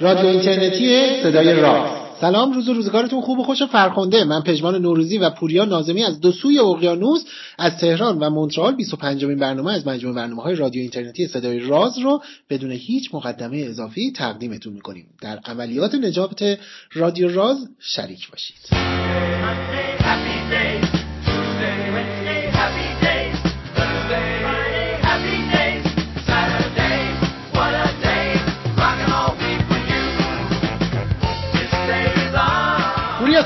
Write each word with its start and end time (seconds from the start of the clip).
رادیو 0.00 0.26
اینترنتی 0.26 1.22
صدای 1.22 1.54
راه 1.54 2.08
سلام 2.20 2.52
روز 2.52 2.68
و 2.68 2.72
روزگارتون 2.72 3.20
خوب 3.20 3.38
و 3.38 3.42
خوش 3.42 3.62
و 3.62 3.66
فرخنده. 3.66 4.24
من 4.24 4.42
پژمان 4.42 4.82
نوروزی 4.82 5.18
و 5.18 5.30
پوریا 5.30 5.64
نازمی 5.64 6.04
از 6.04 6.20
دو 6.20 6.32
سوی 6.32 6.58
اقیانوس 6.58 7.24
از 7.58 7.76
تهران 7.76 8.18
و 8.18 8.30
مونترال. 8.30 8.76
25 8.76 9.24
مین 9.24 9.38
برنامه 9.38 9.72
از 9.72 9.86
مجموع 9.86 10.14
برنامه 10.14 10.42
های 10.42 10.54
رادیو 10.54 10.80
اینترنتی 10.80 11.26
صدای 11.26 11.58
راز 11.58 11.98
رو 11.98 12.22
بدون 12.50 12.72
هیچ 12.72 13.14
مقدمه 13.14 13.56
اضافی 13.56 14.12
تقدیمتون 14.16 14.72
می‌کنیم. 14.72 15.06
در 15.22 15.38
عملیات 15.44 15.94
نجات 15.94 16.58
رادیو 16.92 17.28
راز 17.34 17.68
شریک 17.80 18.30
باشید. 18.30 18.56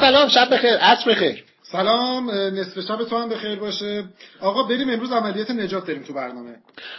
سلام 0.01 0.29
شب 0.29 0.55
بخیر 0.55 0.75
عصر 0.75 1.11
بخیر. 1.11 1.45
سلام 1.63 2.31
نصف 2.31 2.81
شب 2.81 3.05
تو 3.05 3.17
هم 3.17 3.29
بخیر 3.29 3.59
باشه. 3.59 4.05
آقا 4.41 4.63
بریم 4.63 4.91
امروز 4.91 5.13
عملیات 5.13 5.51
نجات 5.51 5.87
داریم 5.87 6.03
تو 6.03 6.13
برنامه. 6.13 6.57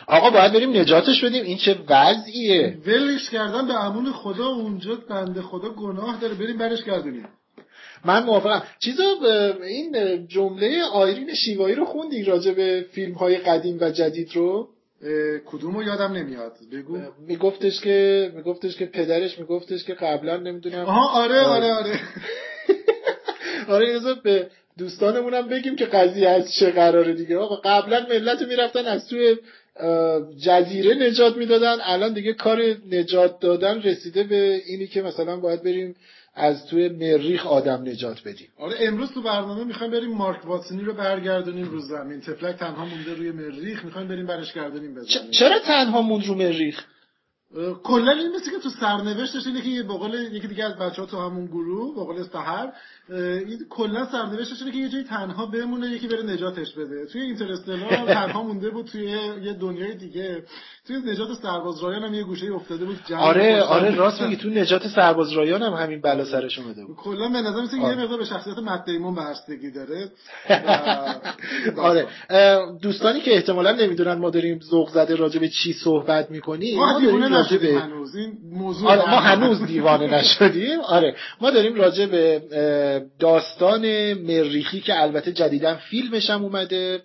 آقا 0.08 0.30
باید 0.30 0.54
بریم 0.54 0.78
نجاتش 0.78 1.24
بدیم 1.24 1.44
این 1.44 1.58
چه 1.58 1.78
وضعیه؟ 1.90 2.78
ولش 2.86 3.30
کردن 3.30 3.68
به 3.68 3.86
امون 3.86 4.12
خدا 4.12 4.48
اونجا 4.48 4.96
بنده 5.10 5.42
خدا 5.42 5.70
گناه 5.70 6.20
داره. 6.22 6.34
بریم 6.34 6.58
برش 6.58 6.84
گردونیم. 6.84 7.28
من 8.06 8.24
موافقم. 8.24 8.64
چیزا 8.80 9.04
این 9.64 10.28
جمله 10.28 10.84
آیرین 10.94 11.34
شیوایی 11.34 11.76
رو 11.76 11.86
خوندی 11.86 12.24
راجع 12.24 12.52
به 12.52 12.86
فیلم 12.92 13.14
های 13.14 13.38
قدیم 13.38 13.78
و 13.82 13.90
جدید 13.90 14.36
رو؟ 14.36 14.70
کدومو 15.46 15.84
یادم 15.84 16.12
نمیاد. 16.14 16.54
بگو. 16.74 16.98
میگفتش 17.28 17.82
که 17.82 18.32
میگفتش 18.36 18.78
که 18.78 18.86
پدرش 18.86 19.40
میگفتش 19.40 19.84
که 19.84 19.94
قبلا 19.94 20.38
نمی‌دونم. 20.38 20.86
آها 20.86 21.22
آره 21.24 21.42
آره 21.42 21.74
آره. 21.74 21.74
آره 21.74 22.00
یه 23.70 24.00
به 24.24 24.48
دوستانمونم 24.78 25.48
بگیم 25.48 25.76
که 25.76 25.86
قضیه 25.86 26.30
از 26.30 26.54
چه 26.56 26.72
قراره 26.72 27.14
دیگه. 27.14 27.38
آقا 27.38 27.56
قبلا 27.56 28.06
ملت 28.10 28.42
می‌رفتن 28.42 28.86
از 28.86 29.08
توی 29.08 29.36
جزیره 30.46 30.96
نجات 30.96 31.38
می‌دادن. 31.38 31.78
الان 31.82 32.14
دیگه 32.14 32.34
کار 32.34 32.76
نجات 32.92 33.40
دادن 33.40 33.82
رسیده 33.82 34.24
به 34.24 34.62
اینی 34.66 34.88
که 34.88 35.02
مثلا 35.02 35.38
باید 35.38 35.64
بریم 35.64 35.96
از 36.36 36.66
توی 36.66 36.90
مریخ 36.90 37.48
آدم 37.48 37.82
نجات 37.88 38.22
بدیم. 38.26 38.48
آره 38.60 38.76
امروز 38.80 39.12
تو 39.12 39.22
برنامه 39.22 39.64
می‌خوایم 39.64 39.92
بریم 39.92 40.10
مارک 40.10 40.46
واتسونی 40.46 40.84
رو 40.84 40.94
برگردونیم 40.94 41.70
رو 41.70 41.80
زمین. 41.80 42.22
تفلک 42.22 42.56
تنها 42.56 42.86
مونده 42.86 43.14
روی 43.14 43.32
مریخ 43.32 43.86
می‌خوایم 43.86 44.08
بریم 44.08 44.28
برش 44.28 44.54
گردونیم 44.54 44.96
بزنیم. 44.96 45.32
چرا 45.32 45.60
تنها 45.60 46.02
موند 46.02 46.26
رو 46.26 46.36
مریخ؟ 46.36 46.84
کلا 47.84 48.12
این 48.12 48.36
مثل 48.36 48.52
که 48.52 48.60
تو 48.64 48.70
سرنوشتش 48.70 49.48
اینه 49.48 49.62
که 49.62 49.70
یه 49.70 49.84
بقول 49.84 50.14
یکی 50.14 50.48
دیگه 50.48 50.66
از 50.66 50.76
بچه 50.76 51.02
ها 51.02 51.08
تو 51.08 51.18
همون 51.22 51.46
گروه 51.46 51.96
بقول 51.96 52.24
سحر 52.24 52.70
این 53.10 53.66
کلا 53.70 54.06
سرنوشتش 54.06 54.62
اینه 54.62 54.72
که 54.72 54.78
یه 54.78 54.90
جایی 54.90 55.04
تنها 55.04 55.46
بمونه 55.46 55.88
یکی 55.88 56.08
بره 56.08 56.24
نجاتش 56.24 56.74
بده. 56.74 57.06
توی 57.06 57.22
اینترستلار 57.22 57.94
هم 57.94 58.06
تنها 58.06 58.44
مونده 58.44 58.70
بود 58.70 58.86
توی 58.86 59.04
یه 59.44 59.54
دنیای 59.54 59.96
دیگه. 59.96 60.44
توی 60.88 60.98
نجات 60.98 61.34
سرباز 61.42 61.84
رایان 61.84 62.04
هم 62.04 62.14
یه 62.14 62.24
گوشه 62.24 62.54
افتاده 62.54 62.86
بود 62.86 63.00
آره 63.18 63.62
آره 63.62 63.96
راست 63.96 64.22
میگی 64.22 64.36
تو 64.36 64.50
نجات 64.50 64.88
سرباز 64.88 65.32
رایان 65.32 65.62
هم 65.64 65.74
همین 65.74 66.02
بلا 66.02 66.26
سرش 66.26 66.60
اومده 66.60 66.86
بود. 66.86 66.96
کلا 66.96 67.30
به 67.30 67.42
نظر 67.42 67.62
مثل 67.62 67.78
یه. 67.78 67.96
مقدار 67.96 68.18
به 68.18 68.26
شخصیت 68.26 68.58
مت 68.58 68.86
دیمون 68.86 69.16
بستگی 69.16 69.72
داره. 69.72 70.12
آره. 71.90 72.08
دوستانی 72.82 73.22
که 73.22 73.36
احتمالا 73.36 73.72
نمی‌دونن 73.72 74.14
ما 74.14 74.30
داریم 74.30 74.60
ذوق 74.60 74.90
زده 74.90 75.16
راجع 75.16 75.40
به 75.40 75.50
چی 75.50 75.74
صحبت 75.74 76.32
می‌کنیم 76.32 76.80
ما 76.80 77.00
داریم 77.00 77.34
راجع 77.34 77.58
به 77.58 77.80
هنوز. 77.80 78.16
این 78.16 78.38
موضوع 78.52 78.90
آره 78.92 79.10
ما 79.10 79.20
هنوز 79.20 79.64
دیوانه 79.66 80.08
نشدیم. 80.18 80.80
آره. 80.80 81.16
ما 81.42 81.52
داریم 81.52 81.76
راجع 81.76 82.06
به 82.06 82.42
داستان 83.20 84.14
مریخی 84.14 84.82
که 84.82 85.02
البته 85.02 85.32
جدیدا 85.32 85.76
فیلمش 85.76 86.30
هم 86.30 86.44
اومده. 86.44 87.02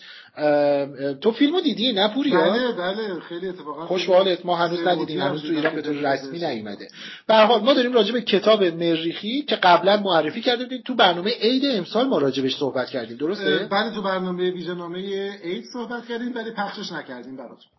تو 1.21 1.31
فیلمو 1.33 1.61
دیدی؟ 1.61 1.93
نه 1.93 2.09
پوریا 2.09 2.41
بله 2.41 2.73
بله 2.73 3.21
خیلی 3.21 3.49
اتفاقا 3.49 3.87
خوشحالت 3.87 4.47
ما 4.47 4.57
هنوز 4.57 4.87
ندیدیم 4.87 5.21
هنوز 5.21 5.43
تو 5.43 5.49
ایران 5.49 5.75
به 5.75 5.83
طور 5.83 5.95
رسمی 5.95 6.39
نیومده. 6.39 6.89
به 7.27 7.35
حال 7.35 7.61
ما 7.61 7.75
داریم 7.75 7.93
راجع 7.93 8.13
به 8.13 8.21
کتاب 8.21 8.65
مریخی 8.65 9.43
که 9.43 9.57
قبلا 9.57 9.97
معرفی 9.97 10.41
کرده 10.41 10.65
بودیم 10.65 10.83
تو 10.87 10.95
برنامه 10.95 11.31
عید 11.31 11.63
امسال 11.67 12.09
ما 12.09 12.19
راجبش 12.19 12.57
صحبت 12.57 12.91
کردیم. 12.91 13.17
درسته؟ 13.17 13.69
بله 13.71 13.91
تو 13.95 14.03
برنامه 14.03 14.51
ویژه‌نامه 14.51 15.33
عید 15.45 15.65
صحبت 15.73 16.09
کردیم 16.09 16.33
ولی 16.35 16.51
پخشش 16.51 16.93
نکردیم 16.93 17.37
براتون. 17.37 17.78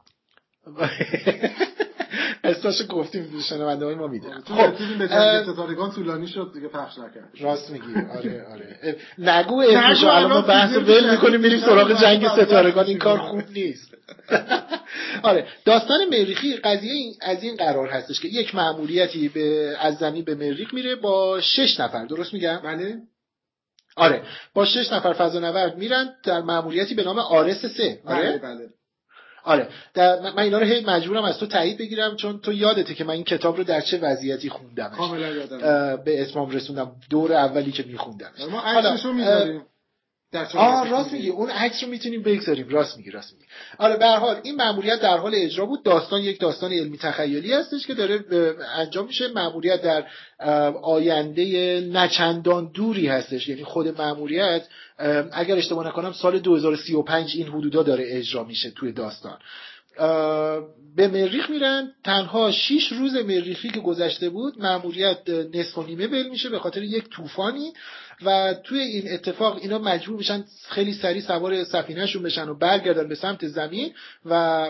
اسمش 2.43 2.81
گفتیم 2.89 3.41
شنونده 3.49 3.85
های 3.85 3.95
ما 3.95 4.07
می‌دونن 4.07 4.41
خب 4.41 4.73
ستارگان 5.53 5.91
طولانی 5.91 6.27
شد 6.27 6.51
دیگه 6.53 6.67
پخش 6.67 6.97
نکرد. 6.97 7.29
راست 7.39 7.69
میگی. 7.69 7.85
آره 8.17 8.45
آره. 8.53 8.97
نگو 9.17 9.59
اسمش 9.59 10.03
الان 10.03 10.31
ما 10.31 10.41
بحث 10.41 10.75
ول 10.75 11.11
می‌کنیم 11.11 11.41
میریم 11.41 11.59
سراغ 11.59 12.01
جنگ 12.01 12.27
ستارگان. 12.27 12.85
این 12.85 12.97
کار 12.97 13.17
خوب 13.17 13.43
نیست. 13.53 13.95
آره. 15.23 15.47
داستان 15.65 16.05
مریخی 16.05 16.57
قضیه 16.57 17.13
از 17.21 17.43
این 17.43 17.55
قرار 17.55 17.87
هستش 17.87 18.19
که 18.19 18.27
یک 18.27 18.55
مأموریتی 18.55 19.29
به 19.29 19.75
از 19.79 19.95
زمین 19.95 20.23
به 20.23 20.35
مریخ 20.35 20.73
میره 20.73 20.95
با 20.95 21.41
شش 21.41 21.79
نفر 21.79 22.05
درست 22.05 22.33
میگم؟ 22.33 22.59
بله. 22.63 22.97
آره. 23.95 24.23
با 24.53 24.65
شش 24.65 24.91
نفر 24.91 25.13
فضانورد 25.13 25.77
میرن 25.77 26.09
در 26.23 26.41
مأموریتی 26.41 26.95
به 26.95 27.03
نام 27.03 27.19
آرس 27.19 27.65
سه. 27.65 27.99
آره؟ 28.05 28.31
بله, 28.31 28.37
بله. 28.37 28.69
آره. 29.43 29.67
در 29.93 30.19
من 30.19 30.39
اینا 30.39 30.59
رو 30.59 30.65
هی 30.65 30.85
مجبورم 30.85 31.23
از 31.23 31.37
تو 31.37 31.45
تایید 31.45 31.77
بگیرم 31.77 32.15
چون 32.15 32.39
تو 32.39 32.53
یادته 32.53 32.93
که 32.93 33.03
من 33.03 33.13
این 33.13 33.23
کتاب 33.23 33.57
رو 33.57 33.63
در 33.63 33.81
چه 33.81 33.97
وضعیتی 33.97 34.49
خوندم 34.49 34.89
کاملا 34.89 35.27
یادم. 35.27 35.57
به 36.03 36.21
اسمم 36.21 36.49
رسوندم. 36.49 36.91
دور 37.09 37.33
اولی 37.33 37.71
که 37.71 37.83
میخوندم 37.83 38.31
ما 38.51 38.61
عکسشو 38.61 39.13
می‌ذاریم 40.33 40.57
آه 40.57 40.89
راست 40.89 41.13
میگی. 41.13 41.29
اون 41.29 41.49
عکس 41.49 41.83
رو 41.83 41.89
می‌تونیم 41.89 42.23
بگذاریم. 42.23 42.69
راست 42.69 42.97
میگی 42.97 43.11
راست 43.11 43.33
میگی. 43.33 43.45
آره 43.77 43.97
به 43.97 44.07
حال 44.07 44.39
این 44.43 44.55
ماموریت 44.55 45.01
در 45.01 45.17
حال 45.17 45.31
اجرا 45.35 45.65
بود. 45.65 45.83
داستان 45.83 46.21
یک 46.21 46.39
داستان 46.39 46.73
علمی 46.73 46.97
تخیلی 46.97 47.53
هستش 47.53 47.87
که 47.87 47.93
داره 47.93 48.25
انجام 48.75 49.05
میشه. 49.05 49.27
ماموریت 49.27 49.81
در 49.81 50.05
آینده 50.83 51.81
نچندان 51.93 52.71
دوری 52.73 53.07
هستش. 53.07 53.47
یعنی 53.47 53.63
خود 53.63 54.01
ماموریت 54.01 54.67
اگر 55.31 55.55
اشتباه 55.55 55.87
نکنم 55.87 56.13
سال 56.13 56.39
2035 56.39 57.35
این 57.35 57.47
حدودا 57.47 57.83
داره 57.83 58.03
اجرا 58.07 58.43
میشه 58.43 58.71
توی 58.71 58.91
داستان. 58.91 59.37
به 60.95 61.07
مریخ 61.07 61.49
میرن. 61.49 61.91
تنها 62.03 62.51
6 62.51 62.87
روز 62.91 63.15
مریخی 63.15 63.69
که 63.69 63.79
گذشته 63.79 64.29
بود 64.29 64.61
ماموریت 64.61 65.29
نصف 65.29 65.77
و 65.77 65.83
نیمه 65.83 66.07
بل 66.07 66.29
میشه. 66.29 66.49
به 66.49 66.59
خاطر 66.59 66.83
یک 66.83 67.09
طوفانی 67.09 67.73
و 68.25 68.53
توی 68.63 68.79
این 68.79 69.13
اتفاق 69.13 69.57
اینا 69.61 69.79
مجبور 69.79 70.17
میشن 70.17 70.43
خیلی 70.69 70.93
سریع 70.93 71.21
سوار 71.21 71.63
سفینهشون 71.63 72.23
بشن 72.23 72.49
و 72.49 72.53
برگردن 72.53 73.07
به 73.07 73.15
سمت 73.15 73.47
زمین 73.47 73.93
و 74.25 74.65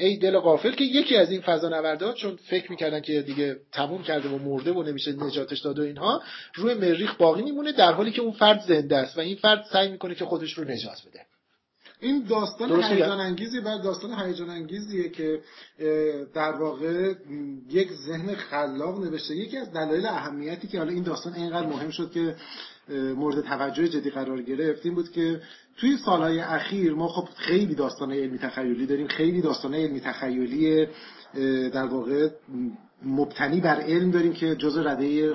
ای 0.00 0.16
دل 0.16 0.38
غافل 0.38 0.72
که 0.72 0.84
یکی 0.84 1.16
از 1.16 1.30
این 1.30 1.40
فضانوردان 1.40 2.14
چون 2.14 2.38
فکر 2.50 2.70
می‌کردن 2.70 3.00
که 3.00 3.22
دیگه 3.22 3.56
تموم 3.72 4.02
کرده 4.02 4.28
و 4.28 4.38
مرده 4.38 4.72
و 4.72 4.82
نمیشه 4.82 5.12
نجاتش 5.12 5.60
داد 5.60 5.78
و 5.78 5.82
اینها 5.82 6.22
روی 6.54 6.74
مریخ 6.74 7.16
باقی 7.16 7.42
میمونه 7.42 7.72
در 7.72 7.92
حالی 7.92 8.10
که 8.10 8.22
اون 8.22 8.32
فرد 8.32 8.60
زنده 8.60 8.96
است 8.96 9.18
و 9.18 9.20
این 9.20 9.36
فرد 9.36 9.64
سعی 9.72 9.88
می‌کنه 9.88 10.14
که 10.14 10.24
خودش 10.24 10.52
رو 10.52 10.64
نجات 10.64 11.02
بده. 11.08 11.20
این 12.00 12.24
داستان 12.24 12.82
هیجان 12.82 13.20
انگیزی 13.20 13.60
بر 13.60 13.78
داستان 13.78 14.26
هیجان 14.26 14.50
انگیزیه 14.50 15.08
که 15.08 15.40
در 16.34 16.52
واقع 16.52 17.14
یک 17.70 17.88
ذهن 17.92 18.34
خلاق 18.34 19.04
نوشته 19.04 19.36
یکی 19.36 19.56
از 19.56 19.72
دلایل 19.72 20.06
اهمیتی 20.06 20.68
که 20.68 20.78
حالا 20.78 20.90
این 20.90 21.02
داستان 21.02 21.34
اینقدر 21.34 21.66
مهم 21.66 21.90
شد 21.90 22.10
که 22.12 22.36
مورد 22.88 23.40
توجه 23.40 23.88
جدی 23.88 24.10
قرار 24.10 24.42
گرفت 24.42 24.86
این 24.86 24.94
بود 24.94 25.10
که 25.12 25.40
توی 25.76 25.96
سالهای 25.96 26.40
اخیر 26.40 26.94
ما 26.94 27.08
خب 27.08 27.28
خیلی 27.36 27.74
داستان 27.74 28.12
علمی 28.12 28.38
تخیلی 28.38 28.86
داریم 28.86 29.08
خیلی 29.08 29.42
داستان 29.42 29.74
علمی 29.74 30.00
تخیلی 30.00 30.86
در 31.72 31.84
واقع 31.84 32.28
مبتنی 33.04 33.60
بر 33.60 33.80
علم 33.80 34.10
داریم 34.10 34.32
که 34.32 34.56
جزء 34.56 34.82
رده 34.82 35.32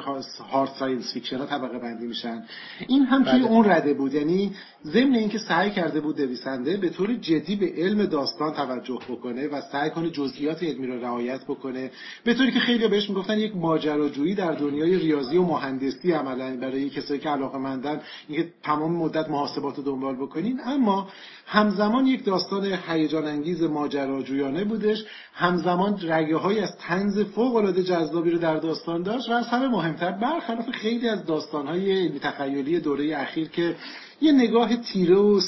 hard 0.51 0.69
science 0.79 1.13
fiction 1.13 1.37
ها 1.37 1.45
طبقه 1.45 1.79
بندی 1.79 2.07
میشن. 2.07 2.43
این 2.87 3.03
هم 3.03 3.23
توی 3.23 3.39
بله. 3.39 3.51
اون 3.51 3.69
رده 3.69 3.93
بود. 3.93 4.13
یعنی 4.13 4.51
ضمن 4.85 5.15
اینکه 5.15 5.37
سعی 5.37 5.71
کرده 5.71 5.99
بود 5.99 6.21
نویسنده 6.21 6.77
به 6.77 6.89
طور 6.89 7.13
جدی 7.13 7.55
به 7.55 7.73
علم 7.77 8.05
داستان 8.05 8.53
توجه 8.53 8.99
بکنه 9.09 9.47
و 9.47 9.61
سعی 9.71 9.89
کنه 9.89 10.09
جزئیات 10.09 10.63
علمی 10.63 10.87
رو 10.87 11.01
رعایت 11.01 11.43
بکنه 11.43 11.91
به 12.23 12.33
طوری 12.33 12.51
که 12.51 12.59
خیلی 12.59 12.87
بهش 12.87 13.09
می‌گفتن 13.09 13.39
یک 13.39 13.55
ماجراجویی 13.55 14.35
در 14.35 14.51
دنیای 14.51 14.99
ریاضی 14.99 15.37
و 15.37 15.43
مهندسی 15.43 16.11
عملا. 16.11 16.57
برای 16.57 16.89
کسایی 16.89 17.19
که 17.19 17.29
علاقه 17.29 17.57
مندن 17.57 18.01
اینکه 18.27 18.49
تمام 18.63 18.91
مدت 18.91 19.29
محاسبات 19.29 19.77
رو 19.77 19.83
دنبال 19.83 20.15
بکنین. 20.15 20.59
اما 20.65 21.09
همزمان 21.45 22.07
یک 22.07 22.25
داستان 22.25 22.77
هیجان 22.87 23.25
انگیز 23.25 23.63
ماجراجویانه 23.63 24.63
بودش. 24.63 25.05
همزمان 25.33 25.99
رگه 26.01 26.35
های 26.35 26.59
از 26.59 26.77
تنز 26.77 27.19
فوق 27.19 27.56
العاده 27.57 27.83
جذابی 27.83 28.31
رو 28.31 28.37
در 28.37 28.57
داستان 28.57 29.03
داشت 29.03 29.29
و 29.29 29.33
از 29.33 29.47
همه 29.47 29.67
مهمتر 29.67 30.11
برخلاف 30.11 30.69
خیلی 30.69 31.09
از 31.09 31.25
داستان 31.25 31.67
های 31.67 32.19
تخیلی 32.19 32.79
دوره 32.79 33.17
اخیر 33.17 33.49
که 33.49 33.75
یه 34.21 34.31
نگاه 34.31 34.75
تیره 34.75 35.15
و 35.15 35.41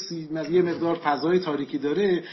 یه 0.50 0.62
مقدار 0.62 0.94
فضای 0.94 1.38
تاریکی 1.38 1.78
داره 1.78 2.24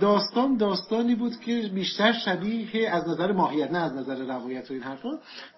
داستان 0.00 0.56
داستانی 0.56 1.14
بود 1.14 1.40
که 1.40 1.70
بیشتر 1.74 2.12
شبیه 2.12 2.90
از 2.90 3.08
نظر 3.08 3.32
ماهیت 3.32 3.70
نه 3.70 3.78
از 3.78 3.92
نظر 3.92 4.16
روایت 4.16 4.70
و 4.70 4.74
این 4.74 4.82
حرفا 4.82 5.08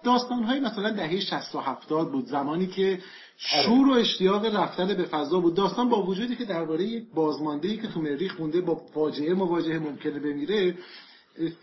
داستان 0.03 0.43
های 0.43 0.59
مثلا 0.59 0.89
دهه 0.89 1.19
60 1.19 1.55
و 1.55 1.59
70 1.59 2.11
بود 2.11 2.25
زمانی 2.25 2.67
که. 2.67 2.99
شور 3.39 3.87
و 3.87 3.91
اشتیاق 3.91 4.55
رفتن 4.55 4.87
به 4.87 5.03
فضا 5.03 5.39
بود 5.39 5.55
داستان 5.55 5.89
با 5.89 6.03
وجودی 6.03 6.35
که 6.35 6.45
درباره 6.45 6.83
یک 6.83 7.03
بازمانده 7.15 7.77
که 7.77 7.87
تو 7.87 8.01
مریخ 8.01 8.39
مونده 8.39 8.61
با 8.61 8.81
فاجعه 8.93 9.33
مواجهه 9.33 9.79
ممکنه 9.79 10.19
بمیره 10.19 10.75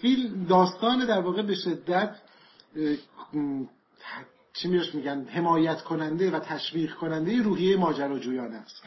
فیلم 0.01 0.45
داستان 0.45 1.07
در 1.07 1.21
واقع 1.21 1.43
به 1.43 1.55
شدت 1.55 2.17
چی 4.53 4.69
میش 4.69 4.95
میگن 4.95 5.25
حمایت 5.25 5.83
کننده 5.83 6.31
و 6.31 6.39
تشویق 6.39 6.95
کننده 6.95 7.43
روحیه 7.43 7.77
ماجراجویانه 7.77 8.57
است 8.57 8.83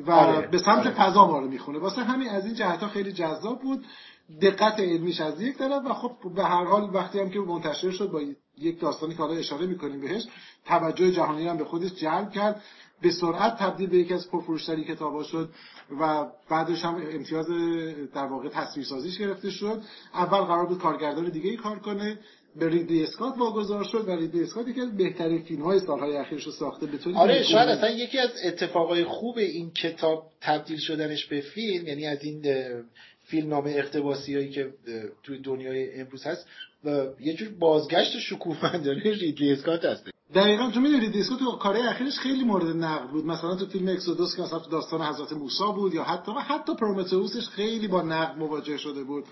و 0.00 0.10
آره. 0.10 0.46
به 0.46 0.58
سمت 0.58 0.86
آره. 0.86 0.90
فضا 0.90 1.26
ما 1.26 1.38
رو 1.38 1.48
می‌خونه 1.48 1.78
واسه 1.78 2.04
همین 2.04 2.28
از 2.28 2.44
این 2.44 2.54
جهت 2.54 2.86
خیلی 2.86 3.12
جذاب 3.12 3.62
بود 3.62 3.86
دقت 4.42 4.80
علمیش 4.80 5.20
از 5.20 5.40
یک 5.40 5.58
طرف 5.58 5.84
و 5.86 5.94
خب 5.94 6.16
به 6.34 6.44
هر 6.44 6.64
حال 6.64 6.90
وقتی 6.94 7.20
هم 7.20 7.30
که 7.30 7.40
منتشر 7.40 7.90
شد 7.90 8.10
با 8.10 8.20
یک 8.58 8.80
داستانی 8.80 9.14
که 9.14 9.22
حالا 9.22 9.34
اشاره 9.34 9.66
می‌کنیم 9.66 10.00
بهش 10.00 10.26
توجه 10.66 11.12
جهانی 11.12 11.48
هم 11.48 11.56
به 11.56 11.64
خودش 11.64 11.94
جلب 11.94 12.30
کرد 12.30 12.62
به 13.02 13.10
سرعت 13.10 13.58
تبدیل 13.58 13.88
به 13.90 13.98
یکی 13.98 14.14
از 14.14 14.30
پرفروشترین 14.30 14.84
کتابا 14.84 15.22
شد 15.22 15.48
و 16.00 16.26
بعدش 16.50 16.84
هم 16.84 16.94
امتیاز 16.94 17.46
در 18.14 18.26
واقع 18.26 18.48
تصویرسازیش 18.48 19.18
گرفته 19.18 19.50
شد. 19.50 19.82
اول 20.14 20.40
قرار 20.40 20.66
بود 20.66 20.78
کارگردان 20.78 21.28
دیگه 21.28 21.50
ای 21.50 21.56
کار 21.56 21.78
کنه. 21.78 22.18
به 22.56 22.68
ریدلی 22.68 23.02
اسکات 23.02 23.38
واگذار 23.38 23.84
شد 23.84 24.08
و 24.08 24.10
ریدلی 24.10 24.42
اسکات 24.42 24.68
یکی 24.68 24.80
از 24.80 24.96
بهترین 24.96 25.42
فیلم 25.42 25.62
های 25.62 25.80
سالهای 25.80 26.16
اخیرش 26.16 26.44
رو 26.44 26.52
ساخته. 26.52 26.86
به 26.86 26.98
آره 27.14 27.42
شاید 27.42 27.68
اصلا 27.68 27.90
یکی 27.90 28.18
از 28.18 28.30
اتفاقای 28.44 29.04
خوب 29.04 29.38
این 29.38 29.70
کتاب 29.70 30.26
تبدیل 30.40 30.78
شدنش 30.78 31.26
به 31.26 31.40
فیلم 31.40 31.86
یعنی 31.86 32.06
از 32.06 32.24
این 32.24 32.42
فیلم 33.24 33.48
نامه 33.48 33.70
اقتباسی 33.70 34.34
هایی 34.34 34.50
که 34.50 34.70
توی 35.22 35.38
دنیای 35.38 36.00
امروز 36.00 36.26
هست 36.26 36.46
و 36.84 37.06
یه 37.20 37.34
جور 37.34 37.48
بازگشت 37.48 38.18
شکوفمندانه 38.18 39.02
ریدلی 39.02 39.52
اسکات 39.52 39.84
هست. 39.84 40.10
دقیقا 40.34 40.70
تو 40.70 40.80
می‌دونی 40.80 41.20
اسکات 41.20 41.38
تو 41.38 41.52
کارهای 41.56 41.86
اخیرش 41.86 42.18
خیلی 42.18 42.44
مورد 42.44 42.76
نقد 42.76 43.08
بود. 43.08 43.26
مثلا 43.26 43.56
تو 43.56 43.66
فیلم 43.66 43.88
اکسودوس 43.88 44.36
که 44.36 44.42
مثلا 44.42 44.58
تو 44.58 44.70
داستان 44.70 45.02
حضرت 45.02 45.32
موسی 45.32 45.72
بود 45.74 45.94
یا 45.94 46.04
حتی 46.04 46.32
و 46.32 46.34
حتی 46.34 46.74
پرومتئوسش 46.74 47.48
خیلی 47.48 47.88
با 47.88 48.02
نقد 48.02 48.38
مواجه 48.38 48.76
شده 48.76 49.02
بود. 49.04 49.24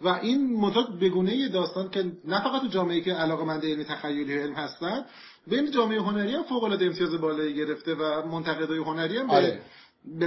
و 0.00 0.08
این 0.08 0.56
مدت 0.56 0.88
بگونه 1.00 1.48
داستان 1.48 1.90
که 1.90 2.12
نه 2.24 2.44
فقط 2.44 2.62
تو 2.62 2.68
جامعه 2.68 3.00
که 3.00 3.12
علاقه 3.12 3.44
مند 3.44 3.64
علمی 3.64 3.84
تخیلی 3.84 4.38
علم 4.38 4.54
هستن 4.54 5.04
بین 5.46 5.70
جامعه 5.70 6.00
هنری 6.00 6.34
هم 6.34 6.42
فوق 6.42 6.64
العاده 6.64 6.86
امتیاز 6.86 7.14
بالایی 7.14 7.54
گرفته 7.54 7.94
و 7.94 8.26
منتقدای 8.26 8.78
هنری 8.78 9.18
هم 9.18 9.30
آره. 9.30 9.60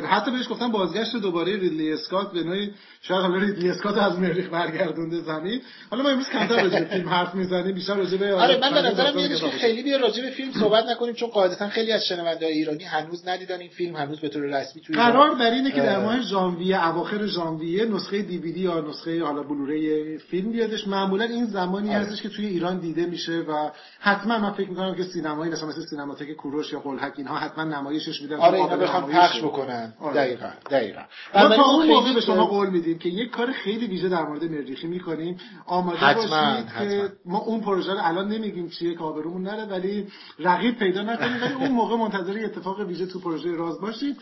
حتی 0.10 0.32
بهش 0.32 0.50
گفتن 0.50 0.72
بازگشت 0.72 1.16
دوباره 1.16 1.58
ریدلی 1.58 1.94
اسکات 1.94 2.32
به 2.32 2.44
نوعی 2.44 2.72
شاید 3.02 3.22
حالا 3.22 3.38
ریدلی 3.38 3.70
اسکات 3.70 3.98
از 3.98 4.20
مریخ 4.20 4.50
برگردونده 4.50 5.22
زمین. 5.22 5.62
حالا 5.92 6.04
ما 6.04 6.10
امروز 6.10 6.30
کمتر 6.30 6.64
راجع 6.64 6.84
فیلم 6.84 7.10
حرف 7.10 7.36
می‌زنیم 7.36 7.76
بیشتر 7.76 7.96
راجع 7.96 8.18
به 8.18 8.34
آره 8.34 8.60
من 8.62 8.74
به 8.74 8.82
نظرم 8.82 9.16
میاد 9.16 9.36
که 9.36 9.50
خیلی 9.50 9.84
بیا 9.84 9.98
راجع 9.98 10.24
به 10.24 10.30
فیلم 10.30 10.52
صحبت 10.52 10.86
نکنیم 10.86 11.14
چون 11.14 11.30
قاعدتا 11.30 11.70
خیلی 11.70 11.92
از 11.92 12.06
شنونده‌های 12.06 12.56
ایرانی 12.56 12.84
هنوز 12.84 13.28
ندیدن 13.28 13.60
این 13.60 13.70
فیلم 13.70 13.96
هنوز 13.96 14.20
به 14.20 14.30
طور 14.30 14.42
رسمی 14.42 14.82
توی 14.82 14.96
قرار 14.96 15.36
بر 15.36 15.52
اینه 15.52 15.72
که 15.72 15.82
در 15.82 16.00
ماه 16.00 16.22
ژانویه 16.22 16.88
اواخر 16.88 17.26
ژانویه 17.26 17.86
نسخه 17.86 18.22
دیویدی 18.22 18.60
یا 18.60 18.82
نسخه 18.82 19.24
حالا 19.24 19.44
بلوری 19.44 20.18
فیلم 20.18 20.52
بیادش. 20.52 20.88
معمولا 20.88 21.24
این 21.24 21.46
زمانی 21.46 21.90
آره. 21.90 22.00
هستش 22.00 22.22
که 22.22 22.30
توی 22.30 22.46
ایران 22.46 22.80
دیده 22.80 23.06
میشه 23.06 23.40
و 23.40 23.70
حتما 24.00 24.40
من 24.40 24.52
فکر 24.52 24.70
می‌کنم 24.70 24.96
که 24.96 25.04
سینمایی 25.04 25.52
مثلا 25.52 25.68
مثل 25.68 25.82
سینماتک 25.82 26.32
کوروش 26.32 26.74
یا 26.74 26.80
قلهک 26.80 27.14
اینها 27.18 27.38
حتما 27.38 27.64
نمایشش 27.64 28.22
میدن. 28.22 28.36
آره 28.36 28.58
اینا 28.58 28.78
بخوام 28.78 29.12
پخش 29.12 29.40
بکنن 29.42 29.69
آره. 30.00 30.14
دقیقاً 30.14 30.50
دقیقا. 30.72 31.02
ما 31.36 31.56
تا 31.56 31.64
اون 31.64 31.88
موقع 31.88 32.14
به 32.14 32.22
شما 32.22 32.46
قول 32.46 32.70
میدیم 32.70 33.00
که 33.00 33.10
یک 33.10 33.30
کار 33.30 33.52
خیلی 33.52 33.88
ویژه 33.88 34.10
در 34.10 34.24
مورد 34.24 34.44
مریخی 34.44 34.88
می‌کنیم. 34.88 35.38
آماده 35.66 36.14
باشید 36.14 36.74
که 36.80 37.12
ما 37.26 37.38
اون 37.38 37.62
پروژه 37.62 37.92
رو 37.92 38.00
الان 38.02 38.28
نمیگیم 38.28 38.70
چیه 38.70 38.94
که 38.94 39.00
آبرومون 39.00 39.42
نره 39.42 39.66
ولی 39.66 40.08
رقیب 40.40 40.80
پیدا 40.80 41.02
نکنیم. 41.02 41.42
ولی 41.42 41.54
اون 41.54 41.72
موقع 41.72 41.96
منتظر 41.96 42.46
اتفاق 42.46 42.80
ویژه 42.80 43.06
تو 43.06 43.20
پروژه 43.20 43.52
راز 43.52 43.82
باشید 43.82 44.18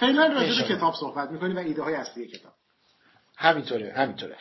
فعلا 0.00 0.26
راجع 0.26 0.62
به 0.62 0.74
کتاب 0.74 0.94
صحبت 0.94 1.30
می‌کنیم 1.30 1.56
و 1.56 1.58
ایده 1.58 1.82
های 1.82 1.94
اصلی 1.94 2.26
کتاب. 2.26 2.52
همینطوره 3.36 3.92
همینطوره. 3.96 4.36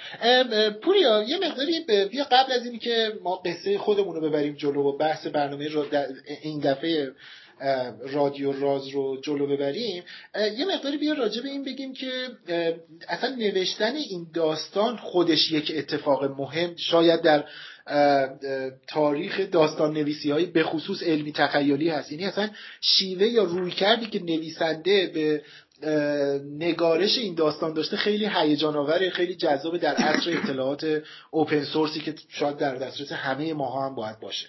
پوریا 0.83 1.23
یه 1.23 1.37
مقداری 1.37 1.85
بیا 2.11 2.23
قبل 2.31 2.51
از 2.51 2.65
اینی 2.65 2.79
که 2.79 3.13
ما 3.23 3.35
قصه 3.35 3.77
خودمون 3.77 4.15
رو 4.15 4.21
ببریم 4.21 4.53
جلو 4.53 4.81
و 4.81 4.97
بحث 4.97 5.27
برنامه 5.27 5.67
رو 5.67 5.85
این 6.41 6.59
دفعه 6.59 7.11
رادیو 8.13 8.51
راز 8.51 8.87
رو 8.87 9.21
جلو 9.21 9.47
ببریم. 9.47 10.03
یه 10.57 10.65
مقداری 10.75 10.97
بیا 10.97 11.13
راجع 11.13 11.41
به 11.41 11.49
این 11.49 11.63
بگیم 11.63 11.93
که 11.93 12.11
اصلا 13.07 13.35
نوشتن 13.35 13.95
این 13.95 14.27
داستان 14.33 14.97
خودش 14.97 15.51
یک 15.51 15.71
اتفاق 15.75 16.23
مهم. 16.23 16.75
شاید 16.75 17.21
در 17.21 17.45
تاریخ 18.87 19.39
داستان 19.51 19.93
نویسی 19.93 20.31
های 20.31 20.45
به 20.45 20.63
خصوص 20.63 21.03
علمی 21.03 21.31
تخیلی 21.31 21.89
هست. 21.89 22.11
یعنی 22.11 22.25
اصلا 22.25 22.49
شیوه 22.81 23.27
یا 23.27 23.43
روی 23.43 23.71
کردی 23.71 24.05
که 24.05 24.19
نویسنده 24.19 25.11
به 25.13 25.41
نگارش 26.57 27.17
این 27.17 27.35
داستان 27.35 27.73
داشته 27.73 27.97
خیلی 27.97 28.29
هیجان 28.33 29.09
خیلی 29.09 29.35
جذاب 29.35 29.77
در 29.77 29.95
عصر 29.95 30.31
اطلاعات 30.31 31.01
اوپن 31.31 31.63
سورسی 31.63 31.99
که 31.99 32.15
شاید 32.29 32.57
در 32.57 32.75
دسترس 32.75 33.11
همه 33.11 33.53
ماها 33.53 33.85
هم 33.85 33.95
باید 33.95 34.19
باشه. 34.19 34.47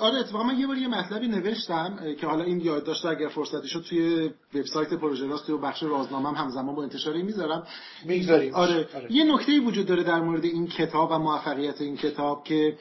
آره 0.00 0.18
اتفاقا 0.18 0.44
من 0.44 0.58
یه 0.58 0.66
بار 0.66 0.78
یه 0.78 0.88
مطلبی 0.88 1.28
نوشتم 1.28 1.98
که 2.20 2.26
حالا 2.26 2.44
این 2.44 2.60
یاد 2.60 2.84
داشته 2.84 3.08
اگر 3.08 3.28
فرصتی 3.28 3.68
شد 3.68 3.84
توی 3.88 4.30
وبسایت 4.54 4.94
پروژه 4.94 5.26
راست 5.26 5.50
و 5.50 5.58
بخش 5.58 5.82
رازنامه 5.82 6.28
هم 6.28 6.34
همزمان 6.34 6.74
با 6.74 6.82
انتشاری 6.82 7.22
می‌ذارم 7.22 7.66
می‌ذاریم 8.04 8.54
آره. 8.54 8.88
آره. 8.94 9.12
یه 9.12 9.24
نکته 9.24 9.60
وجود 9.60 9.86
داره 9.86 10.02
در 10.02 10.20
مورد 10.20 10.44
این 10.44 10.66
کتاب 10.66 11.10
و 11.10 11.18
موفقیت 11.18 11.80
این 11.80 11.96
کتاب 11.96 12.44
که 12.44 12.76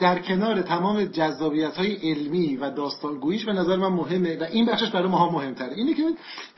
در 0.00 0.18
کنار 0.18 0.62
تمام 0.62 1.04
جذابیت 1.04 1.76
های 1.76 1.92
علمی 1.92 2.56
و 2.56 2.70
داستانگوییش 2.70 3.44
به 3.44 3.52
نظر 3.52 3.76
من 3.76 3.88
مهمه 3.88 4.36
و 4.40 4.44
این 4.52 4.66
بخشش 4.66 4.90
برای 4.90 5.08
ما 5.08 5.30
مهمتره. 5.30 5.74
اینه 5.74 5.94
که 5.94 6.02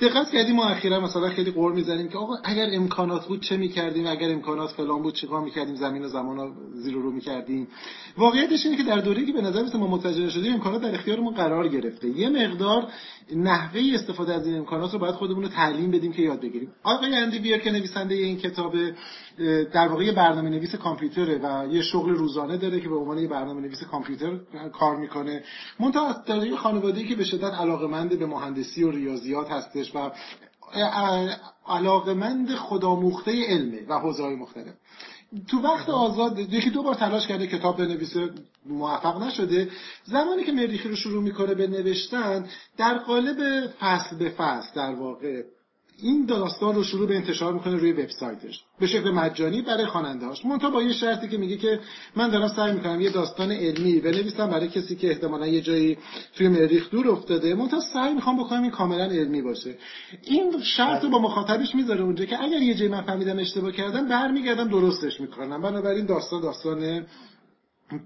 دقت 0.00 0.30
کردیم 0.30 0.56
ما 0.56 0.64
اخیرا 0.64 1.00
مثلا 1.00 1.28
خیلی 1.28 1.50
قور 1.50 1.72
می‌زنیم 1.72 2.08
که 2.08 2.18
آقا 2.18 2.34
اگر 2.44 2.68
امکانات 2.72 3.26
بود 3.26 3.42
چه 3.42 3.56
می‌کردیم؟ 3.56 4.06
اگر 4.06 4.30
امکانات 4.30 4.70
فلان 4.70 5.02
بود 5.02 5.14
چیکار 5.14 5.40
می‌کردیم؟ 5.40 5.74
زمین 5.74 6.04
و 6.04 6.08
زمان 6.08 6.36
رو 6.36 6.52
زیر 6.74 6.94
رو 6.94 7.12
می‌کردیم. 7.12 7.68
واقعیتش 8.18 8.66
اینه 8.66 8.76
که 8.76 8.82
در 8.82 8.98
دوره‌ای 8.98 9.26
که 9.26 9.32
به 9.32 9.42
نظر 9.42 9.76
ما 9.76 9.86
متوجه 9.86 10.30
شدیم 10.30 10.52
امکانات 10.52 10.82
در 10.82 10.94
اختیارمون 10.94 11.34
قرار 11.34 11.68
گرفته. 11.68 12.08
یه 12.08 12.28
مقدار 12.28 12.88
نحوه 13.36 13.80
استفاده 13.94 14.34
از 14.34 14.46
این 14.46 14.56
امکانات 14.56 14.92
رو 14.92 14.98
باید 14.98 15.14
خودمون 15.14 15.42
رو 15.42 15.48
تعلیم 15.48 15.90
بدیم 15.90 16.12
که 16.12 16.22
یاد 16.22 16.40
بگیریم. 16.40 16.72
آقای 16.82 17.14
اندی 17.14 17.38
بیر 17.38 17.58
که 17.58 17.70
نویسنده 17.70 18.14
این 18.14 18.38
کتاب 18.38 18.74
در 19.72 19.88
واقع 19.88 20.12
برنامه 20.12 20.50
نویس 20.50 20.74
کامپیوتره 20.74 21.38
و 21.42 21.66
یه 21.72 21.82
شغل 21.82 22.10
روزانه 22.10 22.56
داره 22.56 22.80
که 22.80 22.88
به 22.88 22.96
عنوان 22.96 23.18
یه 23.18 23.28
برنامه 23.28 23.60
نویس 23.60 23.82
کامپیوتر 23.82 24.38
کار 24.72 24.96
می‌کنه. 24.96 25.42
منتها 25.80 26.12
در 26.26 26.46
یه 26.46 26.56
خانواده‌ای 26.56 27.08
که 27.08 27.14
به 27.14 27.24
شدت 27.24 27.54
علاقمند 27.54 28.18
به 28.18 28.26
مهندسی 28.26 28.84
و 28.84 28.90
ریاضیات 28.90 29.50
هستش 29.50 29.94
و 29.94 30.10
علاقمند 31.68 32.54
خداموخته 32.54 33.46
علمه 33.46 33.86
و 33.88 33.98
حوزه‌های 33.98 34.36
مختلف. 34.36 34.74
تو 35.48 35.60
وقت 35.60 35.88
آزاد 35.88 36.38
یکی 36.38 36.70
دو 36.70 36.82
بار 36.82 36.94
تلاش 36.94 37.26
کرده 37.26 37.46
کتاب 37.46 37.76
بنویسه 37.76 38.30
موفق 38.66 39.22
نشده. 39.22 39.70
زمانی 40.04 40.44
که 40.44 40.52
مریخی 40.52 40.88
رو 40.88 40.96
شروع 40.96 41.22
می‌کنه 41.22 41.54
به 41.54 41.66
نوشتن 41.66 42.46
در 42.76 42.98
قالب 42.98 43.66
فصل 43.80 44.16
به 44.16 44.28
فصل 44.28 44.74
در 44.74 44.94
واقع 44.94 45.42
این 46.02 46.26
داستان 46.26 46.74
رو 46.74 46.84
شروع 46.84 47.08
به 47.08 47.16
انتشار 47.16 47.52
می‌کنه 47.52 47.76
روی 47.76 47.92
وبسایتش. 47.92 48.64
به 48.80 48.86
شکل 48.86 49.10
مجانی 49.10 49.62
برای 49.62 49.86
خواننده 49.86 50.26
هاش 50.26 50.44
منتها 50.44 50.70
با 50.70 50.82
یه 50.82 50.92
شرطی 50.92 51.28
که 51.28 51.36
میگه 51.36 51.56
که 51.56 51.80
من 52.16 52.30
دارم 52.30 52.48
سعی 52.48 52.72
می‌کنم 52.72 53.00
یه 53.00 53.10
داستان 53.10 53.52
علمی 53.52 54.00
بنویسم 54.00 54.50
برای 54.50 54.68
کسی 54.68 54.96
که 54.96 55.10
احتمالا 55.10 55.46
یه 55.46 55.60
جایی 55.60 55.98
توی 56.34 56.48
مریخ 56.48 56.90
دور 56.90 57.08
افتاده. 57.08 57.54
منتها 57.54 57.80
سعی 57.80 58.14
می‌خوام 58.14 58.38
بکنم 58.38 58.62
این 58.62 58.70
کاملا 58.70 59.04
علمی 59.04 59.42
باشه. 59.42 59.78
این 60.22 60.62
شرط 60.62 61.04
رو 61.04 61.10
با 61.10 61.18
مخاطبش 61.18 61.74
می‌ذاره 61.74 62.02
اونجا 62.02 62.24
که 62.24 62.42
اگر 62.42 62.62
یه 62.62 62.74
جایی 62.74 62.90
من 62.90 63.02
فهمیدم 63.02 63.38
اشتباه 63.38 63.72
کردم 63.72 64.08
برمیگردم 64.08 64.68
درستش 64.68 65.20
می‌کنم. 65.20 65.62
بنابراین 65.62 66.06
داستان 66.06 66.40
داستان 66.40 67.06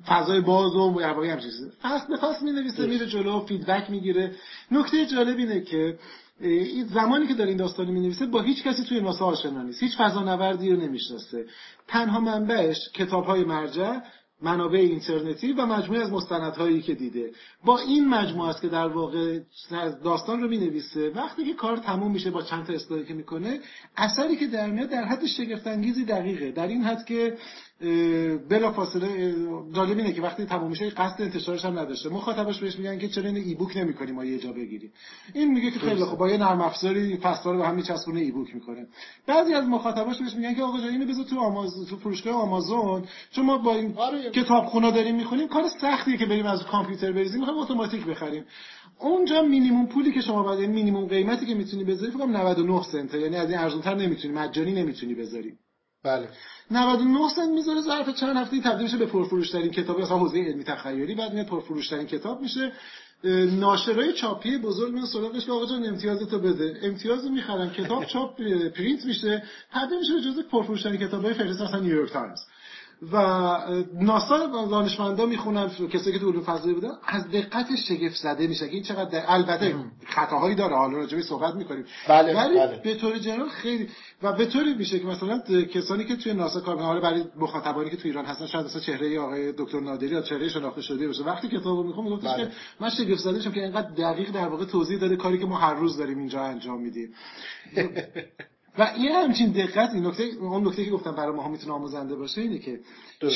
فضای 0.06 0.40
باز 0.40 0.74
و 0.74 0.78
واقعا 0.78 1.32
هم 1.32 1.38
چیزی 1.38 1.64
فصل 1.82 2.06
به 2.08 2.16
فصل 2.16 2.44
می 2.44 2.52
نویسه 2.52 2.86
میره 2.86 3.06
جلو 3.06 3.40
فیدبک 3.40 3.90
می‌گیره. 3.90 4.34
نکته 4.70 5.06
جالب 5.06 5.38
اینه 5.38 5.60
که 5.60 5.98
این 6.40 6.86
زمانی 6.86 7.26
که 7.26 7.34
داره 7.34 7.48
این 7.48 7.58
داستان 7.58 7.90
می 7.90 8.00
نویسه 8.00 8.26
با 8.26 8.40
هیچ 8.40 8.62
کسی 8.62 8.84
توی 8.84 9.00
ناسا 9.00 9.24
آشنا 9.24 9.62
نیست 9.62 9.82
هیچ 9.82 9.96
فضا 9.96 10.22
نوردی 10.22 10.70
رو 10.70 10.76
نمی‌شناسه. 10.76 11.46
تنها 11.88 12.20
منبعش 12.20 12.88
کتاب 12.94 13.24
های 13.24 13.44
مرجع 13.44 13.98
منابع 14.42 14.78
اینترنتی 14.78 15.52
و 15.52 15.66
مجموعه 15.66 16.02
از 16.02 16.12
مستندهایی 16.12 16.82
که 16.82 16.94
دیده. 16.94 17.30
با 17.64 17.78
این 17.78 18.08
مجموعه 18.08 18.48
است 18.48 18.62
که 18.62 18.68
در 18.68 18.88
واقع 18.88 19.40
داستان 20.04 20.42
رو 20.42 20.48
می 20.48 20.58
نویسه 20.58 21.10
وقتی 21.10 21.44
که 21.44 21.54
کار 21.54 21.76
تموم 21.76 22.12
میشه 22.12 22.30
با 22.30 22.42
چند 22.42 22.66
تا 22.66 22.72
اصلاحی 22.72 23.04
که 23.04 23.14
می‌کنه 23.14 23.60
اثری 23.96 24.36
که 24.36 24.46
در 24.46 24.70
میاد 24.70 24.88
در 24.88 25.04
حد 25.04 25.26
شگفت 25.26 25.66
انگیزی 25.66 26.04
دقیقه. 26.04 26.50
در 26.50 26.66
این 26.66 26.82
حد 26.82 27.04
که 27.04 27.36
بلا 28.50 28.72
فاصله 28.72 29.34
جالب 29.72 29.98
اینه 29.98 30.12
که 30.12 30.22
وقتی 30.22 30.44
تموم 30.44 30.70
میشه 30.70 30.90
قصد 30.90 31.22
انتشارش 31.22 31.64
هم 31.64 31.78
نداشته. 31.78 32.08
مخاطبش 32.08 32.60
بهش 32.60 32.76
میگن 32.78 32.98
که 32.98 33.08
چرا 33.08 33.24
این 33.24 33.36
ای 33.36 33.54
بوک 33.54 33.76
نمی‌کنیم 33.76 34.14
ما 34.14 34.24
یه 34.24 34.38
جا 34.38 34.52
بگیریم. 34.52 34.92
این 35.34 35.52
میگه 35.52 35.70
که 35.70 35.78
خیلی 35.78 36.04
خوب 36.04 36.18
با 36.18 36.28
یه 36.28 36.36
نرم 36.36 36.60
افزاری 36.60 37.16
فصل 37.16 37.50
رو 37.50 37.58
به 37.58 37.66
هم 37.66 37.74
میچسبونه 37.74 38.20
ای 38.20 38.30
بوک 38.30 38.54
می‌کنه. 38.54 38.86
بعضی 39.26 39.54
از 39.54 39.68
مخاطباش 39.68 40.18
بهش 40.18 40.34
میگن 40.34 40.54
که 40.54 40.62
آقا 40.62 40.78
جان 40.78 40.88
اینو 40.88 41.06
بذار 41.06 41.24
تو 41.24 41.38
آمازون 41.38 41.86
تو 41.86 41.96
فروشگاه 41.96 42.34
آمازون. 42.34 43.04
چون 43.30 43.46
ما 43.46 43.58
با 43.58 43.74
این 43.74 43.94
آره. 43.96 44.30
کتابخونه 44.30 44.90
داریم 44.90 45.16
می‌خونیم 45.16 45.48
کار 45.48 45.68
سختیه 45.80 46.16
که 46.16 46.26
بریم 46.26 46.46
از 46.46 46.64
کامپیوتر 46.64 47.12
بریزیم 47.12 47.40
می‌خوایم 47.40 47.60
اتوماتیک 47.60 48.06
بخریم. 48.06 48.44
اونجا 48.98 49.42
مینیمم 49.42 49.86
پولی 49.86 50.12
که 50.12 50.20
شما 50.20 50.42
باید 50.42 50.60
یعنی 50.60 50.72
مینیمم 50.72 51.06
قیمتی 51.06 51.46
که 51.46 51.54
می‌تونی 51.54 51.84
بذاری 51.84 52.12
فکر 52.12 52.26
99 52.26 52.82
سنت 52.82 53.14
یعنی 53.14 53.36
از 53.36 53.50
این 53.50 53.58
ارزانتر 53.58 53.94
نمی‌تونی 53.94 54.34
مجانی 54.34 54.72
نمی‌تونی 54.72 55.14
بذاری. 55.14 55.54
بله. 56.04 56.28
99 56.70 57.28
سنت 57.28 57.48
می‌ذاره 57.48 57.80
ظرف 57.80 58.10
چند 58.10 58.36
هفته 58.36 58.60
تبدیل 58.60 58.82
میشه 58.82 58.96
به 58.96 59.06
پرفروشترین 59.06 59.70
کتاب. 59.70 60.00
اصلا 60.00 60.18
حوزه 60.18 60.38
علمی 60.38 60.64
تخیلی 60.64 61.14
بعد 61.14 61.34
میاد 61.34 61.46
پرفروشترین 61.46 62.06
کتاب 62.06 62.40
میشه. 62.40 62.72
ناشرای 63.60 64.12
چاپی 64.12 64.58
بزرگ 64.58 64.92
میان 64.92 65.06
سراغش 65.06 65.46
که 65.46 65.52
آقا 65.52 65.66
جان 65.66 65.86
امتیازتو 65.86 66.38
بده. 66.38 66.80
امتیاز 66.82 67.30
می‌خرن 67.30 67.70
کتاب 67.70 68.04
چاپ 68.04 68.36
پرینت 68.76 69.04
میشه. 69.04 69.42
تبدیل 69.72 69.98
میشه 69.98 70.14
به 70.14 70.20
جزو 70.20 70.42
پرفروشترین 70.42 71.00
کتابای 71.00 71.34
فهرست 71.34 71.60
مثلا 71.60 71.80
نیویورک 71.80 72.12
تایمز. 72.12 72.40
و 73.12 73.16
ناسا 74.00 74.66
دانشمندا 74.70 75.26
می‌خونن 75.26 75.68
کسایی 75.68 76.12
که 76.12 76.18
تو 76.18 76.30
علوم 76.30 76.42
فضایی 76.42 76.74
بودن 76.74 76.90
از 77.06 77.30
دقت 77.30 77.66
شگفت 77.76 78.16
زده 78.16 78.46
میشه 78.46 78.64
این 78.64 78.82
چقدر 78.82 79.24
البته 79.26 79.74
خطاهایی 80.06 80.54
داره 80.54 80.76
حالا 80.76 80.98
راجع 80.98 81.20
صحبت 81.20 81.54
می‌کنیم 81.54 81.84
بله 82.08 82.36
ولی 82.36 82.54
بله. 82.54 82.80
به 82.84 82.94
طور 82.94 83.18
general 83.18 83.48
خیلی 83.48 83.88
و 84.22 84.32
به 84.32 84.46
طوری 84.46 84.74
میشه 84.74 84.98
که 84.98 85.06
مثلا 85.06 85.42
کسانی 85.74 86.04
که 86.04 86.16
توی 86.16 86.34
ناسا 86.34 86.60
کار 86.60 86.76
می‌کنن 86.76 87.00
برای 87.00 87.24
مخاطبانی 87.36 87.90
که 87.90 87.96
تو 87.96 88.08
ایران 88.08 88.24
هستن 88.24 88.46
شاید 88.46 88.66
مثلا 88.66 88.80
چهره 88.80 89.20
آقای 89.20 89.52
دکتر 89.52 89.80
نادری 89.80 90.10
یا 90.10 90.22
چهره 90.22 90.48
شناخته 90.48 90.82
شده 90.82 91.06
باشه 91.06 91.24
وقتی 91.24 91.48
کتابو 91.48 91.82
می‌خوام 91.82 92.06
میگفتش 92.06 92.34
بله. 92.34 92.46
که 92.46 92.52
من 92.80 92.90
شگفت 92.90 93.20
زده 93.20 93.40
شدم 93.40 93.52
که 93.52 93.60
اینقدر 93.60 93.90
دقیق 93.90 94.30
در 94.30 94.48
واقع 94.48 94.64
توضیح 94.64 94.98
داده 94.98 95.16
کاری 95.16 95.38
که 95.38 95.46
ما 95.46 95.56
هر 95.56 95.74
روز 95.74 95.96
داریم 95.96 96.18
اینجا 96.18 96.42
انجام 96.42 96.80
میدیم 96.80 97.14
و 98.78 98.92
این 98.96 99.12
همچین 99.12 99.52
دقت 99.52 99.94
این 99.94 100.06
نکته 100.06 100.22
اون 100.40 100.66
نکته 100.66 100.84
که 100.84 100.90
گفتم 100.90 101.12
برای 101.12 101.36
ما 101.36 101.42
هم 101.42 101.50
می‌تونه 101.50 101.72
آموزنده 101.72 102.16
باشه 102.16 102.40
اینه 102.40 102.58
که 102.58 102.80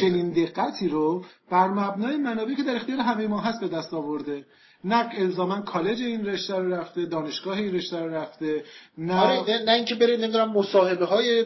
چنین 0.01 0.31
دقتی 0.31 0.89
رو 0.89 1.25
بر 1.51 1.69
مبنای 1.69 2.17
منابعی 2.17 2.57
که 2.57 2.63
در 2.63 2.77
اختیار 2.77 2.99
همه 2.99 3.27
ما 3.27 3.41
هست 3.41 3.61
به 3.61 3.69
دست 3.69 3.95
آورده. 3.95 4.45
نه 4.85 5.11
الزاما 5.15 5.61
کالج 5.61 6.03
این 6.03 6.27
رشته 6.27 6.57
رو 6.57 6.75
رفته 6.75 7.07
دانشگاه 7.07 7.59
این 7.59 7.75
رشته 7.75 7.99
رو 7.99 8.15
رفته 8.15 8.65
نه 8.99 9.21
آره 9.21 9.63
نه 9.67 9.73
اینکه 9.73 9.95
بره 9.95 10.17
نمی‌دونم 10.17 10.53
مصاحبه 10.53 11.05
های 11.05 11.45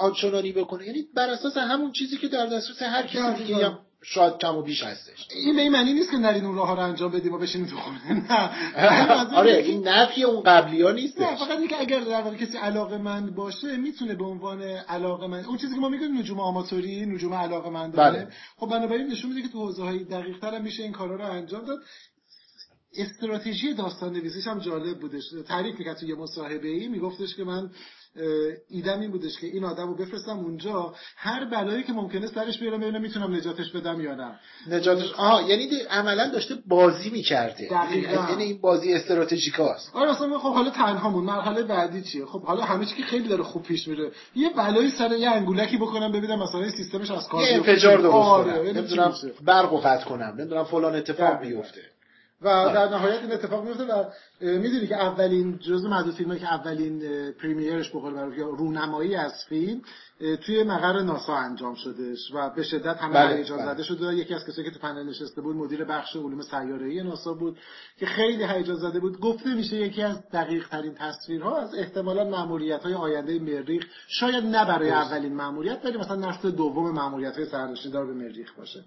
آنچنانی 0.00 0.52
بکنه. 0.52 0.86
یعنی 0.86 1.02
بر 1.14 1.28
اساس 1.28 1.56
همون 1.56 1.92
چیزی 1.92 2.16
که 2.16 2.28
در 2.28 2.46
دسترس 2.46 2.82
هر 2.82 3.06
کسی 3.06 3.44
دیگه 3.44 3.66
هم 3.66 3.78
شاید 4.06 4.38
کم 4.38 4.56
و 4.56 4.62
بیش 4.62 4.82
هستش. 4.82 5.26
این 5.30 5.56
به 5.56 5.62
این 5.62 5.72
معنی 5.72 5.92
نیست 5.92 6.10
که 6.10 6.16
نرین 6.16 6.44
اون 6.44 6.56
راه 6.56 6.68
ها 6.68 6.74
رو 6.74 6.80
انجام 6.80 7.12
بدیم 7.12 7.32
و 7.32 7.38
بشینیم 7.38 7.66
تو 7.66 7.76
خونه. 7.76 8.12
نه. 8.12 8.50
آره 9.40 9.56
این 9.56 9.88
نفی 9.88 10.22
اون 10.22 10.42
قبلی 10.42 10.82
ها 10.82 10.90
نیست 10.90 11.20
نه 11.20 11.36
فقط 11.36 11.58
اینکه 11.58 11.80
اگر 11.80 12.00
در 12.00 12.22
واقع 12.22 12.36
کسی 12.36 12.58
علاقه 12.58 12.98
من 12.98 13.30
باشه 13.30 13.76
می‌تونه 13.76 14.14
به 14.14 14.24
عنوان 14.24 14.62
علاقه 14.62 15.26
من 15.26 15.44
اون 15.44 15.56
چیزی 15.56 15.74
که 15.74 15.80
ما 15.80 15.88
میگیم 15.88 16.18
نجوم 16.18 16.40
آماتوری 16.40 17.06
نجوم 17.06 17.34
علاقه 17.34 17.70
من 17.70 17.90
بله. 17.90 18.28
خب 18.56 18.66
بنابراین 18.66 19.06
نشون 19.06 19.30
میده 19.30 19.42
که 19.42 19.52
تو 19.52 19.58
حوزه 19.58 19.82
های 19.82 20.04
دقیق 20.04 20.38
تر 20.38 20.54
هم 20.54 20.62
میشه 20.62 20.82
این 20.82 20.92
کارا 20.92 21.16
رو 21.16 21.24
انجام 21.24 21.64
داد. 21.64 21.78
استراتژی 22.96 23.74
داستان 23.74 24.12
نویسیش 24.12 24.46
هم 24.46 24.58
جالب 24.58 24.98
بودش. 25.00 25.22
تعریف 25.48 25.78
می‌کرد 25.78 25.96
تو 25.96 26.06
یه 26.06 26.14
مصاحبه 26.14 26.68
ای 26.68 26.88
میگفتش 26.88 27.36
که 27.36 27.44
من 27.44 27.70
ایدم 28.68 29.00
این 29.00 29.10
بودش 29.10 29.38
که 29.40 29.46
این 29.46 29.64
آدم 29.64 29.88
رو 29.88 29.96
بفرستم 29.96 30.38
اونجا 30.38 30.94
هر 31.16 31.44
بلایی 31.44 31.82
که 31.82 31.92
ممکنه 31.92 32.26
سرش 32.26 32.58
بیارم 32.58 32.80
ببینم 32.80 33.00
می‌تونم 33.00 33.34
نجاتش 33.34 33.70
بدم 33.70 34.00
یا 34.00 34.14
نه. 34.14 34.40
نجاتش 34.70 35.12
آها 35.12 35.42
یعنی 35.42 35.68
عملا 35.90 36.30
داشته 36.30 36.54
بازی 36.68 37.10
می‌کرده. 37.10 37.68
یعنی 38.30 38.42
این 38.44 38.60
بازی 38.60 38.92
استراتژیکاست. 38.92 39.90
آره 39.94 40.10
اصلا 40.10 40.38
خب 40.38 40.54
حالا 40.54 40.70
تنهامون. 40.70 41.24
مرحله 41.24 41.62
بعدی 41.62 42.02
چیه؟ 42.02 42.26
خب 42.26 42.42
حالا 42.42 42.62
همه 42.64 42.86
چی 42.86 42.94
که 42.96 43.02
خیلی 43.02 43.28
داره 43.28 43.42
خوب 43.42 43.62
پیش 43.62 43.88
میره. 43.88 44.10
یه 44.36 44.50
بلایی 44.50 44.90
سر 44.90 45.12
یه 45.12 45.30
انگولکی 45.30 45.76
بکنم 45.76 46.12
ببینم 46.12 46.42
مثلا 46.42 46.70
سیستمش 46.70 47.10
از 47.10 47.28
کار 47.28 47.42
یه 47.42 47.54
انفجار 47.54 47.98
درست 47.98 48.14
آره. 48.14 48.52
کنم. 48.52 48.66
یعنی 48.66 48.78
نمی‌دونم 48.78 49.14
برق 49.44 49.80
قطع 49.86 50.04
کنم. 50.04 50.34
نمی‌دونم 50.38 50.64
فلان 50.64 50.94
اتفاق 50.94 51.40
بیفته. 51.40 51.80
و. 52.44 52.72
در 52.74 52.88
نهایت 52.88 53.22
این 53.22 53.32
اتفاق 53.32 53.64
میفته 53.64 53.84
و 53.84 54.04
می‌دونی 54.40 54.86
که 54.86 54.96
اولین 54.96 55.58
جزء 55.58 55.88
معدود 55.88 56.14
فیلمایی 56.14 56.40
که 56.40 56.54
اولین 56.54 57.02
پریمیرش 57.32 57.90
به 57.90 58.00
قول 58.00 58.38
یا 58.38 58.48
رونمایی 58.48 59.14
از 59.14 59.44
فیلم 59.48 59.82
توی 60.46 60.62
مقر 60.62 61.00
ناسا 61.00 61.34
انجام 61.34 61.74
شدش 61.74 62.30
و 62.34 62.50
به 62.50 62.62
شدت 62.62 62.96
همه 62.96 63.14
بله. 63.14 63.36
هیجان 63.36 63.58
بله. 63.58 63.74
زده 63.74 63.82
شده 63.82 64.14
یکی 64.14 64.34
از 64.34 64.46
کسایی 64.46 64.68
که 64.68 64.74
تو 64.74 64.80
پنل 64.80 65.08
نشسته 65.08 65.40
بود 65.40 65.56
مدیر 65.56 65.84
بخش 65.84 66.16
علوم 66.16 66.42
سیاره‌ای 66.42 67.02
ناسا 67.02 67.34
بود 67.34 67.58
که 67.98 68.06
خیلی 68.06 68.44
هیجان 68.44 68.76
زده 68.76 69.00
بود 69.00 69.20
گفته 69.20 69.54
میشه 69.54 69.76
یکی 69.76 70.02
از 70.02 70.30
دقیق 70.30 70.68
ترین 70.68 70.94
تصویرها 70.94 71.56
از 71.56 71.74
احتمالا 71.74 72.24
ماموریت 72.24 72.82
های 72.82 72.94
آینده 72.94 73.38
مریخ 73.38 73.86
شاید 74.08 74.44
نه 74.44 74.64
برای 74.64 74.90
اولین 74.90 75.34
ماموریت 75.34 75.80
ولی 75.84 75.98
مثلا 75.98 76.30
نسل 76.30 76.50
دوم 76.50 76.90
ماموریت 76.90 77.36
های 77.36 77.46
سرنشیندار 77.46 78.06
به 78.06 78.12
مریخ 78.12 78.54
باشه 78.58 78.84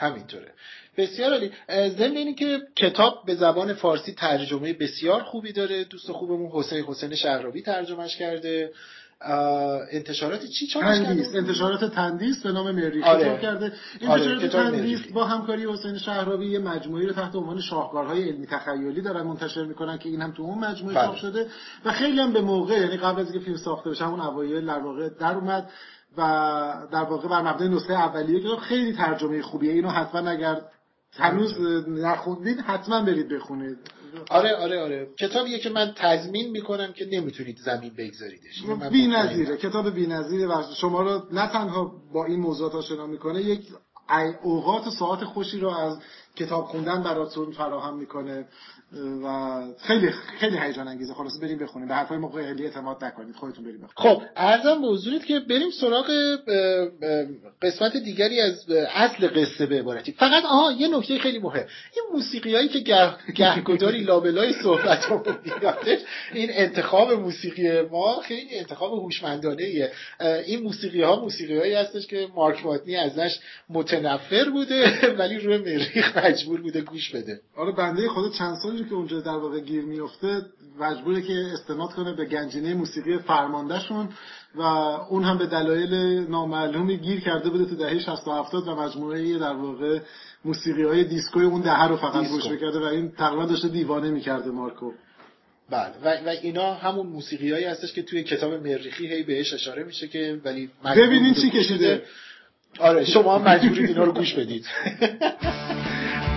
همینطوره. 0.00 0.52
بسیار 0.96 1.30
عالی. 1.30 1.52
ضمن 1.68 2.16
اینی 2.16 2.34
که 2.34 2.58
کتاب 2.76 3.22
به 3.26 3.34
زبان 3.34 3.74
فارسی 3.74 4.12
ترجمه 4.12 4.72
بسیار 4.72 5.22
خوبی 5.22 5.52
داره. 5.52 5.84
دوست 5.84 6.12
خوبمون 6.12 6.50
حسین 6.52 6.84
حسین 6.84 7.14
شهرابی 7.14 7.62
ترجمهش 7.62 8.16
کرده. 8.16 8.72
انتشارات 9.92 10.46
چی 10.46 10.66
چاپش 10.66 10.98
کرده؟ 10.98 11.38
انتشارات 11.38 11.94
تندیس 11.94 12.42
به 12.42 12.52
نام 12.52 12.70
مریخ 12.70 13.06
آره. 13.06 13.24
چاپ 13.24 13.40
کرده. 13.40 13.72
انتشارات 14.00 14.54
آره. 14.54 14.70
تندیس 14.70 15.00
با 15.12 15.24
همکاری 15.24 15.66
حسین 15.66 15.98
شهرابی 15.98 16.46
یه 16.46 16.58
مجموعه 16.58 17.06
رو 17.06 17.12
تحت 17.12 17.34
عنوان 17.34 17.60
شاهکارهای 17.60 18.28
علمی 18.28 18.46
تخیلی 18.46 19.00
دارن 19.00 19.22
منتشر 19.22 19.64
می‌کنن 19.64 19.98
که 19.98 20.08
این 20.08 20.22
هم 20.22 20.32
تو 20.32 20.42
اون 20.42 20.58
مجموعه 20.58 20.94
چاپ 20.94 21.10
بله. 21.10 21.20
شده. 21.20 21.46
و 21.84 21.92
خیلی 21.92 22.20
هم 22.20 22.32
به 22.32 22.40
موقع 22.40 22.80
یعنی 22.80 22.96
قبل 22.96 23.20
از 23.20 23.26
اینکه 23.30 23.44
فیلم 23.44 23.56
ساخته 23.56 23.90
بشه 23.90 24.04
همون 24.04 24.20
اوایل 24.20 24.66
در 24.66 24.78
واقع 24.78 25.08
در 25.08 25.34
اومد. 25.34 25.70
و 26.16 26.22
در 26.92 27.04
واقع 27.04 27.28
بر 27.28 27.42
مبنای 27.42 27.68
نسخه 27.68 27.92
اولیه 27.92 28.40
که 28.40 28.48
خیلی 28.48 28.92
ترجمه 28.92 29.42
خوبیه. 29.42 29.72
اینو 29.72 29.88
حتما 29.88 30.30
اگر 30.30 30.62
هنوز 31.18 31.60
نخوندید 31.88 32.60
حتما 32.60 33.02
برید 33.02 33.28
بخونید. 33.28 33.78
آره 34.30 34.56
آره 34.56 34.82
آره. 34.82 35.08
کتابیه 35.18 35.58
که 35.58 35.70
من 35.70 35.92
تضمین 35.96 36.50
می‌کنم 36.50 36.92
که 36.92 37.06
نمی‌تونید 37.12 37.58
زمین 37.58 37.92
بگذاریدش. 37.98 38.62
بی‌نظیره 38.90 39.56
کتاب 39.56 39.90
بی‌نظیره 39.90 40.46
و 40.46 40.62
شما 40.80 41.02
رو 41.02 41.22
نه 41.32 41.48
تنها 41.48 41.92
با 42.12 42.24
این 42.24 42.40
موضوعات 42.40 42.74
آشنا 42.74 43.06
می‌کنه 43.06 43.42
یک 43.42 43.68
اوقات 44.42 44.88
ساعت 44.98 45.24
خوشی 45.24 45.60
رو 45.60 45.68
از 45.68 45.98
کتاب 46.36 46.64
خوندن 46.64 47.02
براتون 47.02 47.52
فراهم 47.52 47.98
می‌کنه. 47.98 48.48
و 49.24 49.60
خیلی 49.78 50.10
خیلی 50.40 50.58
هیجان 50.58 50.88
انگیزه. 50.88 51.14
خلاص 51.14 51.40
بریم 51.42 51.58
بخونیم. 51.58 51.88
به 51.88 51.94
حرفای 51.94 52.18
موقع 52.18 52.46
خیلی 52.46 52.64
اعتماد 52.64 53.04
نکنید. 53.04 53.36
خودتون 53.36 53.64
بریم 53.64 53.76
بخونید. 53.76 53.92
خب 53.96 54.22
ارزم 54.36 54.80
به 54.80 54.86
حضورت 54.86 55.24
که 55.26 55.40
بریم 55.40 55.70
سراغ 55.70 56.10
قسمت 57.62 57.96
دیگری 57.96 58.40
از 58.40 58.70
اصل 58.94 59.28
قصه 59.28 59.66
به 59.66 59.78
عبارتی. 59.78 60.12
فقط 60.12 60.44
آها 60.44 60.72
یه 60.72 60.88
نکته 60.88 61.18
خیلی 61.18 61.38
مهم. 61.38 61.66
این 61.94 62.04
موسیقی 62.12 62.54
هایی 62.54 62.68
که 62.68 62.80
گهگداری 63.34 64.00
لابلای 64.00 64.52
صحبت 64.52 65.04
رو 65.04 65.22
این 66.32 66.50
انتخاب 66.52 67.12
موسیقی 67.12 67.80
ما 67.80 68.20
خیلی 68.20 68.58
انتخاب 68.58 68.92
هوشمندانه 68.92 69.62
ایه 69.62 69.92
این 70.46 70.62
موسیقی 70.62 71.02
ها 71.02 71.20
موسیقی 71.20 71.58
هایی 71.58 71.74
هستش 71.74 72.06
که 72.06 72.28
مارک 72.34 72.64
واتنی 72.64 72.96
ازش 72.96 73.38
متنفر 73.70 74.50
بوده 74.50 74.92
ولی 75.18 75.38
روی 75.38 75.58
مریخ 75.58 76.18
مجبور 76.18 76.60
بوده 76.60 76.80
گوش 76.80 77.10
بده. 77.10 77.40
آره 77.56 77.72
بنده 77.72 78.08
خدا 78.08 78.30
چند 78.38 78.56
که 78.84 78.94
اونجا 78.94 79.20
در 79.20 79.36
واقع 79.36 79.60
گیر 79.60 79.84
میفته 79.84 80.42
مجبوره 80.80 81.22
که 81.22 81.50
استناد 81.52 81.92
کنه 81.92 82.12
به 82.12 82.24
گنجینه 82.24 82.74
موسیقی 82.74 83.18
فرماندهشون 83.18 84.08
و 84.54 84.62
اون 84.62 85.24
هم 85.24 85.38
به 85.38 85.46
دلایل 85.46 85.94
نامعلومی 86.28 86.96
گیر 86.96 87.20
کرده 87.20 87.50
بوده 87.50 87.64
تو 87.64 87.76
دهه 87.76 87.98
60 87.98 88.28
و 88.28 88.30
70 88.30 88.68
و 88.68 88.74
مجموعه 88.74 89.38
در 89.38 89.52
واقع 89.52 89.98
موسیقی 90.44 90.82
های 90.82 91.04
دیسکوی 91.04 91.44
اون 91.44 91.60
دهه 91.60 91.88
رو 91.88 91.96
فقط 91.96 92.28
گوش 92.28 92.46
می‌کرده 92.46 92.78
و 92.78 92.84
این 92.84 93.10
تقریبا 93.10 93.46
داشته 93.46 93.68
دیوانه 93.68 94.10
می‌کرده 94.10 94.50
مارکو. 94.50 94.92
بله. 95.70 95.92
و, 96.04 96.08
و 96.26 96.28
اینا 96.42 96.74
همون 96.74 97.06
موسیقی 97.06 97.52
هایی 97.52 97.64
هستش 97.64 97.92
که 97.92 98.02
توی 98.02 98.22
کتاب 98.22 98.52
مریخی 98.52 99.06
هی 99.06 99.22
بهش 99.22 99.54
اشاره 99.54 99.84
میشه 99.84 100.08
که 100.08 100.40
ولی 100.44 100.70
ببینین 100.96 101.34
چی 101.34 101.50
کشیده. 101.50 102.02
آره 102.78 103.04
شما 103.04 103.38
هم 103.38 103.48
مجبورید 103.48 103.88
اینا 103.88 104.04
رو 104.04 104.12
گوش 104.12 104.34
بدید. 104.34 104.66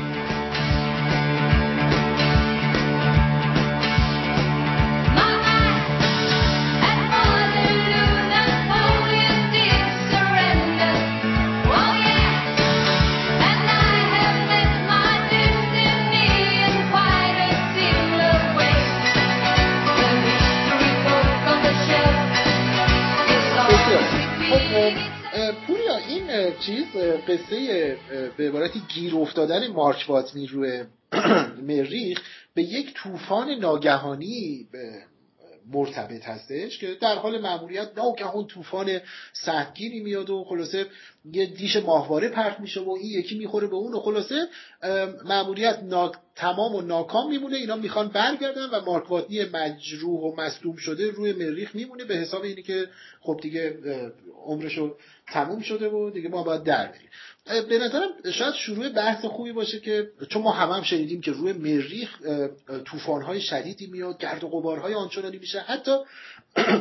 چیز 26.65 26.85
قصه 27.27 27.97
به 28.37 28.47
عبارتی 28.49 28.79
گیر 28.79 29.15
افتادن 29.15 29.67
مارک 29.67 30.05
واتنی 30.07 30.47
روی 30.47 30.83
مریخ 31.69 32.21
به 32.53 32.63
یک 32.63 32.93
طوفان 32.93 33.49
ناگهانی 33.49 34.67
مرتبط 35.71 36.23
هستش 36.23 36.77
که 36.77 36.97
در 37.01 37.15
حال 37.15 37.41
مأموریت 37.41 37.89
ناگهان 37.97 38.47
طوفان 38.47 38.99
سهمگینی 39.33 39.99
میاد 39.99 40.29
و 40.29 40.43
خلاصه 40.43 40.85
یه 41.33 41.45
دیش 41.45 41.75
ماهواره 41.75 42.29
پرت 42.29 42.59
میشه 42.59 42.81
و 42.81 42.89
این 42.89 43.19
یکی 43.19 43.37
می‌خوره 43.37 43.67
به 43.67 43.75
اون 43.75 43.93
و 43.93 43.99
خلاصه 43.99 44.47
مأموریت 45.25 45.79
تمام 46.35 46.75
و 46.75 46.81
ناکام 46.81 47.29
میمونه 47.29 47.57
اینا 47.57 47.75
می‌خوان 47.75 48.07
برگردن 48.07 48.69
و 48.69 48.81
مارک 48.85 49.11
واتنی 49.11 49.45
مجروح 49.45 50.19
و 50.19 50.41
مصدوم 50.41 50.75
شده 50.75 51.11
روی 51.11 51.33
مریخ 51.33 51.75
میمونه 51.75 52.03
به 52.03 52.15
حساب 52.15 52.43
اینی 52.43 52.63
که 52.63 52.89
خب 53.21 53.39
دیگه 53.41 53.77
عمرشو 54.45 54.95
تموم 55.27 55.61
شده 55.61 55.89
و 55.89 56.09
دیگه 56.09 56.29
ما 56.29 56.43
باید 56.43 56.63
در 56.63 56.87
بریم. 56.87 57.09
به 57.45 57.79
نظرم 57.79 58.09
شاید 58.33 58.53
شروع 58.53 58.89
بحث 58.89 59.25
خوبی 59.25 59.51
باشه 59.51 59.79
که 59.79 60.09
چون 60.29 60.41
ما 60.41 60.51
هم 60.51 60.69
هم 60.69 60.83
شنیدیم 60.83 61.21
که 61.21 61.31
روی 61.31 61.53
مریخ 61.53 62.09
طوفان‌های 62.85 63.41
شدیدی 63.41 63.87
میاد 63.87 64.17
گرد 64.17 64.43
و 64.43 64.47
غبارهای 64.47 64.93
آنچنانی 64.93 65.37
میشه 65.37 65.59
حتی 65.59 65.97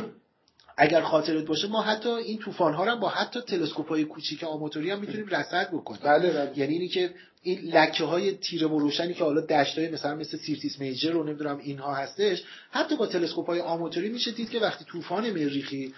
اگر 0.77 1.01
خاطرت 1.01 1.45
باشه 1.45 1.67
ما 1.67 1.81
حتی 1.81 2.09
این 2.09 2.37
طوفان 2.37 2.73
ها 2.73 2.85
رو 2.85 2.95
با 2.95 3.09
حتی 3.09 3.41
تلسکوپ 3.41 3.89
های 3.89 4.03
کوچیک 4.03 4.43
آماتوری 4.43 4.91
هم 4.91 4.99
می‌تونیم 4.99 5.27
رصد 5.27 5.69
بکنیم 5.71 6.01
بله 6.03 6.31
بله. 6.31 6.51
یعنی 6.55 6.73
اینی 6.73 6.87
که 6.87 7.13
این 7.43 7.59
لکه 7.59 8.03
های 8.03 8.31
تیره 8.31 8.67
و 8.67 8.79
روشنی 8.79 9.13
که 9.13 9.23
حالا 9.23 9.41
دشت 9.41 9.77
های 9.77 9.89
مثلا 9.89 10.15
مثل 10.15 10.37
سیرتیس 10.37 10.79
میجر 10.79 11.11
رو 11.11 11.23
نمی‌دونم 11.23 11.57
اینها 11.57 11.95
هستش 11.95 12.43
حتی 12.71 12.95
با 12.95 13.07
تلسکوپ 13.07 13.45
های 13.45 13.59
آماتوری 13.59 14.09
میشه 14.09 14.31
دید 14.31 14.49
که 14.49 14.59
وقتی 14.59 14.85
طوفان 14.85 15.29
مریخی 15.29 15.93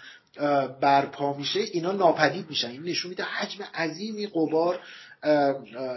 برپا 0.81 1.33
میشه 1.33 1.59
اینا 1.59 1.91
ناپدید 1.91 2.49
میشن. 2.49 2.69
این 2.69 2.83
نشون 2.83 3.09
میده 3.09 3.23
حجم 3.23 3.63
عظیمی 3.73 4.27
قبار 4.27 4.79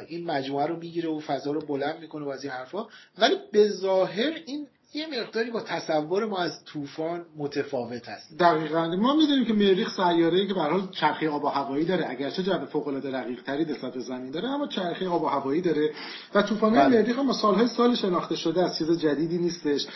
این 0.08 0.24
مجموعه 0.24 0.66
رو 0.66 0.76
می‌گیره 0.76 1.08
و 1.08 1.20
فضا 1.20 1.50
رو 1.50 1.60
بلند 1.60 2.00
می‌کنه 2.00 2.24
و 2.24 2.28
از 2.28 2.44
این 2.44 2.52
حرفا. 2.52 2.86
ولی 3.18 3.36
به 3.52 3.68
ظاهر 3.68 4.32
این 4.46 4.66
یه 4.94 5.06
مقداری 5.20 5.50
با 5.50 5.60
تصور 5.60 6.24
ما 6.26 6.38
از 6.38 6.64
طوفان 6.64 7.24
متفاوت 7.36 8.08
هست. 8.08 8.38
دقیقا. 8.38 8.96
ما 8.96 9.14
می‌دونیم 9.14 9.44
که 9.44 9.52
مریخ 9.52 9.96
سیاره 9.96 10.46
که 10.46 10.54
به 10.54 10.60
حال 10.60 10.88
چرخه 10.90 11.28
آب 11.28 11.44
و 11.44 11.48
هوایی 11.48 11.84
داره. 11.84 12.06
اگرچه 12.10 12.42
جو 12.42 12.66
فوق 12.72 12.88
العاده 12.88 13.10
رقیق 13.10 13.42
تری 13.42 13.64
نسبت 13.64 13.94
به 13.94 14.00
زمین 14.00 14.30
داره 14.30 14.48
اما 14.48 14.66
چرخه 14.66 15.08
آب 15.08 15.22
و 15.22 15.26
هوایی 15.26 15.60
داره. 15.60 15.90
و 16.34 16.42
طوفان 16.42 16.72
بله. 16.72 17.02
مریخ 17.02 17.18
هم 17.18 17.32
سالهای 17.32 17.66
سال 17.66 17.94
شناخته 17.94 18.36
شده 18.36 18.62
از 18.62 18.78
چیز 18.78 18.98
جدیدی 18.98 19.38
نیستش. 19.38 19.86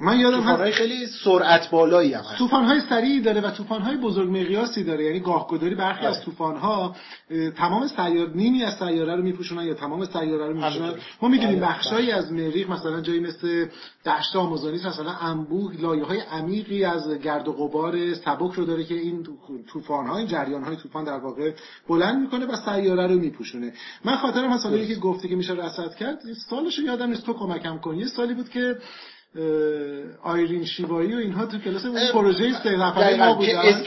من 0.00 0.20
یادم 0.20 0.40
هست 0.40 0.70
خیلی 0.74 1.06
سرعت 1.24 1.70
بالایی 1.70 2.12
هم 2.12 2.24
هست. 2.24 2.40
های 2.52 2.80
سریعی 2.88 3.20
داره 3.20 3.40
و 3.40 3.46
های 3.74 3.96
بزرگ 3.96 4.30
مقیاسی 4.30 4.84
داره. 4.84 5.04
یعنی 5.04 5.20
گاهگداری 5.20 5.74
برخی 5.74 6.06
از 6.06 6.24
بله. 6.38 6.58
ها 6.58 6.96
تمام 7.56 7.88
سیاره 7.88 8.30
نیمی 8.34 8.64
از 8.64 8.74
سیاره 8.78 9.16
رو 9.16 9.22
میپوشونن 9.22 9.66
یا 9.66 9.74
تمام 9.74 10.04
سیاره 10.04 10.46
رو 10.46 10.54
میپوشونن. 10.54 10.94
ما 11.22 11.28
می‌دونیم 11.28 11.58
بله. 11.58 11.68
بخشایی 11.68 12.10
از 12.10 12.32
مریخ 12.32 12.70
مثلا 12.70 13.00
جایی 13.00 13.20
مثل 13.20 13.66
دشت 14.06 14.36
آمازونی 14.36 14.76
مثلا 14.76 15.10
انبوه 15.10 15.80
لایه 15.80 16.04
های 16.04 16.20
عمیقی 16.20 16.84
از 16.84 17.10
گرد 17.10 17.48
و 17.48 17.52
غبار 17.52 18.14
سبک 18.14 18.52
رو 18.54 18.64
داره 18.64 18.84
که 18.84 18.94
این 18.94 19.26
طوفان 19.72 20.06
های 20.06 20.26
جریان 20.26 20.64
های 20.64 20.76
طوفان 20.76 21.04
در 21.04 21.18
واقع 21.18 21.52
بلند 21.88 22.22
می‌کنه 22.22 22.46
و 22.46 22.56
سیاره 22.56 23.06
رو 23.06 23.14
میپوشونه. 23.14 23.72
من 24.04 24.16
خاطرم 24.16 24.54
مثلا 24.54 24.76
یکی 24.76 24.96
گفته 24.96 25.28
که 25.28 25.36
میشه 25.36 25.52
رصد 25.52 25.94
کرد 25.94 26.18
سالش 26.50 26.78
یادم 26.78 27.10
نیست 27.10 27.26
تو 27.26 27.32
کمکم 27.32 27.78
کن. 27.78 27.94
یه 27.96 28.06
سالی 28.06 28.34
بود 28.34 28.48
که 28.48 28.76
آیرین 30.22 30.64
شیوایی 30.64 31.14
و 31.14 31.18
اینها 31.18 31.46
تو 31.46 31.58
کلاس 31.58 31.84
اون 31.84 32.00
پروژه 32.12 32.62
سه 32.62 32.76
نفره 32.76 33.16
ما 33.16 33.34
بودن. 33.34 33.82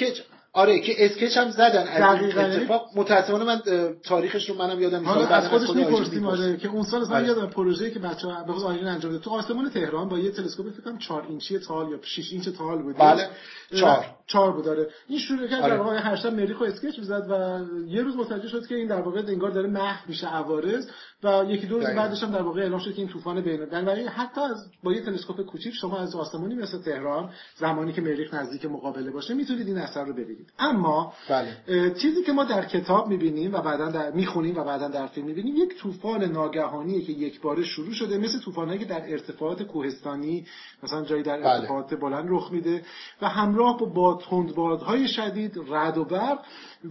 آره 0.53 0.79
که 0.79 1.05
اسکچ 1.05 1.37
هم 1.37 1.51
زدن 1.51 1.87
از 1.87 2.35
اتفاق. 2.37 2.89
متأسفانه 2.95 3.43
من 3.43 3.61
تاریخش 4.03 4.49
رو 4.49 4.55
منم 4.55 4.81
یادم 4.81 5.09
نیست. 5.09 5.31
از 5.31 5.47
خودش 5.47 5.69
می‌پرسیم 5.69 6.25
آره 6.25 6.57
که 6.57 6.67
اون 6.67 6.83
سال 6.83 7.01
اصلا 7.01 7.15
آره. 7.15 7.27
یادم 7.27 7.47
پروژه‌ای 7.47 7.91
که 7.91 7.99
بچه‌ها 7.99 8.43
به 8.43 8.53
خصوص 8.53 8.63
آیرین 8.65 8.87
انجام 8.87 9.11
داد 9.11 9.21
تو 9.21 9.29
آسمان 9.29 9.69
تهران 9.69 10.09
با 10.09 10.19
یه 10.19 10.31
تلسکوپ 10.31 10.69
فکر 10.69 10.81
کنم 10.81 10.97
4 10.97 11.25
اینچی 11.29 11.59
تال 11.59 11.91
یا 11.91 11.99
6 12.01 12.31
اینچ 12.31 12.49
تال 12.49 12.81
بود 12.81 12.97
بله 12.97 13.29
4 13.75 14.05
4 14.27 14.51
بود 14.51 14.65
داره 14.65 14.87
این 15.07 15.19
شروع 15.19 15.47
کرد 15.47 15.61
آره. 15.61 15.73
در 15.73 15.81
واقع 15.81 15.97
هر 15.97 16.15
شب 16.15 16.33
مریخ 16.33 16.61
اسکچ 16.61 16.99
می‌زد 16.99 17.27
و 17.29 17.59
یه 17.87 18.01
روز 18.01 18.15
متوجه 18.15 18.47
شد 18.47 18.67
که 18.67 18.75
این 18.75 18.87
در 18.87 19.01
واقع 19.01 19.19
انگار 19.27 19.49
داره 19.49 19.69
محو 19.69 20.05
میشه 20.07 20.27
عوارض. 20.27 20.87
و 21.23 21.43
یکی 21.47 21.67
دو 21.67 21.75
روز 21.79 21.87
بعدش 21.87 22.23
هم 22.23 22.31
در 22.31 22.41
واقع 22.41 22.61
اعلام 22.61 22.79
شد 22.79 22.93
که 22.93 23.01
این 23.01 23.07
طوفان 23.07 23.41
بین 23.41 23.65
بنابراین 23.65 24.07
حتی 24.07 24.41
از 24.41 24.65
با 24.83 24.93
یه 24.93 25.01
تلسکوپ 25.01 25.41
کوچیک 25.41 25.73
شما 25.73 25.99
از 25.99 26.15
آسمانی 26.15 26.55
مثل 26.55 26.81
تهران 26.81 27.29
زمانی 27.55 27.93
که 27.93 28.01
مریخ 28.01 28.33
نزدیک 28.33 28.65
مقابله 28.65 29.11
باشه 29.11 29.33
می‌تونید 29.33 29.67
این 29.67 29.77
اثر 29.77 30.05
رو 30.05 30.13
ببینید. 30.13 30.40
اما 30.59 31.13
بله. 31.29 31.93
چیزی 32.01 32.23
که 32.23 32.31
ما 32.31 32.43
در 32.43 32.65
کتاب 32.65 33.07
می‌بینیم 33.07 33.53
و 33.53 33.61
بعدا 33.61 33.91
در 33.91 34.11
می‌خونیم 34.11 34.57
و 34.57 34.63
بعدا 34.63 34.87
در 34.87 35.07
فیلم 35.07 35.27
می‌بینیم 35.27 35.55
یک 35.55 35.77
طوفان 35.77 36.23
ناگهانیه 36.23 37.01
که 37.01 37.11
یک 37.11 37.41
باره 37.41 37.63
شروع 37.63 37.93
شده 37.93 38.17
مثل 38.17 38.39
طوفانایی 38.39 38.79
که 38.79 38.85
در 38.85 39.01
ارتفاعات 39.11 39.63
کوهستانی 39.63 40.45
مثلا 40.83 41.05
جایی 41.05 41.23
در 41.23 41.37
بله. 41.37 41.49
ارتفاعات 41.49 41.93
بلند 41.93 42.25
رخ 42.29 42.51
میده 42.51 42.83
و 43.21 43.29
همراه 43.29 43.79
با 43.79 43.85
باد 43.85 44.23
تندبادهای 44.29 45.07
شدید 45.07 45.57
رعد 45.69 45.97
و 45.97 46.05
برق 46.05 46.39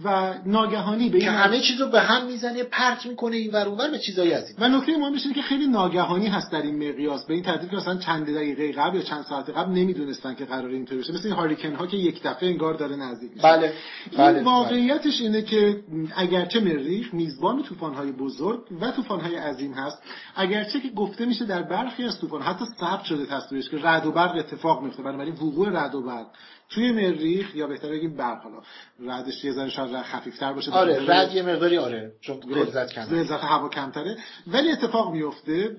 و 0.03 0.33
ناگهانی 0.45 1.09
به 1.09 1.17
این 1.17 1.25
که 1.25 1.31
همه 1.31 1.59
چیز 1.59 1.81
رو 1.81 1.87
به 1.87 2.01
هم 2.01 2.25
می‌زنه 2.25 2.63
پرت 2.63 3.05
می‌کنه 3.05 3.35
این 3.35 3.51
ور 3.51 3.67
اونور 3.67 3.91
به 3.91 3.99
چیزایی 3.99 4.33
از 4.33 4.49
این 4.49 4.57
و 4.59 4.77
نکته 4.77 4.97
مهمش 4.97 5.23
اینه 5.23 5.35
که 5.35 5.41
خیلی 5.41 5.67
ناگهانی 5.67 6.27
هست 6.27 6.51
در 6.51 6.61
این 6.61 6.89
مقیاس 6.89 7.25
به 7.25 7.33
این 7.33 7.43
ترتیب 7.43 7.69
که 7.69 7.75
مثلا 7.75 7.97
چند 7.97 8.35
دقیقه 8.35 8.71
قبل 8.71 8.95
یا 8.95 9.03
چند 9.03 9.23
ساعت 9.23 9.49
قبل 9.49 9.71
نمی‌دونستن 9.71 10.35
که 10.35 10.45
قرار 10.45 10.69
اینطوری 10.69 11.01
بشه 11.01 11.13
مثل 11.13 11.27
این 11.27 11.35
هاریکن 11.35 11.75
ها 11.75 11.87
که 11.87 11.97
یک 11.97 12.23
دفعه 12.23 12.49
انگار 12.49 12.73
داره 12.73 12.95
نزدیک 12.95 13.31
بله. 13.41 13.73
بله. 14.17 14.35
این 14.35 14.43
واقعیتش 14.43 15.21
اینه 15.21 15.41
که 15.41 15.83
اگرچه 16.15 16.59
مریخ 16.59 17.13
میزبان 17.13 17.63
طوفان 17.63 17.93
های 17.93 18.11
بزرگ 18.11 18.59
و 18.81 18.91
طوفان 18.91 19.19
های 19.21 19.35
عظیم 19.35 19.73
هست 19.73 20.03
اگرچه 20.35 20.79
که 20.79 20.89
گفته 20.89 21.25
میشه 21.25 21.45
در 21.45 21.63
برخی 21.63 22.03
از 22.03 22.19
طوفان 22.19 22.41
حتی 22.41 22.65
ثبت 22.79 23.03
شده 23.03 23.25
تصویرش 23.25 23.69
که 23.69 23.77
رعد 23.77 24.05
و 24.05 24.11
برق 24.11 24.35
اتفاق 24.35 24.83
میفته 24.83 25.03
بنابراین 25.03 25.33
وقوع 25.33 25.69
رعد 25.69 25.95
و 25.95 26.01
برق 26.01 26.27
توی 26.73 26.91
مریخ 26.91 27.55
یا 27.55 27.67
بهتره 27.67 27.91
بگیم 27.91 28.15
برق 28.15 28.43
حالا 28.43 28.57
رعدش 28.99 29.43
یه 29.43 29.51
ذره 29.51 29.69
شاید 29.69 30.01
خفیفتر 30.01 30.53
باشه 30.53 30.71
آره 30.71 31.05
رد 31.07 31.35
یه 31.35 31.41
مقداری 31.41 31.77
آره 31.77 32.11
چون 32.21 32.39
غلظت 32.39 32.93
کمه. 32.93 33.05
غلظت 33.05 33.43
هوا 33.43 33.69
کمتره. 33.69 34.17
ولی 34.47 34.71
اتفاق 34.71 35.11
میفته 35.11 35.75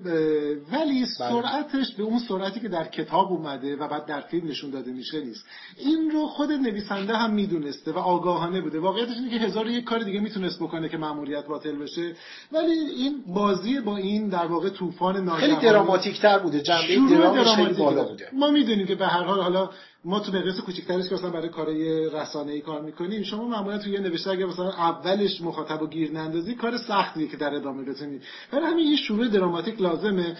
ولی 0.71 0.99
بله. 0.99 1.05
سرعتش 1.05 1.95
به 1.95 2.03
اون 2.03 2.19
سرعتی 2.19 2.59
که 2.59 2.67
در 2.67 2.87
کتاب 2.87 3.31
اومده 3.31 3.75
و 3.75 3.87
بعد 3.87 4.05
در 4.05 4.21
فیلم 4.21 4.47
نشون 4.47 4.69
داده 4.69 4.91
میشه 4.91 5.21
نیست. 5.21 5.45
این 5.77 6.11
رو 6.11 6.27
خود 6.27 6.51
نویسنده 6.51 7.13
هم 7.13 7.33
می‌دونسته 7.33 7.91
و 7.91 7.97
آگاهانه 7.97 8.61
بوده. 8.61 8.79
واقعیتش 8.79 9.15
اینه 9.17 9.29
که 9.29 9.45
هزار 9.45 9.67
یک 9.67 9.83
کار 9.83 9.99
دیگه 9.99 10.19
می‌تونست 10.19 10.59
بکنه 10.59 10.89
که 10.89 10.97
ماموریت 10.97 11.45
باطل 11.45 11.75
بشه. 11.75 12.13
ولی 12.51 12.73
این 12.73 13.23
بازی 13.27 13.79
با 13.79 13.97
این 13.97 14.29
در 14.29 14.45
واقع 14.45 14.69
طوفان 14.69 15.17
ناگهانی 15.17 15.55
خیلی 15.55 15.61
دراماتیک 15.61 16.21
تر 16.21 16.39
بوده. 16.39 16.61
جنبه 16.61 17.15
درامش 17.15 17.47
خیلی 17.47 17.73
بالا 17.73 18.03
بوده. 18.03 18.29
ما 18.33 18.51
می‌دونیم 18.51 18.87
که 18.87 18.95
به 18.95 19.07
هر 19.07 19.23
حال 19.23 19.39
حالا 19.39 19.69
ما 20.05 20.19
تو 20.19 20.31
مقیاس 20.31 20.59
کوچیک‌ترش 20.59 21.09
که 21.09 21.15
مثلا 21.15 21.29
برای 21.29 21.49
کارهای 21.49 22.09
رسانه‌ای 22.09 22.61
کار 22.61 22.81
می‌کنیم. 22.81 23.23
شما 23.23 23.47
معمولا 23.47 23.77
تو 23.77 23.89
یه 23.89 23.99
نوشته 23.99 24.29
اگه 24.29 24.45
مثلا 24.45 24.69
اولش 24.69 25.41
مخاطب 25.41 25.81
و 25.81 25.87
گیر 25.87 26.11
نندازی 26.11 26.55
کار 26.55 26.77
سختیه 26.77 27.27
که 27.27 27.37
در 27.37 27.55
ادامه 27.55 27.83
بتونی. 27.83 28.19
ولی 28.53 28.65
همین 28.65 28.87
یه 28.87 28.95
شروع 28.95 29.27
دراماتیک 29.27 29.81
لازمه. 29.81 30.37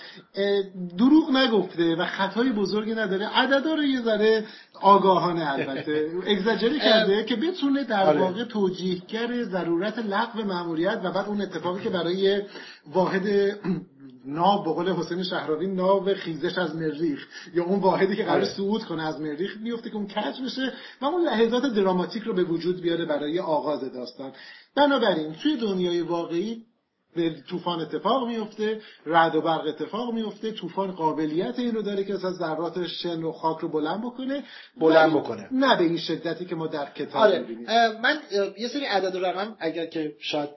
دروغ 0.98 1.32
نگفته 1.32 1.96
و 1.96 2.06
خطای 2.06 2.50
بزرگی 2.50 2.92
نداره. 2.92 3.28
عددا 3.28 3.74
رو 3.74 3.84
یه 3.84 4.02
ذره 4.02 4.46
آگاهانه 4.82 5.52
البته. 5.52 6.12
اگزاجری 6.28 6.80
کرده 6.80 7.24
که 7.24 7.36
بتونه 7.36 7.84
در 7.84 8.08
آره. 8.08 8.20
واقع 8.20 8.44
توجیهگر 8.44 9.44
ضرورت 9.44 10.00
لغو 10.00 10.44
مأموریت 10.44 11.00
و 11.04 11.12
بعد 11.12 11.28
اون 11.28 11.42
اتفاقی 11.42 11.84
که 11.84 11.90
برای 11.90 12.42
واحد 12.94 13.24
ناو 14.26 14.64
به 14.64 14.72
قول 14.72 14.90
حسین 14.90 15.24
شهراوی 15.24 15.68
ناو 15.68 16.14
خیزش 16.14 16.58
از 16.58 16.76
مریخ. 16.76 17.28
یا 17.54 17.64
اون 17.64 17.80
واحدی 17.80 18.16
که 18.16 18.24
قرار 18.24 18.36
آره. 18.36 18.46
صعود 18.46 18.84
کنه 18.84 19.04
از 19.04 19.22
مریخ 19.22 19.58
میفته 19.58 19.90
که 19.90 19.96
اون 19.96 20.08
کج 20.08 20.42
بشه 20.46 20.74
و 21.02 21.06
اون 21.06 21.22
لحظات 21.26 21.66
دراماتیک 21.66 22.24
رو 22.24 22.34
به 22.34 22.44
وجود 22.44 22.82
بیاره 22.82 23.06
برای 23.06 23.40
آغاز 23.40 23.94
داستان. 23.94 24.32
بنابراین 24.76 25.34
توی 25.34 25.58
دنیای 25.58 26.02
واقعی 26.02 26.66
طوفان 27.50 27.80
اتفاق 27.80 28.28
میفته 28.28 28.82
رعد 29.06 29.36
و 29.36 29.42
برق 29.42 29.68
اتفاق 29.68 30.14
میفته 30.14 30.52
طوفان 30.52 30.92
قابلیت 30.92 31.60
این 31.60 31.76
رو 31.76 31.82
داره 31.82 32.04
که 32.04 32.14
از 32.14 32.22
ذرات 32.22 32.88
شن 32.88 33.24
و 33.24 33.32
خاک 33.32 33.60
رو 33.60 33.70
بلند 33.70 34.02
بکنه. 34.02 34.44
بلند 34.78 35.14
بکنه. 35.14 35.48
نه 35.52 35.78
به 35.78 35.84
این 35.84 35.98
شدتی 35.98 36.46
که 36.46 36.56
ما 36.56 36.68
در 36.68 36.86
کتاب 36.86 37.22
آره. 37.22 37.46
من 38.04 38.20
یه 38.58 38.68
سری 38.68 38.86
عدد 38.86 39.16
و 39.16 39.20
رقم 39.20 39.56
اگر 39.60 39.86
که 39.86 40.16
شاید 40.20 40.50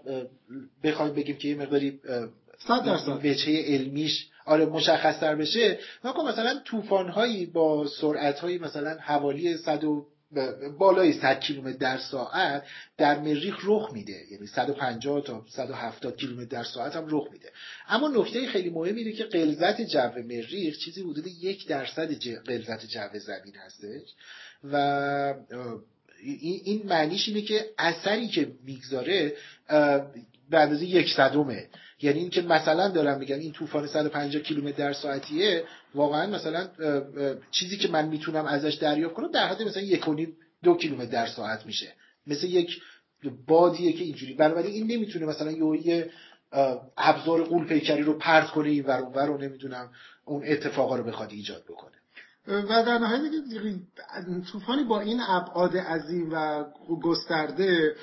بخوایم 0.84 1.14
بگیم 1.14 1.36
که 1.36 1.48
یه 1.48 1.54
مقداری 1.54 2.00
صد 2.68 2.84
درصد. 2.84 3.26
وجهه 3.26 3.64
علمیش 3.66 4.26
آره 4.46 4.66
مشخص 4.66 5.20
تر 5.20 5.34
بشه. 5.34 5.78
نکن 6.04 6.28
مثلا 6.28 6.60
طوفان 6.64 7.08
هایی 7.08 7.46
با 7.46 7.86
سرعت 7.86 8.38
هایی 8.38 8.58
مثلا 8.58 8.98
حوالی 9.00 9.56
100 9.56 9.84
و 9.84 10.06
بالای 10.78 11.12
100 11.12 11.40
کیلومتر 11.40 11.78
در 11.78 11.98
ساعت 11.98 12.62
در 12.96 13.18
مریخ 13.18 13.58
رخ 13.64 13.92
میده. 13.92 14.22
یعنی 14.30 14.46
150 14.46 15.24
تا 15.24 15.44
170 15.48 16.16
کیلومتر 16.16 16.44
در 16.44 16.64
ساعت 16.64 16.96
هم 16.96 17.06
رخ 17.08 17.28
میده. 17.32 17.48
اما 17.88 18.08
نکته 18.08 18.46
خیلی 18.46 18.70
مهم 18.70 18.96
اینه 18.96 19.12
که 19.12 19.24
غلظت 19.24 19.80
جو 19.80 20.22
مریخ 20.28 20.78
چیزی 20.78 21.02
حدود 21.02 21.26
یک 21.26 21.68
درصد 21.68 22.12
غلظت 22.46 22.86
جو 22.86 23.18
زمین 23.18 23.54
هستش. 23.66 24.08
و 24.64 25.34
این 26.22 26.82
معنیش 26.84 27.28
اینه 27.28 27.42
که 27.42 27.66
اثری 27.78 28.28
که 28.28 28.52
می‌گذاره 28.64 29.36
به 30.50 30.58
اندازه 30.58 30.84
یک 30.84 31.12
صدومه 31.16 31.68
یعنی 32.02 32.18
اینکه 32.18 32.42
مثلا 32.42 32.88
دارم 32.88 33.18
میگم 33.18 33.38
این 33.38 33.52
طوفان 33.52 33.86
150 33.86 34.42
کیلومتر 34.42 34.76
در 34.76 34.92
ساعتیه 34.92 35.64
واقعا 35.94 36.26
مثلا 36.26 36.68
چیزی 37.50 37.76
که 37.76 37.88
من 37.88 38.08
می‌تونم 38.08 38.46
ازش 38.46 38.74
دریافت 38.74 39.14
کنم 39.14 39.30
در 39.30 39.48
حد 39.48 39.62
مثلا 39.62 39.82
یک 39.82 40.08
و 40.08 40.16
دو 40.62 40.76
کیلومتر 40.76 41.10
در 41.10 41.26
ساعت 41.26 41.66
میشه. 41.66 41.92
مثل 42.26 42.46
یک 42.46 42.80
بادیه 43.46 43.92
که 43.92 44.04
اینجوری. 44.04 44.34
بنابراین 44.34 44.72
این 44.72 44.92
نمی‌تونه 44.92 45.26
مثلا 45.26 45.50
یه 45.50 46.10
ابزار 46.96 47.44
قول 47.44 47.66
پیکری 47.66 48.02
رو 48.02 48.18
پرت 48.18 48.50
کنه 48.50 48.68
این 48.68 48.84
ور 48.84 49.26
رو 49.26 49.38
نمی‌دونم 49.38 49.90
اون 50.24 50.42
اتفاقا 50.46 50.96
رو 50.96 51.04
بخواد 51.04 51.32
ایجاد 51.32 51.64
بکنه. 51.64 51.96
و 52.48 52.82
در 52.82 52.98
نهایت 52.98 53.22
طوفانی 54.52 54.84
با 54.84 55.00
این 55.00 55.20
ابعاد 55.28 55.76
عظیم 55.76 56.28
و 56.32 56.64
گسترده 57.02 57.94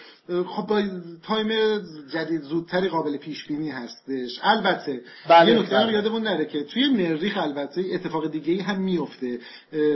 خب 0.47 0.67
با 0.67 0.82
تایم 1.23 1.79
جدید 2.13 2.41
زودتری 2.41 2.89
قابل 2.89 3.17
پیش 3.17 3.47
بینی 3.47 3.69
هستش. 3.69 4.39
البته 4.43 5.01
بله 5.29 5.51
یه 5.51 5.60
نکته 5.60 5.77
هم 5.77 5.84
بله. 5.84 5.93
یادمون 5.93 6.21
نره 6.23 6.45
که 6.45 6.63
توی 6.63 6.89
مریخ 6.89 7.38
البته 7.38 7.84
اتفاق 7.93 8.32
دیگه 8.32 8.53
ای 8.53 8.60
هم 8.60 8.82
میفته 8.82 9.39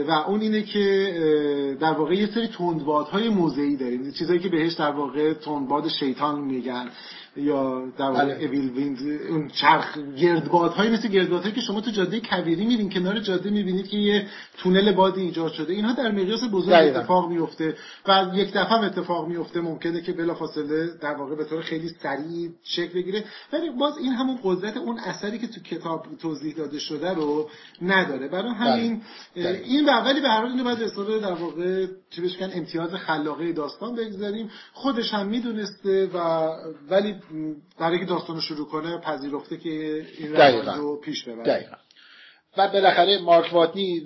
و 0.08 0.10
اون 0.10 0.40
اینه 0.40 0.62
که 0.62 1.76
در 1.80 1.92
واقع 1.92 2.14
یه 2.14 2.26
سری 2.34 2.46
تندبادهای 2.46 3.28
موضعی 3.28 3.76
داریم. 3.76 4.12
چیزایی 4.12 4.40
که 4.40 4.48
بهش 4.48 4.72
در 4.72 4.90
واقع 4.90 5.32
تندباد 5.32 5.88
شیطان 5.88 6.40
میگن. 6.40 6.90
یا 7.38 7.92
در 7.98 8.04
واقع 8.04 8.24
بله. 8.24 8.44
اویل 8.44 8.70
ویند 8.70 8.98
اون 9.30 9.48
چرخ 9.48 9.98
گردبادهایی 9.98 10.90
مثل 10.90 11.08
گردبادهایی 11.08 11.54
که 11.54 11.60
شما 11.60 11.80
تو 11.80 11.90
جاده 11.90 12.20
کویری 12.20 12.66
می‌بینید 12.66 12.92
کنار 12.92 13.18
جاده 13.18 13.50
می‌بینید 13.50 13.88
که 13.88 13.96
یه 13.96 14.26
تونل 14.58 14.92
بادی 14.92 15.20
ایجاد 15.20 15.52
شده 15.52 15.72
اینها 15.72 15.92
در 15.92 16.10
مقیاس 16.10 16.40
بزرگ 16.52 16.74
اتفاق 16.74 17.28
میفته 17.28 17.74
و 18.08 18.26
یک 18.34 18.52
دفعه 18.52 18.84
اتفاق 18.84 19.28
میفته 19.28 19.60
ممکنه 19.60 20.00
که 20.00 20.12
بلافاصله 20.12 20.90
در 21.00 21.14
واقع 21.14 21.34
به 21.34 21.44
طور 21.44 21.62
خیلی 21.62 21.88
سریع 22.02 22.50
شکل 22.62 22.94
بگیره 22.94 23.24
ولی 23.52 23.70
باز 23.70 23.98
این 23.98 24.12
همون 24.12 24.38
قدرت 24.42 24.76
اون 24.76 24.98
اثری 24.98 25.38
که 25.38 25.46
تو 25.46 25.60
کتاب 25.60 26.06
توضیح 26.22 26.54
داده 26.54 26.78
شده 26.78 27.14
رو 27.14 27.50
نداره 27.82 28.28
برای 28.28 28.54
بله. 28.54 28.72
همین 28.72 29.02
بله. 29.36 29.62
این 29.64 29.84
به 29.84 29.92
اولی 29.92 30.20
به 30.20 30.28
هر 30.28 30.40
حال 30.40 30.50
اینو 30.50 30.64
باید 30.64 30.78
در 31.22 31.32
واقع 31.32 31.86
چه 32.10 32.22
امتیاز 32.54 32.94
خلاقه 32.94 33.52
داستان 33.52 33.94
بگذاریم 33.94 34.50
خودش 34.72 35.14
هم 35.14 35.26
می‌دونسته 35.26 36.06
و 36.14 36.48
ولی 36.90 37.14
برای 37.78 37.98
که 37.98 38.04
داستان 38.04 38.40
شروع 38.40 38.68
کنه 38.68 38.98
پذیرفته 38.98 39.56
که 39.56 40.06
این 40.18 40.32
روند 40.32 40.78
رو 40.78 41.00
پیش 41.00 41.24
ببره. 41.24 41.68
و 42.56 42.68
بالاخره 42.68 43.18
مارک 43.18 43.52
واتنی 43.52 44.00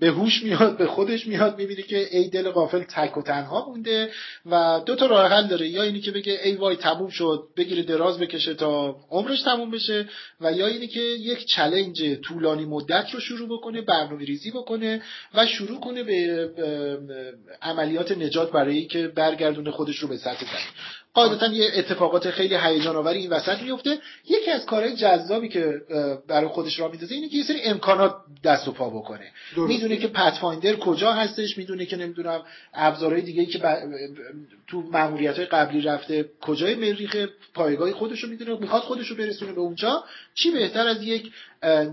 به 0.00 0.06
هوش 0.08 0.42
میاد 0.42 0.78
به 0.78 0.86
خودش 0.86 1.26
میاد 1.26 1.58
می‌بینه 1.58 1.82
که 1.82 2.16
ای 2.16 2.28
دل 2.28 2.50
غافل 2.50 2.82
تک 2.82 3.16
و 3.16 3.22
تنها 3.22 3.68
مونده 3.68 4.10
و 4.46 4.80
دو 4.86 4.96
تا 4.96 5.06
راه 5.06 5.30
حل 5.30 5.46
داره. 5.46 5.68
یا 5.68 5.82
اینی 5.82 6.00
که 6.00 6.10
بگه 6.10 6.40
ای 6.44 6.54
وای 6.56 6.76
تموم 6.76 7.08
شد 7.08 7.48
بگیره 7.56 7.82
دراز 7.82 8.18
بکشه 8.18 8.54
تا 8.54 8.96
عمرش 9.10 9.42
تموم 9.42 9.70
بشه 9.70 10.08
و 10.40 10.52
یا 10.52 10.66
اینی 10.66 10.86
که 10.86 11.00
یک 11.00 11.44
چلنج 11.46 12.14
طولانی 12.14 12.64
مدت 12.64 13.10
رو 13.14 13.20
شروع 13.20 13.58
بکنه 13.58 13.82
برنامه 13.82 14.24
ریزی 14.24 14.50
بکنه 14.50 15.02
و 15.34 15.46
شروع 15.46 15.80
کنه 15.80 16.02
به 16.02 16.50
عملیات 17.62 18.12
نجات 18.12 18.52
برای 18.52 18.86
که 18.86 19.08
برگردونه 19.08 19.70
خودش 19.70 19.98
رو 19.98 20.08
به 20.08 20.16
سطح 20.16 20.44
زمین 20.44 20.72
قاعدتا 21.16 21.46
یه 21.46 21.70
اتفاقات 21.74 22.30
خیلی 22.30 22.56
هیجان 22.56 22.96
آوری 22.96 23.18
این 23.18 23.30
وسط 23.30 23.62
میفته 23.62 23.98
یکی 24.24 24.50
از 24.50 24.66
کارهای 24.66 24.96
جذابی 24.96 25.48
که 25.48 25.80
برای 26.28 26.48
خودش 26.48 26.80
را 26.80 26.88
میندازه 26.88 27.14
اینه 27.14 27.28
که 27.28 27.36
یه 27.36 27.44
سری 27.44 27.62
امکانات 27.62 28.16
دست 28.44 28.68
و 28.68 28.72
پا 28.72 28.90
بکنه. 28.90 29.32
می‌دونه 29.56 29.96
که 29.96 30.08
پتفایندر 30.08 30.76
کجا 30.76 31.12
هستش 31.12 31.58
می‌دونه 31.58 31.86
که 31.86 31.96
نمی‌دونم 31.96 32.42
ابزارهای 32.74 33.22
دیگه 33.22 33.46
که 33.46 33.60
تو 34.66 34.80
ماموریت 34.80 35.36
های 35.36 35.46
قبلی 35.46 35.80
رفته 35.80 36.30
کجای 36.40 36.74
مریخ 36.74 37.28
پایگاه 37.54 37.92
خودش 37.92 38.20
رو 38.20 38.28
می‌دونه 38.30 38.60
می‌خواد 38.60 38.82
خودش 38.82 39.08
رو 39.08 39.16
برسونه 39.16 39.52
به 39.52 39.60
اونجا. 39.60 40.04
چی 40.34 40.50
بهتر 40.50 40.86
از 40.86 41.02
یک 41.02 41.32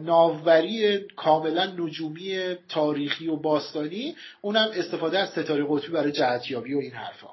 ناوبری 0.06 1.00
کاملا 1.00 1.66
نجومی 1.66 2.56
تاریخی 2.70 3.28
و 3.28 3.36
باستانی 3.36 4.16
اونم 4.42 4.70
استفاده 4.76 5.20
از 5.20 5.30
ستاره 5.30 5.66
قطبی 5.70 5.92
برای 5.92 6.12
جهتیابی 6.12 6.74
و 6.74 6.78
این 6.78 6.92
حرفا. 6.92 7.28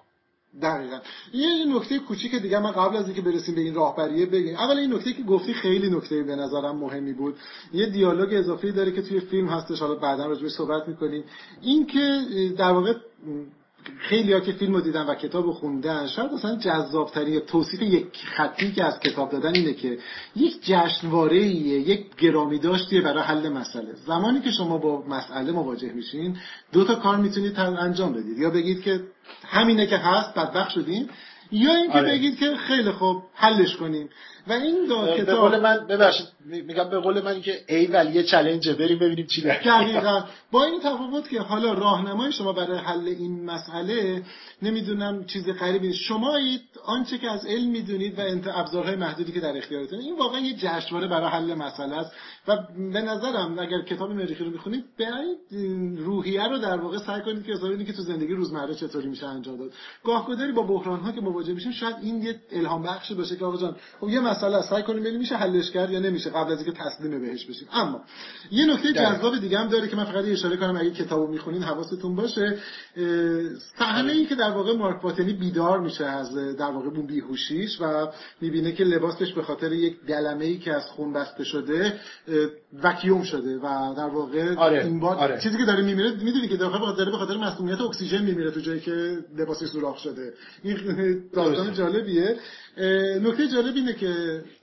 دقیقا. 0.62 0.98
یه 1.32 1.64
نکته 1.76 1.98
کوچیک 1.98 2.34
دیگه 2.34 2.58
من 2.58 2.70
قبل 2.70 2.96
از 2.96 3.06
اینکه 3.06 3.22
برسیم 3.22 3.54
به 3.54 3.60
این 3.60 3.74
راهبریه 3.74 4.26
بگیم. 4.26 4.56
اول 4.56 4.78
این 4.78 4.94
نکته 4.94 5.12
که 5.12 5.22
گفتی 5.22 5.54
خیلی 5.54 5.90
نکته 5.90 6.22
به 6.22 6.36
نظرم 6.36 6.76
مهمی 6.76 7.12
بود. 7.12 7.36
یه 7.72 7.86
دیالوگ 7.86 8.34
اضافی 8.34 8.72
داره 8.72 8.92
که 8.92 9.02
توی 9.02 9.20
فیلم 9.20 9.48
هستش. 9.48 9.80
حالا 9.80 9.94
بعدا 9.94 10.26
راجبش 10.26 10.50
صحبت 10.50 10.88
می‌کنیم. 10.88 11.24
این 11.60 11.86
که 11.86 12.22
در 12.58 12.72
واقع 12.72 12.94
خیلی 13.98 14.32
ها 14.32 14.40
که 14.40 14.52
فیلم 14.52 14.74
رو 14.74 14.80
دیدن 14.80 15.06
و 15.06 15.14
کتاب 15.14 15.46
رو 15.46 15.52
خوندن 15.52 16.06
شاید 16.06 16.32
مثلا 16.32 16.56
جذابترین 16.56 17.34
یا 17.34 17.40
توصیف 17.40 17.82
یک 17.82 18.06
خطی 18.36 18.72
که 18.72 18.84
از 18.84 19.00
کتاب 19.00 19.30
دادن 19.30 19.54
اینه 19.54 19.72
که 19.72 19.98
یک 20.36 20.64
جشنواره 20.64 21.36
یک 21.46 22.16
گرامی 22.16 22.58
داشتیه 22.58 23.00
برای 23.00 23.22
حل 23.22 23.48
مسئله. 23.48 23.94
زمانی 24.06 24.40
که 24.40 24.50
شما 24.50 24.78
با 24.78 25.04
مسئله 25.08 25.52
مواجه 25.52 25.92
میشین 25.92 26.36
دو 26.72 26.84
تا 26.84 26.94
کار 26.94 27.16
می‌تونید 27.16 27.58
انجام 27.58 28.12
بدید. 28.12 28.38
یا 28.38 28.50
بگید 28.50 28.82
که 28.82 29.00
همینه 29.44 29.86
که 29.86 29.96
هست 29.96 30.34
بدبخت 30.34 30.70
شدیم 30.70 31.08
یا 31.52 31.74
اینکه 31.74 31.98
آره. 31.98 32.08
بگید 32.08 32.38
که 32.38 32.56
خیلی 32.56 32.90
خوب 32.90 33.22
حلش 33.34 33.76
کنیم 33.76 34.08
و 34.46 34.52
این 34.52 34.86
دو 34.88 35.06
کتاب 35.06 35.26
به 35.26 35.34
قول 35.34 35.60
من 35.60 35.86
ببخشید 35.86 36.26
میگم 36.44 36.90
به 36.90 36.98
قول 36.98 37.20
من 37.20 37.40
که 37.40 37.60
ای 37.68 37.86
ولی 37.86 38.12
یه 38.12 38.22
چالنجه 38.22 38.74
بریم 38.74 38.98
ببینیم 38.98 39.26
چی 39.26 39.42
دقیقاً. 39.42 40.24
با 40.52 40.64
این 40.64 40.80
تفاوت 40.80 41.28
که 41.28 41.40
حالا 41.40 41.72
راهنمای 41.72 42.32
شما 42.32 42.52
برای 42.52 42.78
حل 42.78 43.08
این 43.08 43.44
مسئله 43.44 44.22
نمی‌دونم 44.62 45.24
چیز 45.24 45.48
غریبی 45.48 45.94
شما 45.94 46.38
آنچه 46.84 47.18
که 47.18 47.30
از 47.30 47.46
علم 47.46 47.70
می‌دونید 47.70 48.18
و 48.18 48.22
انت 48.22 48.48
ابزارهای 48.54 48.96
محدودی 48.96 49.32
که 49.32 49.40
در 49.40 49.56
اختیارتون. 49.56 49.98
این 49.98 50.18
واقعا 50.18 50.40
یه 50.40 50.56
جشنواره 50.56 51.08
برای 51.08 51.30
حل 51.30 51.54
مسئله 51.54 51.96
است. 51.96 52.12
و 52.48 52.56
به 52.92 53.00
نظرم 53.00 53.58
اگر 53.58 53.82
کتاب 53.82 54.10
مریخی 54.10 54.44
رو 54.44 54.50
می‌خونید 54.50 54.84
به 54.96 55.06
روحیه 55.96 56.48
رو 56.48 56.58
در 56.58 56.76
واقع 56.76 56.98
سعی 56.98 57.20
کنید 57.20 57.46
که 57.46 57.52
حساب 57.52 57.84
که 57.84 57.92
تو 57.92 58.02
زندگی 58.02 58.34
روزمره 58.34 58.74
چطوری 58.74 59.08
میشه 59.08 59.26
انجام 59.26 59.56
داد. 59.56 59.72
گاهگداری 60.04 60.52
با 60.52 60.62
بحران 60.62 61.00
ها 61.00 61.12
که 61.12 61.20
مواجه 61.20 61.52
میشیم 61.52 61.72
شاید 61.72 61.96
این 62.02 62.22
یه 62.22 62.40
الهام 62.52 62.82
بخشی 62.82 63.14
باشه 63.14 63.36
که 63.36 63.44
آقا 63.44 63.56
جان 63.56 63.76
خب 64.00 64.08
یه 64.08 64.20
مسئله 64.30 64.62
سعی 64.62 64.82
کنیم 64.82 65.00
ببینیم 65.00 65.20
میشه 65.20 65.36
حلش 65.36 65.70
کرد 65.70 65.90
یا 65.90 66.00
نمیشه 66.00 66.30
قبل 66.30 66.52
از 66.52 66.58
اینکه 66.58 66.82
تسلیم 66.82 67.20
بهش 67.20 67.46
بشیم. 67.46 67.68
اما 67.72 68.00
یه 68.50 68.66
نکته 68.66 68.92
جذاب 68.92 69.38
دیگه 69.38 69.58
هم 69.58 69.68
داره 69.68 69.88
که 69.88 69.96
من 69.96 70.04
فقط 70.04 70.24
اشاره 70.24 70.56
کنم 70.56 70.76
اگه 70.76 70.90
کتابو 70.90 71.26
می‌خونین 71.26 71.62
حواستون 71.62 72.16
باشه. 72.16 72.58
صحنه 73.78 74.12
ای 74.12 74.26
که 74.26 74.34
در 74.34 74.50
واقع 74.50 74.76
مارک 74.76 75.04
واتنی 75.04 75.32
بیدار 75.32 75.80
میشه 75.80 76.04
از 76.04 76.34
در 76.34 76.70
واقع 76.70 76.88
اون 76.88 77.06
بیهوشیش 77.06 77.80
و 77.80 78.08
می‌بینه 78.40 78.72
که 78.72 78.84
لباسش 78.84 79.32
به 79.32 79.42
خاطر 79.42 79.72
یک 79.72 79.96
دلمه 80.06 80.44
ای 80.44 80.58
که 80.58 80.74
از 80.74 80.86
خون 80.86 81.12
بسته 81.12 81.44
شده 81.44 81.94
وکیوم 82.82 83.22
شده 83.22 83.56
و 83.56 83.94
در 83.96 84.08
واقع 84.08 84.54
آره. 84.54 84.84
این 84.84 85.00
بار 85.00 85.16
آره. 85.16 85.40
چیزی 85.40 85.58
که 85.58 85.64
داره 85.64 85.82
میمیره 85.82 86.10
می‌دونی 86.10 86.48
که 86.48 86.56
داره 86.56 87.10
به 87.10 87.16
خاطر 87.16 87.36
مسئولیت 87.36 87.80
اکسیژن 87.80 88.22
میمیره 88.22 88.50
تو 88.50 88.60
جایی 88.60 88.80
که 88.80 89.18
لباسش 89.38 89.66
سوراخ 89.66 89.98
شده. 89.98 90.32
این 90.62 90.76
داستان 91.32 91.72
جالبیه. 91.72 92.36
نکته 93.22 93.48
جالب 93.48 93.74
اینه 93.74 93.92
که 93.92 94.06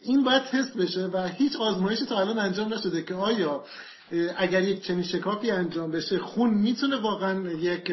این 0.01 0.23
باید 0.23 0.43
تست 0.43 0.77
بشه 0.77 1.05
و 1.05 1.27
هیچ 1.27 1.55
آزمایشی 1.55 2.05
تا 2.05 2.19
الان 2.19 2.39
انجام 2.39 2.73
نشده 2.73 3.01
که 3.01 3.13
آیا 3.13 3.63
اگر 4.37 4.61
یک 4.61 4.83
چنین 4.83 5.03
شکافی 5.03 5.51
انجام 5.51 5.91
بشه 5.91 6.19
خون 6.19 6.49
می‌تونه 6.49 6.95
واقعا 6.95 7.51
یک 7.51 7.91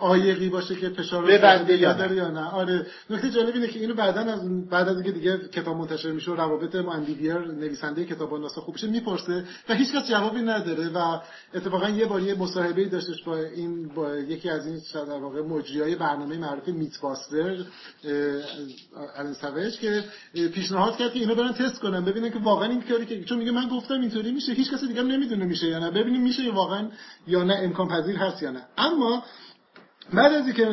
آیقی 0.00 0.48
باشه 0.48 0.76
که 0.76 0.88
فشار 0.88 1.26
ببنده 1.26 1.76
یا 1.76 1.92
داره 1.92 2.16
یا 2.16 2.28
نه. 2.28 2.44
آره. 2.44 2.86
نکته 3.10 3.30
جالب 3.30 3.54
اینه 3.54 3.66
که 3.66 3.80
اینو 3.80 3.94
بعدا 3.94 4.20
از 4.20 4.68
بعد 4.68 4.88
از 4.88 4.96
اینکه 4.96 5.12
دیگه 5.12 5.38
کتاب 5.38 5.76
منتشر 5.76 6.10
میشه 6.10 6.30
و 6.30 6.34
روابط 6.34 6.74
ماندیویر 6.74 7.38
نویسنده 7.38 8.04
کتاب 8.04 8.34
ناسا 8.34 8.60
خوب 8.60 8.74
بشه 8.74 8.86
می‌پرسه 8.86 9.44
و 9.68 9.74
هیچکس 9.74 10.08
جوابی 10.08 10.42
نداره 10.42 10.88
و 10.88 11.20
اتفاقا 11.54 11.88
یه 11.88 12.06
بار 12.06 12.20
یه 12.20 12.34
مصاحبه 12.34 12.84
داشتش 12.84 13.22
با 13.22 13.36
این 13.36 13.88
با 13.88 14.16
یکی 14.16 14.50
از 14.50 14.66
این 14.66 14.80
در 14.94 15.18
واقع 15.18 15.40
مجریای 15.42 15.94
برنامه 15.94 16.38
معروف 16.38 16.68
میت 16.68 17.00
باستر 17.00 17.64
الان 19.16 19.34
سویج 19.34 19.78
که 19.78 20.04
پیشنهاد 20.54 20.96
کرد 20.96 21.12
که 21.12 21.18
اینو 21.18 21.34
برن 21.34 21.52
تست 21.52 21.80
کنن 21.80 22.04
ببینن 22.04 22.30
که 22.30 22.38
واقعا 22.38 22.68
این 22.68 22.82
کاری 22.82 23.06
که 23.06 23.24
چون 23.24 23.38
میگه 23.38 23.50
من 23.50 23.68
گفتم 23.68 24.00
اینطوری 24.00 24.32
میشه 24.32 24.52
هیچ 24.52 24.72
کسی 24.72 24.86
دیگه 24.86 25.02
نمی‌دونه 25.02 25.44
میشه 25.44 25.66
یا 25.66 25.78
نه. 25.78 25.90
ببینیم 25.90 26.22
میشه 26.22 26.50
واقعا 26.50 26.88
یا 27.26 27.44
نه 27.44 27.54
امکان 27.54 27.88
پذیر 27.88 28.16
هست 28.16 28.42
یا 28.42 28.50
نه. 28.50 28.62
اما 28.78 29.22
بعد 30.14 30.32
از 30.32 30.46
اینکه 30.46 30.66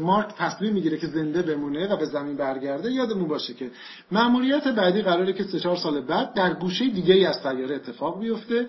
مارک 0.00 0.34
تصمیم 0.38 0.72
می‌گیره 0.72 0.98
که 0.98 1.06
زنده 1.06 1.42
بمونه 1.42 1.88
و 1.88 1.96
به 1.96 2.04
زمین 2.04 2.36
برگرده 2.36 2.92
یادمون 2.92 3.28
باشه 3.28 3.54
که 3.54 3.70
مأموریت 4.12 4.68
بعدی 4.68 5.02
قراره 5.02 5.32
که 5.32 5.44
سه 5.44 5.60
چهار 5.60 5.76
سال 5.76 6.00
بعد 6.00 6.34
در 6.34 6.54
گوشه 6.54 6.88
دیگه 6.88 7.14
ای 7.14 7.26
از 7.26 7.36
سیاره 7.42 7.74
اتفاق 7.74 8.20
بیفته. 8.20 8.68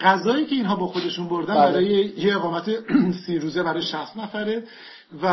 غذایی 0.00 0.46
که 0.46 0.54
اینها 0.54 0.76
با 0.76 0.86
خودشون 0.86 1.28
بردن 1.28 1.54
بله. 1.54 1.70
برای 1.70 2.12
یه 2.16 2.36
اقامت 2.36 2.70
سی 3.26 3.38
روزه 3.38 3.62
برای 3.62 3.82
60 3.82 4.16
نفره 4.16 4.62
و 5.22 5.26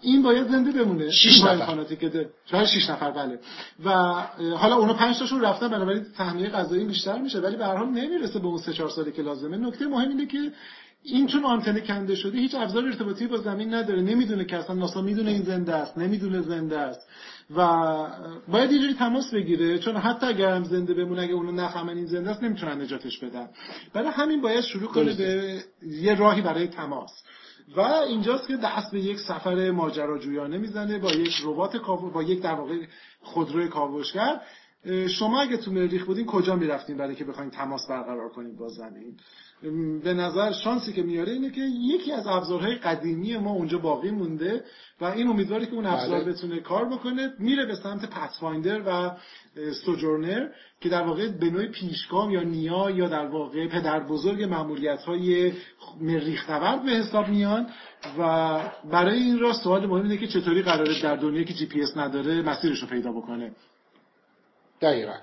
این 0.00 0.22
باید 0.22 0.48
زنده 0.48 0.84
بمونه. 0.84 1.10
6 1.10 1.44
نفر. 1.44 1.84
که 1.84 2.28
شاید 2.50 2.66
6 2.66 2.90
نفر 2.90 3.10
بله. 3.10 3.38
و 3.84 3.90
حالا 4.56 4.76
اونا 4.76 4.94
5 4.94 5.18
تاشون 5.18 5.40
رفتن 5.40 5.68
بنابراین 5.68 6.06
تهمیه 6.16 6.48
غذایی 6.48 6.84
بیشتر 6.84 7.18
میشه 7.18 7.40
ولی 7.40 7.56
به 7.56 7.66
هر 7.66 7.76
حال 7.76 7.88
نمی‌رسه 7.88 8.38
به 8.38 8.46
اون 8.46 8.58
3 8.58 8.72
4 8.72 8.88
سالی 8.88 9.12
که 9.12 9.22
لازمه. 9.22 9.56
نکته 9.56 9.86
مهم 9.86 10.08
اینه 10.08 10.26
که 10.26 10.52
این 11.02 11.26
چون 11.26 11.44
آنتنه 11.44 11.80
کنده 11.80 12.14
شده 12.14 12.38
هیچ 12.38 12.54
ابزار 12.54 12.84
ارتباطی 12.84 13.26
با 13.26 13.36
زمین 13.36 13.74
نداره. 13.74 14.02
نمی‌دونه 14.02 14.44
که 14.44 14.56
اصلا 14.56 14.76
ناسا 14.76 15.02
می‌دونه 15.02 15.30
این 15.30 15.42
زنده 15.42 15.74
است 15.74 15.98
نمی‌دونه 15.98 16.42
زنده 16.42 16.78
است. 16.78 17.08
و 17.56 17.66
باید 18.48 18.72
یه 18.72 18.78
جوری 18.78 18.94
تماس 18.94 19.34
بگیره 19.34 19.78
چون 19.78 19.96
حتی 19.96 20.26
اگر 20.26 20.48
هم 20.48 20.64
زنده 20.64 20.94
بمونه 20.94 21.22
اگه 21.22 21.32
اونو 21.32 21.52
نفهمن 21.52 21.96
این 21.96 22.06
زنده 22.06 22.30
است 22.30 22.42
نمی‌تونن 22.42 22.80
نجاتش 22.80 23.18
بدن. 23.18 23.48
برای 23.92 24.08
همین 24.08 24.40
باید 24.40 24.60
شروع 24.60 24.88
کنه 24.88 25.14
به 25.14 25.60
یه 25.82 26.14
راهی 26.14 26.42
برای 26.42 26.66
تماس. 26.66 27.10
و 27.76 27.80
اینجاست 27.80 28.48
که 28.48 28.56
دست 28.56 28.92
به 28.92 29.00
یک 29.00 29.18
سفر 29.20 29.70
ماجراجویانه 29.70 30.58
می‌زنه 30.58 30.98
با 30.98 31.12
یک 31.12 31.34
ربات 31.44 31.76
با 32.12 32.22
یک 32.22 32.42
در 32.42 32.54
واقع 32.54 32.78
خودروی 33.22 33.68
کاوشگر. 33.68 34.40
شما 35.08 35.40
اگه 35.40 35.56
تو 35.56 35.72
مریخ 35.72 36.04
بودین 36.04 36.26
کجا 36.26 36.56
می‌رفتین 36.56 36.96
برای 36.96 37.14
که 37.14 37.24
بخواین 37.24 37.50
تماس 37.50 37.86
برقرار 37.88 38.28
کنید 38.28 38.56
با 38.56 38.68
زمین؟ 38.68 39.16
به 40.04 40.14
نظر 40.14 40.52
شانسی 40.52 40.92
که 40.92 41.02
میاره 41.02 41.32
اینه 41.32 41.50
که 41.50 41.60
یکی 41.60 42.12
از 42.12 42.26
ابزارهای 42.26 42.74
قدیمی 42.74 43.36
ما 43.36 43.50
اونجا 43.50 43.78
باقی 43.78 44.10
مونده 44.10 44.64
و 45.00 45.04
این 45.04 45.28
امیدواره 45.28 45.66
که 45.66 45.72
اون 45.72 45.86
ابزار 45.86 46.24
بله. 46.24 46.32
بتونه 46.32 46.60
کار 46.60 46.84
بکنه 46.84 47.32
میره 47.38 47.66
به 47.66 47.74
سمت 47.74 48.10
Pathfinder 48.10 48.82
و 48.86 49.16
Sojourner 49.84 50.48
که 50.80 50.88
در 50.88 51.02
واقع 51.02 51.28
به 51.28 51.50
نوعی 51.50 51.66
پیشگام 51.66 52.30
یا 52.30 52.42
نیا 52.42 52.90
یا 52.90 53.08
در 53.08 53.26
واقع 53.26 53.68
پدر 53.68 54.00
بزرگ 54.00 54.42
مأموریت 54.42 55.02
های 55.02 55.52
مریخ 56.00 56.50
نورد 56.50 56.84
به 56.84 56.90
حساب 56.90 57.28
میان 57.28 57.66
و 58.18 58.60
برای 58.90 59.18
این 59.18 59.38
راه 59.38 59.52
سوال 59.52 59.86
مهم 59.86 60.02
اینه 60.02 60.16
که 60.16 60.26
چطوری 60.26 60.62
قراره 60.62 61.02
در 61.02 61.16
دنیا 61.16 61.42
که 61.42 61.54
جی 61.54 61.66
پی 61.66 61.82
اس 61.82 61.96
نداره 61.96 62.42
مسیرش 62.42 62.82
رو 62.82 62.88
پیدا 62.88 63.12
بکنه 63.12 63.52
دقیقا. 64.80 65.14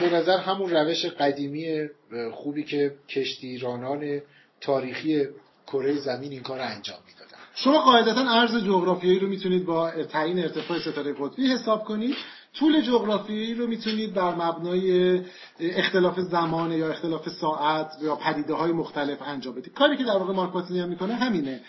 به 0.00 0.10
نظر 0.10 0.38
همون 0.38 0.70
روش 0.70 1.06
قدیمی 1.06 1.88
خوبی 2.32 2.64
که 2.64 2.94
کشتیرانان 3.08 4.20
تاریخی 4.60 5.26
کره 5.66 5.94
زمین 5.94 6.32
این 6.32 6.42
کار 6.42 6.60
انجام 6.60 6.98
می‌دادن. 7.06 7.36
شما 7.54 7.80
قاعدتا 7.80 8.20
عرض 8.20 8.64
جغرافیایی 8.64 9.18
رو 9.18 9.28
می‌تونید 9.28 9.66
با 9.66 9.90
تعیین 9.90 10.38
ارتفاع 10.38 10.78
ستاره 10.78 11.12
قطبی 11.12 11.52
حساب 11.52 11.84
کنید. 11.84 12.16
طول 12.54 12.80
جغرافیایی 12.80 13.54
رو 13.54 13.66
می‌تونید 13.66 14.14
بر 14.14 14.34
مبنای 14.34 15.20
اختلاف 15.60 16.20
زمان 16.20 16.72
یا 16.72 16.90
اختلاف 16.90 17.28
ساعت 17.28 17.90
یا 18.02 18.16
پدیده 18.16 18.54
های 18.54 18.72
مختلف 18.72 19.22
انجام 19.22 19.54
بدید. 19.54 19.74
کاری 19.74 19.96
که 19.96 20.04
در 20.04 20.16
واقع 20.16 20.32
مارک 20.32 20.70
هم 20.70 20.88
می‌کنه 20.88 21.14
همینه. 21.14 21.60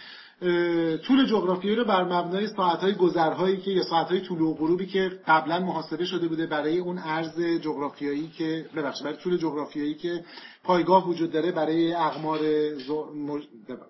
طول 1.07 1.25
جغرافیایی 1.25 1.77
رو 1.77 1.85
بر 1.85 2.03
مبنای 2.03 2.47
ساعتهای 2.47 2.93
گذرهایی 2.93 3.57
که 3.57 3.71
یا 3.71 3.83
ساعتهای 3.83 4.21
طول 4.21 4.41
و 4.41 4.53
غروبی 4.53 4.85
که 4.85 5.11
قبلا 5.27 5.59
محاسبه 5.59 6.05
شده 6.05 6.27
بوده 6.27 6.45
برای 6.45 6.79
اون 6.79 6.97
عرض 6.97 7.39
جغرافیایی 7.39 8.31
که 8.37 8.65
ببخشید 8.75 9.03
برای 9.03 9.17
طول 9.17 9.37
جغرافیایی 9.37 9.93
که 9.93 10.23
پایگاه 10.63 11.09
وجود 11.09 11.31
داره 11.31 11.51
برای 11.51 11.93
اقمار 11.93 12.39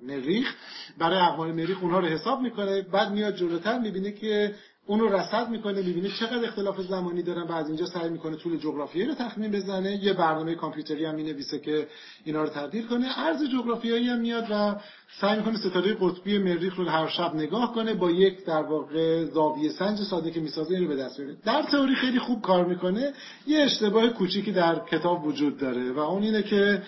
مریخ 0.02 0.56
برای 0.98 1.20
اقمار 1.20 1.52
مریخ 1.52 1.78
اونها 1.82 2.00
رو 2.00 2.08
حساب 2.08 2.42
می‌کنه. 2.42 2.82
بعد 2.82 3.12
میاد 3.12 3.36
جلوتر 3.36 3.80
می‌بینه 3.80 4.12
که 4.12 4.56
اون 4.88 5.00
رو 5.00 5.16
رصد 5.16 5.50
می‌کنه 5.50 5.82
می‌بینه 5.82 6.10
چقدر 6.20 6.46
اختلاف 6.46 6.82
زمانی 6.82 7.24
دارن 7.24 7.42
و 7.42 7.52
از 7.52 7.68
اینجا 7.68 7.86
سعی 7.86 8.10
می‌کنه 8.10 8.36
طول 8.38 8.58
جغرافیایی 8.58 9.08
رو 9.08 9.16
تخمین 9.16 9.52
بزنه. 9.52 10.04
یه 10.04 10.14
برنامه 10.14 10.56
کامپیوتری 10.56 11.06
هم 11.06 11.16
می‌نویسه 11.16 11.60
که 11.60 11.88
اینا 12.26 12.44
رو 12.44 12.50
تعدیل 12.50 12.88
کنه. 12.88 13.20
عرض 13.20 13.44
جغرافیایی 13.44 14.10
هم 14.10 14.20
میاد 14.20 14.48
و 14.52 14.76
سعی 15.22 15.38
می‌کنه 15.38 15.58
ستاره 15.58 15.98
قطبی 16.02 16.38
مریخ 16.38 16.76
رو 16.76 16.86
هر 16.86 17.08
شب 17.08 17.36
نگاه 17.36 17.74
کنه 17.74 17.94
با 17.94 18.12
یک 18.12 18.46
در 18.46 18.64
واقع 18.64 19.26
زاویه 19.26 19.70
سنج 19.70 20.00
ساده 20.00 20.32
که 20.32 20.40
می‌سازه 20.40 20.76
اینو 20.76 20.88
به 20.88 20.96
دست 20.96 21.18
بیاره 21.22 21.38
در 21.46 21.64
تئوری 21.64 21.96
خیلی 21.96 22.20
خوب 22.20 22.42
کار 22.42 22.66
می‌کنه. 22.66 23.14
یه 23.48 23.60
اشتباه 23.60 24.08
کوچیکی 24.08 24.52
در 24.52 24.80
کتاب 24.92 25.28
وجود 25.28 25.58
داره 25.58 25.92
و 25.92 26.00
اون 26.00 26.24
اینه 26.24 26.44
که 26.44 26.82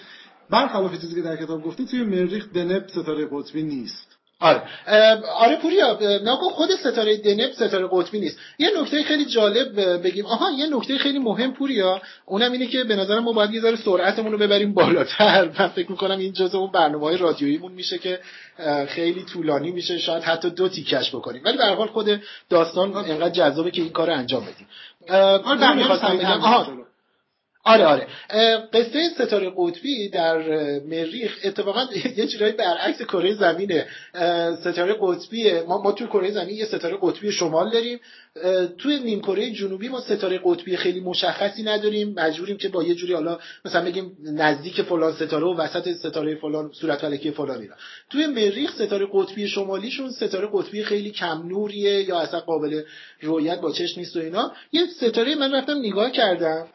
برخلاف 0.49 1.01
چیزی 1.01 1.15
که 1.15 1.21
در 1.21 1.35
کتاب 1.35 1.63
گفته 1.63 1.85
توی 1.85 2.03
مریخ 2.03 2.49
دنب 2.53 2.88
ستاره 2.88 3.27
قطبی 3.31 3.63
نیست. 3.63 4.09
آره. 4.41 4.62
آره 5.38 5.56
پوریا 5.56 5.99
نگو 6.23 6.49
خود 6.49 6.69
ستاره 6.75 7.17
دنب 7.17 7.52
ستاره 7.52 7.88
قطبی 7.91 8.19
نیست. 8.19 8.39
یه 8.60 8.69
نکته 8.82 9.04
خیلی 9.04 9.25
جالب 9.25 9.80
بگیم. 10.04 10.25
آها 10.25 10.52
یه 10.52 10.67
نکته 10.67 10.97
خیلی 10.97 11.19
مهم 11.19 11.54
پوریا. 11.54 12.02
اونم 12.25 12.52
اینه 12.52 12.67
که 12.67 12.84
به 12.84 12.95
نظر 12.95 13.19
ما 13.19 13.34
باید 13.34 13.54
یه 13.54 13.62
ذره 13.62 13.75
سرعتمون 13.75 14.32
رو 14.32 14.38
ببریم 14.38 14.73
بالاتر. 14.73 15.45
من 15.60 15.67
فکر 15.67 15.91
می‌کنم 15.91 16.19
این 16.19 16.34
جزء 16.34 16.58
اون 16.58 16.71
برنامه 16.71 17.06
های 17.06 17.17
رادیوییمون 17.17 17.71
میشه 17.71 17.97
که 17.97 18.19
خیلی 18.88 19.23
طولانی 19.23 19.71
میشه. 19.71 19.97
شاید 19.97 20.23
حتی 20.23 20.49
دو 20.49 20.69
تیکش 20.69 21.15
بکنیم. 21.15 21.41
ولی 21.45 21.58
به 21.58 21.65
حال 21.65 21.88
خود 21.88 22.21
داستان 22.49 22.95
انقدر 22.95 23.30
جذابه 23.30 23.71
که 23.71 23.82
این 23.82 23.91
کار 23.91 24.12
انجام 24.12 24.45
بدیم. 24.45 24.67
آره 25.45 26.88
آره 27.69 27.86
آره. 27.86 28.08
قصه 28.73 29.10
ستاره 29.10 29.51
قطبی 29.58 30.10
در 30.10 30.38
مریخ 30.79 31.39
اتفاقا 31.43 31.86
یه 32.17 32.27
جورایی 32.27 32.53
برعکس 32.53 33.01
کره 33.01 33.34
زمینه. 33.34 33.88
ستاره 34.62 34.95
قطبی 35.01 35.62
ما 35.62 35.82
ما 35.82 35.91
تو 35.91 36.08
کره 36.08 36.32
زمین 36.32 36.55
یه 36.55 36.65
ستاره 36.65 36.97
قطبی 37.01 37.32
شمال 37.32 37.71
داریم. 37.71 37.99
توی 38.78 38.99
نیم 38.99 39.21
کره 39.21 39.52
جنوبی 39.52 39.88
ما 39.88 40.02
ستاره 40.02 40.39
قطبی 40.43 40.78
خیلی 40.78 40.99
مشخصی 40.99 41.63
نداریم. 41.63 42.13
مجبوریم 42.17 42.58
که 42.58 42.69
با 42.69 42.84
یه 42.84 42.95
جوری 42.95 43.13
حالا 43.13 43.39
مثلا 43.65 43.86
بگیم 43.86 44.17
نزدیک 44.23 44.82
فلان 44.82 45.13
ستاره 45.13 45.45
و 45.45 45.54
وسط 45.54 45.91
ستاره 45.93 46.36
فلان 46.36 46.71
صورت 46.73 46.99
فلکی 46.99 47.32
فلانی 47.32 47.67
را. 47.67 47.75
توی 48.10 48.28
مریخ 48.28 48.75
ستاره 48.75 49.08
قطبی 49.13 49.47
شمالیشون 49.47 50.12
ستاره 50.12 50.49
قطبی 50.54 50.84
خیلی 50.84 51.12
کم 51.12 51.47
نوریه 51.47 52.10
یا 52.10 52.19
اصلا 52.19 52.39
قابل 52.39 52.82
رویت 53.21 53.62
با 53.62 53.71
چشم 53.71 53.99
نیست 53.99 54.15
و 54.15 54.19
اینا. 54.19 54.52
یه 54.71 54.86
ستاره 54.97 55.36
من 55.36 55.54
رفتم 55.56 55.78
نگاه 55.78 56.12
کردم. 56.12 56.67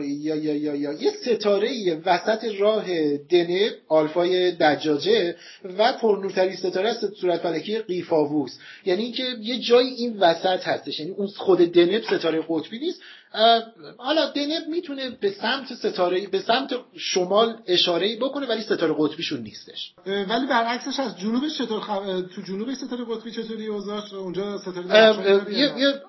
یا 0.00 0.34
یا 0.34 0.54
یا 0.54 0.74
یا. 0.74 0.92
یه 0.92 1.10
ستاره 1.10 2.00
وسط 2.06 2.44
راه 2.58 3.16
دنب 3.16 3.72
آلفای 3.88 4.52
دجاجه 4.52 5.36
و 5.78 5.92
پرنورترین 5.92 6.56
ستاره 6.56 6.88
است 6.88 7.14
صورت 7.14 7.40
فلکی 7.40 7.78
قیفاووس. 7.78 8.58
یعنی 8.84 9.02
اینکه 9.02 9.24
یه 9.40 9.58
جای 9.58 9.86
این 9.86 10.16
وسط 10.18 10.60
هستش 10.76 11.00
یعنی 11.00 11.12
اون 11.12 11.26
خود 11.26 11.58
دنب 11.58 12.02
ستاره 12.02 12.44
قطبی 12.48 12.78
نیست. 12.78 13.02
حالا 13.98 14.30
دنب 14.30 14.68
می‌تونه 14.68 15.10
به 15.10 15.30
سمت 15.30 15.74
ستاره 15.74 16.26
به 16.26 16.40
سمت 16.40 16.70
شمال 16.96 17.56
اشاره 17.66 18.16
بکنه 18.16 18.46
ولی 18.46 18.62
ستاره 18.62 18.94
قطبیشون 18.98 19.40
نیستش. 19.40 19.92
ولی 20.06 20.46
برعکسش 20.46 21.00
از 21.00 21.18
جنوبش 21.18 21.58
چطور 21.58 21.80
تو 22.34 22.42
جنوب 22.42 22.74
ستاره 22.74 23.04
قطبی 23.04 23.30
چطوری 23.30 23.66
اوضاعش 23.66 24.12
اونجا 24.12 24.58
ستاره 24.58 26.02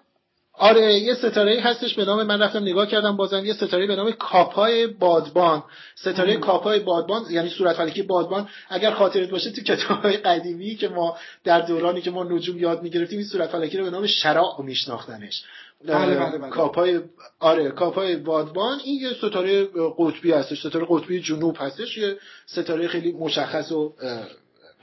آره 0.60 0.94
یه 0.94 1.14
ستاره 1.14 1.62
هستش 1.62 1.96
به 1.96 2.06
نام 2.06 2.24
من 2.24 2.42
رفتم 2.42 2.62
نگاه 2.62 2.88
کردم 2.88 3.18
بازم 3.18 3.46
یه 3.46 3.54
ستاره 3.54 3.88
به 3.88 3.96
نام 3.96 4.12
کاپای 4.12 4.88
بادبان. 4.88 5.64
ستاره 5.96 6.38
کاپای 6.38 6.80
بادبان 6.80 7.24
یعنی 7.30 7.50
صورت 7.50 7.76
فلکی 7.76 8.02
بادبان 8.02 8.50
اگر 8.70 8.92
خاطرت 8.92 9.30
باشه 9.30 9.52
تو 9.52 9.62
کتابهای 9.62 10.18
قدیمی 10.18 10.76
که 10.76 10.88
ما 10.88 11.18
در 11.44 11.62
دورانی 11.62 12.02
که 12.02 12.12
ما 12.12 12.24
نجوم 12.24 12.58
یاد 12.58 12.84
می‌گرفتیم 12.84 13.20
این 13.20 13.28
صورت 13.28 13.50
فلکی 13.50 13.78
رو 13.78 13.84
به 13.84 13.90
نام 13.90 14.08
شراع 14.08 14.62
میشناختنش. 14.62 15.44
بله 15.86 16.16
بله 16.16 16.38
بله. 16.38 16.50
کاپای 16.50 17.02
آره 17.40 17.72
کاپای 17.72 18.16
بادبان 18.16 18.80
این 18.84 19.02
یه 19.02 19.14
ستاره 19.14 19.68
قطبی 19.98 20.32
هستش 20.32 20.60
ستاره 20.60 20.86
قطبی 20.90 21.22
جنوب 21.22 21.58
هستش 21.60 21.98
یه 21.98 22.18
ستاره 22.46 22.88
خیلی 22.88 23.12
مشخص 23.12 23.72
و 23.72 23.94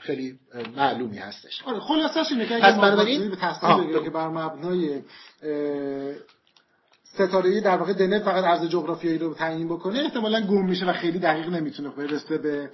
خیلی 0.05 0.39
معلومی 0.75 1.17
هستش. 1.17 1.61
آره 1.65 1.79
خلاصش 1.79 2.31
اینه 2.31 2.45
که 2.45 2.55
اگه 2.55 3.29
به 3.29 3.35
تصمیم 3.35 4.03
که 4.03 4.09
بر 4.09 4.27
مبنای 4.27 5.01
ستاره 7.13 7.61
در 7.61 7.77
واقع 7.77 7.93
دنه 7.93 8.19
فقط 8.19 8.43
عرض 8.43 8.69
جغرافیایی 8.69 9.17
رو 9.17 9.33
تعیین 9.33 9.67
بکنه 9.67 9.99
احتمالا 9.99 10.41
گم 10.41 10.65
میشه 10.65 10.85
و 10.85 10.93
خیلی 10.93 11.19
دقیق 11.19 11.49
نمی‌تونه 11.49 11.89
برسه 11.89 12.37
به 12.37 12.69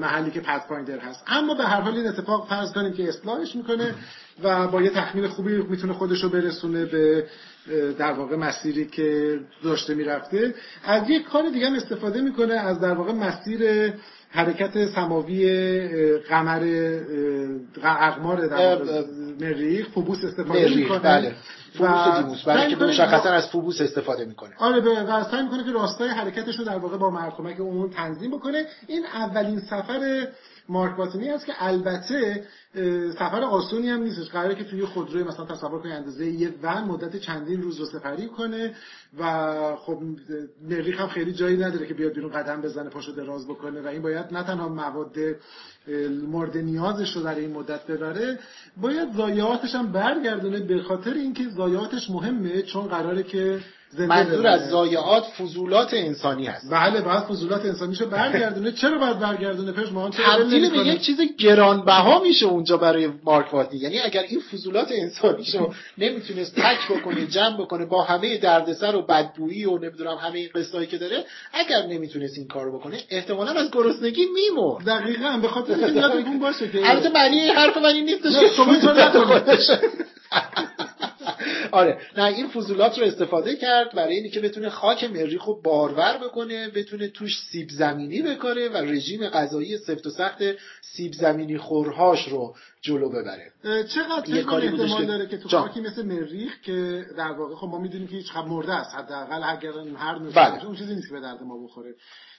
محلی 0.00 0.30
که 0.30 0.40
پدفایندر 0.40 0.98
هست. 0.98 1.24
اما 1.26 1.54
به 1.54 1.64
هر 1.64 1.80
حال 1.80 1.96
این 1.96 2.06
اتفاق 2.06 2.48
فرض 2.48 2.72
کنیم 2.72 2.92
که 2.92 3.08
اصلاحش 3.08 3.56
می‌کنه 3.56 3.94
و 4.42 4.68
با 4.68 4.82
یه 4.82 4.90
تخمین 4.90 5.28
خوبی 5.28 5.56
می‌تونه 5.56 5.92
خودش 5.92 6.22
رو 6.22 6.28
برسونه 6.28 6.84
به 6.84 7.26
در 7.98 8.12
واقع 8.12 8.36
مسیری 8.36 8.86
که 8.86 9.40
داشته 9.64 9.94
می‌رفته. 9.94 10.54
از 10.84 11.10
یک 11.10 11.24
کار 11.24 11.48
دیگه 11.48 11.66
هم 11.66 11.74
استفاده 11.74 12.20
می‌کنه 12.20 12.54
از 12.54 12.80
در 12.80 12.94
واقع 12.94 13.12
مسیر 13.12 13.92
حرکت 14.30 14.86
سماوی 14.86 16.18
قمر 16.18 16.62
اقمار 17.82 18.46
در 18.46 18.78
مریخ 19.40 19.88
فوبوس 19.88 20.24
استفاده 20.24 20.74
می‌کنه. 20.74 20.98
بله. 20.98 21.34
فوبوس 21.74 22.16
دیموس 22.18 22.44
برای 22.44 22.74
که 22.74 22.76
مشخصا 22.76 23.30
از 23.30 23.48
فوبوس 23.48 23.80
استفاده 23.80 24.24
می‌کنه. 24.24 24.50
آره 24.58 24.80
به 24.80 24.90
و 24.90 25.24
سعی 25.24 25.42
می‌کنه 25.42 25.64
که 25.64 25.72
راستای 25.72 26.08
حرکتش 26.08 26.58
رو 26.58 26.64
در 26.64 26.78
واقع 26.78 26.96
با 26.96 27.10
مرکمک 27.10 27.60
اون 27.60 27.90
تنظیم 27.90 28.30
بکنه. 28.30 28.64
این 28.86 29.04
اولین 29.14 29.60
سفر 29.60 30.26
مارک 30.68 30.96
باتنی 30.96 31.28
هست 31.28 31.46
که 31.46 31.52
البته 31.58 32.44
سفر 33.18 33.40
آسونی 33.40 33.88
هم 33.88 34.02
نیستش. 34.02 34.30
قراره 34.30 34.54
که 34.54 34.64
توی 34.64 34.84
خودروی 34.84 35.22
مثلا 35.22 35.44
تصور 35.46 35.82
کنید 35.82 35.94
اندازه 35.94 36.26
یه 36.26 36.54
ون 36.62 36.84
مدت 36.84 37.16
چندین 37.16 37.62
روز 37.62 37.80
رو 37.80 37.86
سفری 37.86 38.26
کنه 38.26 38.74
و 39.18 39.76
خب 39.76 40.02
مریخ 40.68 41.00
هم 41.00 41.08
خیلی 41.08 41.32
جایی 41.32 41.56
نداره 41.56 41.86
که 41.86 41.94
بیاد 41.94 42.12
بیرون 42.12 42.32
قدم 42.32 42.60
بزنه 42.60 42.90
پاشو 42.90 43.12
دراز 43.12 43.48
بکنه 43.48 43.82
و 43.82 43.86
این 43.86 44.02
باید 44.02 44.32
نه 44.32 44.42
تنها 44.42 44.68
مواد 44.68 45.16
مورد 46.26 46.56
نیازش 46.56 47.16
رو 47.16 47.22
در 47.22 47.34
این 47.34 47.52
مدت 47.52 47.86
ببره 47.86 48.38
باید 48.76 49.12
ضایعاتش 49.12 49.74
هم 49.74 49.92
برگردونه 49.92 50.60
به 50.60 50.82
خاطر 50.82 51.12
اینکه 51.12 51.48
ضایعاتش 51.48 52.10
مهمه 52.10 52.62
چون 52.62 52.86
قراره 52.86 53.22
که 53.22 53.60
منظور 53.98 54.46
از 54.46 54.70
ضایعات 54.70 55.24
فضولات 55.24 55.94
انسانی 55.94 56.46
هست. 56.46 56.70
بله 56.70 57.00
بعد 57.00 57.22
فضولات 57.22 57.64
انسانیشو 57.64 58.06
برگردونه. 58.06 58.72
چرا 58.72 58.98
باید 58.98 59.18
برگردونه 59.18 59.72
پش 59.72 59.92
ما 59.92 60.10
تبدیل 60.10 60.70
به 60.70 60.78
یک 60.78 61.00
چیز 61.00 61.20
گرانبها 61.38 62.22
میشه 62.22 62.46
اونجا 62.46 62.76
برای 62.76 63.08
مارک 63.24 63.54
واتنی. 63.54 63.78
یعنی 63.78 64.00
اگر 64.00 64.22
این 64.22 64.40
فضولات 64.40 64.88
انسانیشو 64.92 65.72
نمی‌تونست 65.98 66.54
تک 66.54 66.88
بکنه 66.90 67.26
جمع 67.26 67.56
بکنه 67.56 67.86
با 67.86 68.02
همه 68.02 68.38
دردسر 68.38 68.96
و 68.96 69.02
بدبویی 69.02 69.64
و 69.64 69.78
نمی‌دونم 69.78 70.16
همه 70.16 70.38
این 70.38 70.48
قصه‌ای 70.54 70.86
که 70.86 70.98
داره 70.98 71.24
اگر 71.52 71.86
نمی‌تونست 71.86 72.38
این 72.38 72.48
کارو 72.48 72.78
بکنه 72.78 72.96
احتمالا 73.10 73.50
از 73.50 73.70
گرسنگی 73.70 74.26
میمرد. 74.34 74.84
دقیقاً 74.84 75.38
به 75.42 75.48
خاطر 75.48 75.74
اینکه 75.74 76.00
یادتون 76.00 76.38
باشه 76.38 76.68
که 76.68 76.90
البته 76.90 77.08
معنی 77.08 77.40
این 77.40 77.54
حرف 77.54 77.76
من 77.76 77.84
این 77.84 78.04
نیستش 78.04 78.32
که 78.40 78.48
شما 78.56 78.72
آره. 81.72 81.98
نه 82.16 82.24
این 82.24 82.48
فضولات 82.48 82.98
رو 82.98 83.04
استفاده 83.04 83.56
کرد 83.56 83.94
برای 83.94 84.16
اینکه 84.16 84.40
بتونه 84.40 84.70
خاک 84.70 85.04
مریخ 85.04 85.44
رو 85.44 85.60
بارور 85.62 86.18
بکنه 86.18 86.68
بتونه 86.68 87.08
توش 87.08 87.38
سیب 87.52 87.68
زمینی 87.70 88.22
بکاره 88.22 88.68
و 88.68 88.76
رژیم 88.76 89.28
غذایی 89.28 89.78
سفت 89.78 90.06
و 90.06 90.10
سخت 90.10 90.38
سیب 90.80 91.12
زمینی 91.12 91.58
خورهاش 91.58 92.28
رو 92.28 92.54
جلو 92.80 93.08
ببره. 93.08 93.52
چقدر 93.88 94.28
یه 94.28 94.42
کاری 94.42 94.68
احتمال 94.68 95.06
داره 95.06 95.26
که 95.26 95.38
تو 95.38 95.48
خاکی 95.48 95.80
مثل 95.80 96.06
مریخ 96.06 96.60
که 96.62 97.06
در 97.18 97.32
واقع 97.32 97.54
خب 97.54 97.66
ما 97.66 97.78
می‌دونیم 97.78 98.08
که 98.08 98.16
هیچ 98.16 98.30
خب 98.32 98.46
مرده 98.46 98.72
است 98.72 98.94
حداقل 98.94 99.42
اگر 99.44 99.72
هر 99.96 100.18
نوع 100.18 100.32
بله. 100.32 100.64
اون 100.64 100.76
چیزی 100.76 100.94
نیست 100.94 101.08
که 101.08 101.14
به 101.14 101.20
درد 101.20 101.42
ما 101.42 101.64
بخوره. 101.64 101.94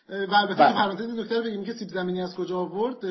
و 0.09 0.35
البته 0.35 0.55
بله. 0.55 0.73
پرانتز 0.73 1.09
نکته 1.09 1.41
بگیم 1.41 1.65
که 1.65 1.73
سیب 1.73 1.89
زمینی 1.89 2.21
از 2.21 2.35
کجا 2.35 2.57
آورد؟ 2.57 3.05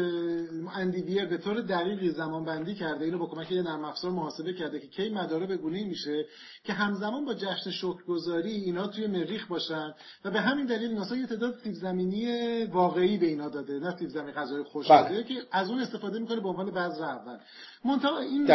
اندیویر 0.77 1.27
به 1.27 1.37
طور 1.37 1.61
دقیقی 1.61 2.11
زمان 2.11 2.45
بندی 2.45 2.75
کرده 2.75 3.05
اینو 3.05 3.19
با 3.19 3.27
کمک 3.27 3.53
یه 3.53 3.63
نرم 3.63 3.85
افزار 3.85 4.11
محاسبه 4.11 4.53
کرده. 4.53 4.66
که 4.71 4.87
کی 4.87 5.09
مداره 5.09 5.47
به 5.47 5.57
گونه 5.57 5.85
میشه 5.85 6.25
که 6.65 6.73
همزمان 6.73 7.25
با 7.25 7.35
جشن 7.35 7.71
شکرگزاری 7.71 8.51
اینا 8.51 8.87
توی 8.87 9.07
مریخ 9.07 9.47
باشن 9.47 9.95
و 10.25 10.31
به 10.31 10.41
همین 10.41 10.67
دلیل 10.67 10.95
ناسا 10.95 11.17
یه 11.17 11.27
تعداد 11.27 11.59
سیب 11.65 11.75
زمینی 11.75 12.65
واقعی 12.65 13.19
به 13.19 13.27
اینا 13.27 13.49
داده 13.49 13.79
نه 13.79 13.97
سیب 13.99 14.09
زمینی 14.09 14.33
غذای 14.33 14.63
خوش 14.63 14.91
بله. 14.91 15.23
که 15.23 15.35
از 15.53 15.71
اون 15.71 15.79
استفاده 15.79 16.19
می‌کنه 16.19 16.41
به 16.41 16.49
عنوان 16.49 16.71
بذر 16.71 17.05
اول. 17.05 17.39
منتها 17.85 18.19
این 18.19 18.47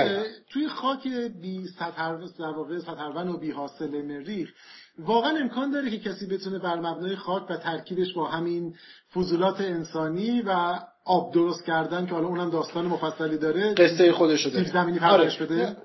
توی 0.49 0.67
خاک 0.67 1.07
بی 1.41 1.67
سطر 1.67 2.17
در 2.39 2.45
واقع 2.45 2.77
و 3.23 3.37
بی 3.37 3.51
حاصل 3.51 4.01
مریخ 4.01 4.49
واقعا 4.99 5.37
امکان 5.37 5.71
داره 5.71 5.89
که 5.89 5.99
کسی 5.99 6.25
بتونه 6.27 6.59
بر 6.59 6.79
مبنای 6.79 7.15
خاک 7.15 7.49
و 7.49 7.57
ترکیبش 7.57 8.13
با 8.13 8.27
همین 8.27 8.75
فضولات 9.13 9.61
انسانی 9.61 10.41
و 10.41 10.79
آب 11.05 11.33
درست 11.33 11.65
کردن 11.65 12.05
که 12.05 12.13
حالا 12.13 12.27
اونم 12.27 12.49
داستان 12.49 12.85
مفصلی 12.85 13.37
داره 13.37 13.73
قصه 13.73 14.11
خودش 14.11 14.45
داره. 14.47 14.71
زمینی 14.71 14.99
پرورش 14.99 15.41
آره. 15.41 15.45
بده 15.45 15.77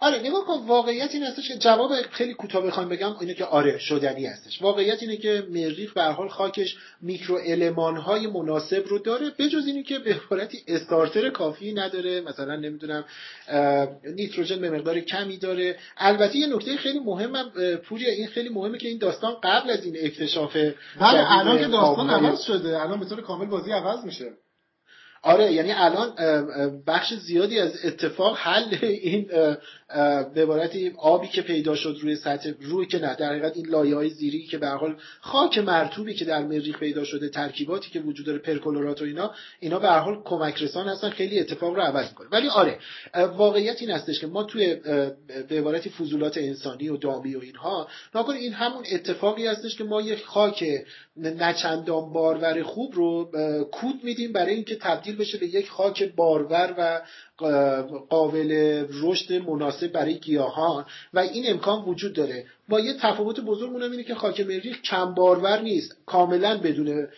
آره 0.00 0.18
نگاه 0.18 0.44
کن 0.44 0.66
واقعیت 0.66 1.14
این 1.14 1.22
هستش 1.22 1.48
که 1.48 1.58
جواب 1.58 1.92
خیلی 2.10 2.34
کوتاه 2.34 2.66
بخوام 2.66 2.88
بگم 2.88 3.16
اینه 3.20 3.34
که 3.34 3.44
آره 3.44 3.78
شدنی 3.78 4.26
هستش. 4.26 4.62
واقعیت 4.62 5.02
اینه 5.02 5.16
که 5.16 5.46
مریخ 5.50 5.92
به 5.92 6.02
حال 6.02 6.28
خاکش 6.28 6.76
میکرو 7.00 7.38
المان 7.46 7.96
های 7.96 8.26
مناسب 8.26 8.84
رو 8.86 8.98
داره 8.98 9.30
بجز 9.38 9.66
اینی 9.66 9.82
که 9.82 9.98
به 9.98 10.14
عبارتی 10.14 10.58
استارتر 10.68 11.30
کافی 11.30 11.72
نداره. 11.72 12.20
مثلا 12.20 12.56
نمی‌دونم 12.56 13.04
نیتروژن 14.04 14.60
به 14.60 14.70
مقدار 14.70 15.00
کمی 15.00 15.38
داره. 15.38 15.76
البته 15.96 16.36
یه 16.36 16.46
نکته 16.46 16.76
خیلی 16.76 16.98
مهمم 16.98 17.52
پوری 17.76 18.06
این 18.06 18.26
خیلی 18.26 18.48
مهمه 18.48 18.78
که 18.78 18.88
این 18.88 18.98
داستان 18.98 19.36
قبل 19.42 19.70
از 19.70 19.84
این 19.84 19.96
اکتشاف 20.00 20.56
بله 21.00 21.32
الان 21.32 21.58
که 21.58 21.66
داستان 21.66 22.10
عوض 22.10 22.40
شده. 22.42 22.82
الان 22.82 23.00
به 23.00 23.06
طور 23.06 23.20
کامل 23.20 23.46
بازی 23.46 23.72
عوض 23.72 24.04
میشه. 24.04 24.32
آره 25.22 25.52
یعنی 25.52 25.72
الان 25.72 26.14
بخش 26.86 27.14
زیادی 27.14 27.60
از 27.60 27.84
اتفاق 27.84 28.38
حل 28.38 28.76
این 28.82 29.30
به 30.34 30.42
عبارتی 30.42 30.92
آبی 30.98 31.28
که 31.28 31.42
پیدا 31.42 31.74
شد 31.74 31.98
روی 32.00 32.16
سطح 32.16 32.52
روی 32.60 32.86
که 32.86 32.98
نه 32.98 33.14
در 33.14 33.28
حقیقت 33.28 33.56
این 33.56 33.66
لایه 33.66 33.96
های 33.96 34.10
زیری 34.10 34.46
که 34.46 34.58
به 34.58 34.68
حال 34.68 34.96
خاک 35.20 35.58
مرتوبی 35.58 36.14
که 36.14 36.24
در 36.24 36.42
مریخ 36.42 36.78
پیدا 36.78 37.04
شده 37.04 37.28
ترکیباتی 37.28 37.90
که 37.90 38.00
وجود 38.00 38.26
داره 38.26 38.38
پرکلورات 38.38 39.02
و 39.02 39.04
اینا 39.04 39.34
اینا 39.60 39.78
به 39.78 39.88
حال 39.88 40.22
کمک 40.24 40.62
رسان 40.62 40.88
هستن 40.88 41.10
خیلی 41.10 41.40
اتفاق 41.40 41.74
رو 41.74 41.82
عوض 41.82 42.08
می‌کنه. 42.08 42.28
ولی 42.32 42.48
آره 42.48 42.78
واقعیت 43.14 43.76
این 43.80 43.90
هستش 43.90 44.20
که 44.20 44.26
ما 44.26 44.44
توی 44.44 44.74
به 45.48 45.58
عبارتی 45.58 45.90
فضولات 45.90 46.38
انسانی 46.38 46.88
و 46.88 46.96
دامی 46.96 47.34
و 47.34 47.40
اینها 47.40 47.88
ناگهان 48.14 48.36
این 48.36 48.52
همون 48.52 48.84
اتفاقی 48.92 49.46
هستش 49.46 49.76
که 49.76 49.84
ما 49.84 50.00
یک 50.00 50.24
خاک 50.24 50.64
نچندان 51.16 52.12
بارور 52.12 52.62
خوب 52.62 52.94
رو 52.94 53.30
کود 53.72 54.04
میدیم 54.04 54.32
برای 54.32 54.54
اینکه 54.54 54.76
تبدیل 54.76 55.16
بشه 55.16 55.38
به 55.38 55.46
یک 55.46 55.70
خاک 55.70 56.02
بارور 56.16 56.74
و 56.78 57.00
قابل 58.10 58.50
رشد 59.02 59.32
مناسب 59.32 59.92
برای 59.92 60.18
گیاهان 60.18 60.84
و 61.14 61.18
این 61.18 61.44
امکان 61.50 61.84
وجود 61.84 62.12
داره. 62.12 62.46
با 62.68 62.80
یه 62.80 62.94
تفاوت 63.00 63.40
بزرگ 63.40 63.72
اونم 63.72 63.90
اینه 63.90 64.04
که 64.04 64.14
خاک 64.14 64.40
مریخ 64.40 64.80
کم 64.82 65.14
بارور 65.14 65.60
نیست. 65.60 65.96
کاملا 66.06 66.58
بدون 66.58 67.08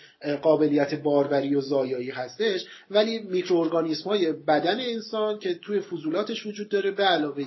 قابلیت 0.42 0.94
باروری 0.94 1.54
و 1.54 1.60
زایایی 1.60 2.10
هستش. 2.10 2.64
ولی 2.90 3.18
میکروارگانیسم 3.18 4.04
های 4.04 4.32
بدن 4.32 4.80
انسان 4.80 5.38
که 5.38 5.54
توی 5.54 5.80
فضولاتش 5.80 6.46
وجود 6.46 6.68
داره 6.68 6.90
به 6.90 7.04
علاوه 7.04 7.44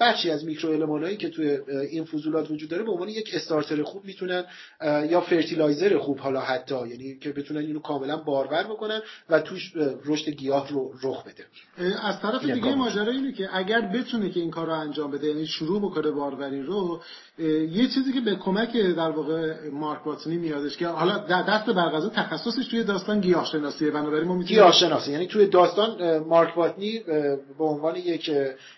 بخشی 0.00 0.30
از 0.30 0.44
میکرو 0.44 1.14
که 1.16 1.28
توی 1.28 1.58
این 1.90 2.04
فضولات 2.04 2.50
وجود 2.50 2.70
داره 2.70 2.82
به 2.82 2.90
عنوان 2.90 3.08
یک 3.08 3.30
starter 3.34 3.82
خوب 3.82 4.04
می‌تونن 4.04 4.44
یا 4.82 5.20
fertilizer 5.20 5.98
خوب 5.98 6.18
حالا 6.18 6.40
حتی 6.40 6.88
یعنی 6.88 7.18
که 7.18 7.32
بتونن 7.32 7.60
اینو 7.60 7.80
کاملا 7.80 8.16
بارور 8.16 8.62
بکنن 8.62 9.00
و 9.30 9.40
توش 9.40 9.72
رشد 10.04 10.30
گیاه 10.30 10.68
رو 10.68 10.92
رخ 11.02 11.24
بده. 11.24 11.44
از 12.02 12.20
طرف 12.20 12.44
دیگه 12.44 12.74
ماجرا 12.74 13.12
اینه 13.12 13.32
که 13.32 13.48
اگر 13.52 13.80
بتونه 13.80 14.30
که 14.30 14.40
این 14.40 14.50
کار 14.50 14.66
رو 14.66 14.72
انجام 14.72 15.10
بده 15.10 15.26
یعنی 15.26 15.46
شروع 15.46 15.82
بکنه 15.82 16.10
باروری 16.10 16.62
رو 16.62 17.01
یه 17.38 17.88
چیزی 17.88 18.12
که 18.12 18.20
به 18.20 18.36
کمک 18.36 18.76
در 18.76 19.10
واقع 19.10 19.68
مارک 19.72 20.04
باتنی 20.04 20.36
میادش 20.36 20.76
که 20.76 20.86
حالا 20.86 21.18
در 21.18 21.42
دست 21.42 21.66
برغذا 21.66 22.08
تخصصش 22.08 22.66
توی 22.66 22.84
داستان 22.84 23.20
گیاهشناسیه 23.20 23.90
بنابراین 23.90 24.28
ما 24.28 24.34
می‌تونیم 24.34 24.54
گیاهشناسی 24.54 25.12
یعنی 25.12 25.26
توی 25.26 25.46
داستان 25.46 26.18
مارک 26.18 26.54
باتنی 26.54 26.98
به 27.58 27.64
عنوان 27.64 27.96
یک 27.96 28.30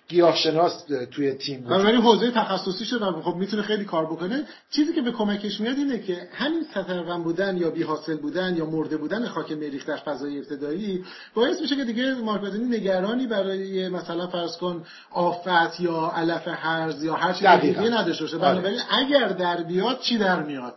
گیاهشناس 0.08 0.84
توی 1.10 1.32
تیم 1.32 1.60
بود. 1.60 1.68
بنابراین 1.68 2.00
حوزه 2.00 2.30
تخصصیشه 2.30 2.96
و 2.96 3.22
خب 3.22 3.37
می‌تونه 3.37 3.62
خیلی 3.62 3.84
کار 3.84 4.06
بکنه. 4.06 4.42
چیزی 4.70 4.92
که 4.92 5.02
به 5.02 5.12
کمکش 5.12 5.60
میاد 5.60 5.76
اینه 5.76 5.98
که 5.98 6.28
همین 6.32 6.64
سترون 6.70 7.22
بودن 7.22 7.56
یا 7.56 7.70
بی 7.70 7.82
حاصل 7.82 8.16
بودن 8.16 8.56
یا 8.56 8.66
مرده 8.66 8.96
بودن 8.96 9.26
خاک 9.26 9.52
مریخ 9.52 9.87
در 9.87 9.96
فضای 9.96 10.38
ابتدایی 10.38 11.04
باعث 11.34 11.60
میشه 11.60 11.76
که 11.76 11.84
دیگه 11.84 12.14
مارک 12.14 12.40
باتنی 12.40 12.64
نگرانی 12.64 13.26
برای 13.26 13.88
مثلا 13.88 14.26
فرض 14.26 14.56
کن 14.56 14.84
آفت 15.10 15.80
یا 15.80 16.12
علف 16.16 16.48
هرز 16.48 17.04
یا 17.04 17.14
هر 17.14 17.32
چیز 17.32 17.48
دیگه 17.48 17.88
نداشته 18.14 18.38
باشه. 18.38 18.53
بنابراین 18.53 18.81
اگر 18.90 19.29
در 19.29 19.62
بیاد 19.62 20.00
چی 20.00 20.18
در 20.18 20.42
میاد 20.42 20.74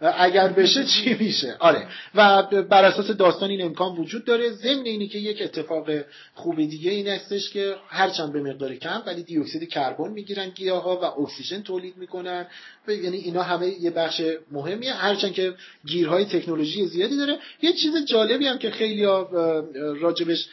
اگر 0.00 0.48
بشه 0.48 0.84
چی 0.84 1.16
میشه؟ 1.20 1.56
آره. 1.58 1.86
و 2.14 2.42
بر 2.62 2.84
اساس 2.84 3.10
داستان 3.10 3.50
این 3.50 3.62
امکان 3.62 3.96
وجود 3.96 4.24
داره. 4.24 4.50
ضمن 4.50 4.84
اینی 4.84 5.08
که 5.08 5.18
یک 5.18 5.42
اتفاق 5.42 5.90
خوب 6.34 6.56
دیگه 6.56 6.90
این 6.90 7.08
هستش 7.08 7.50
که 7.50 7.74
هرچند 7.88 8.32
به 8.32 8.42
مقدار 8.42 8.74
کم 8.74 9.02
ولی 9.06 9.22
دی 9.22 9.38
اکسید 9.38 9.68
کربن 9.68 10.10
می‌گیرن 10.10 10.48
گیاها 10.48 10.96
و 10.96 11.22
اکسیژن 11.22 11.62
تولید 11.62 11.96
می‌کنن. 11.96 12.46
یعنی 12.88 13.16
اینا 13.16 13.42
همه 13.42 13.68
یه 13.80 13.90
بخش 13.90 14.22
مهمیه. 14.50 14.92
هرچند 14.92 15.32
که 15.32 15.54
گیرهای 15.86 16.24
تکنولوژی 16.24 16.86
زیادی 16.86 17.16
داره. 17.16 17.38
یه 17.62 17.72
چیز 17.72 18.04
جالبی 18.04 18.46
هم 18.46 18.58
که 18.58 18.70
خیلی 18.70 19.04
راجبش 20.00 20.48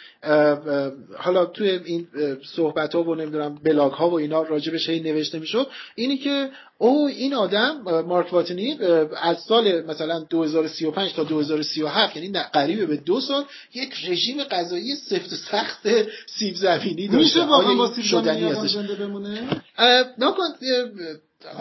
حالا 1.18 1.46
توی 1.46 1.70
این 1.70 2.08
صحبت 2.56 2.96
ها 2.96 3.04
و 3.04 3.16
نمی‌دونم 3.16 3.56
بلاگ 3.64 3.92
ها 3.92 4.10
و 4.10 4.14
اینا 4.14 4.42
راجبش 4.42 4.90
هی 4.90 5.00
نوشته 5.00 5.40
می‌شد. 5.40 5.68
اینی 5.96 6.18
که 6.18 6.50
او 6.78 7.08
این 7.08 7.34
آدم 7.34 7.82
مارک 8.08 8.34
واتنی 8.34 8.78
سال 9.38 9.86
مثلا 9.86 10.19
2035 10.19 11.13
تا 11.13 11.23
2037 11.23 12.15
یعنی 12.15 12.39
قریب 12.54 12.88
به 12.88 12.97
دو 12.97 13.21
سال 13.21 13.43
یک 13.73 13.93
رژیم 14.08 14.43
غذایی 14.43 14.95
سفت 14.95 15.34
و 15.34 15.36
سخت 15.36 15.88
سیب 16.39 16.56
زمینی 16.56 17.08
داشته. 17.08 17.17
میشه 17.17 17.45
واقعا 17.45 17.76
با 17.76 17.88
سیب 17.88 18.06
زمینی 18.06 18.67
زنده 18.67 18.95
بمونه؟ 18.95 19.47
نکن 20.17 20.43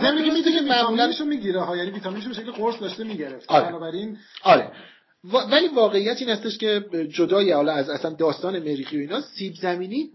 زمینی 0.02 0.24
که 0.24 0.30
می‌دونی 0.30 0.60
ویتامینشو 0.60 1.24
می‌گیره 1.24 1.60
ها 1.60 1.76
یعنی 1.76 1.90
ویتامینشو 1.90 2.28
به 2.28 2.34
شکل 2.34 2.50
قرص 2.50 2.80
داشته 2.80 3.04
می‌گرفت. 3.04 3.44
آره. 3.48 3.68
بنابراین 3.68 4.18
آره. 4.42 4.72
ولی 5.32 5.68
واقعیت 5.68 6.16
این 6.20 6.28
هستش 6.30 6.58
که 6.58 6.84
جدای 7.08 7.52
حالا 7.52 7.72
از 7.72 7.90
اصلا 7.90 8.10
داستان 8.10 8.58
مریخی 8.58 8.96
و 8.96 9.00
اینا 9.00 9.20
سیب 9.20 9.54
زمینی 9.54 10.10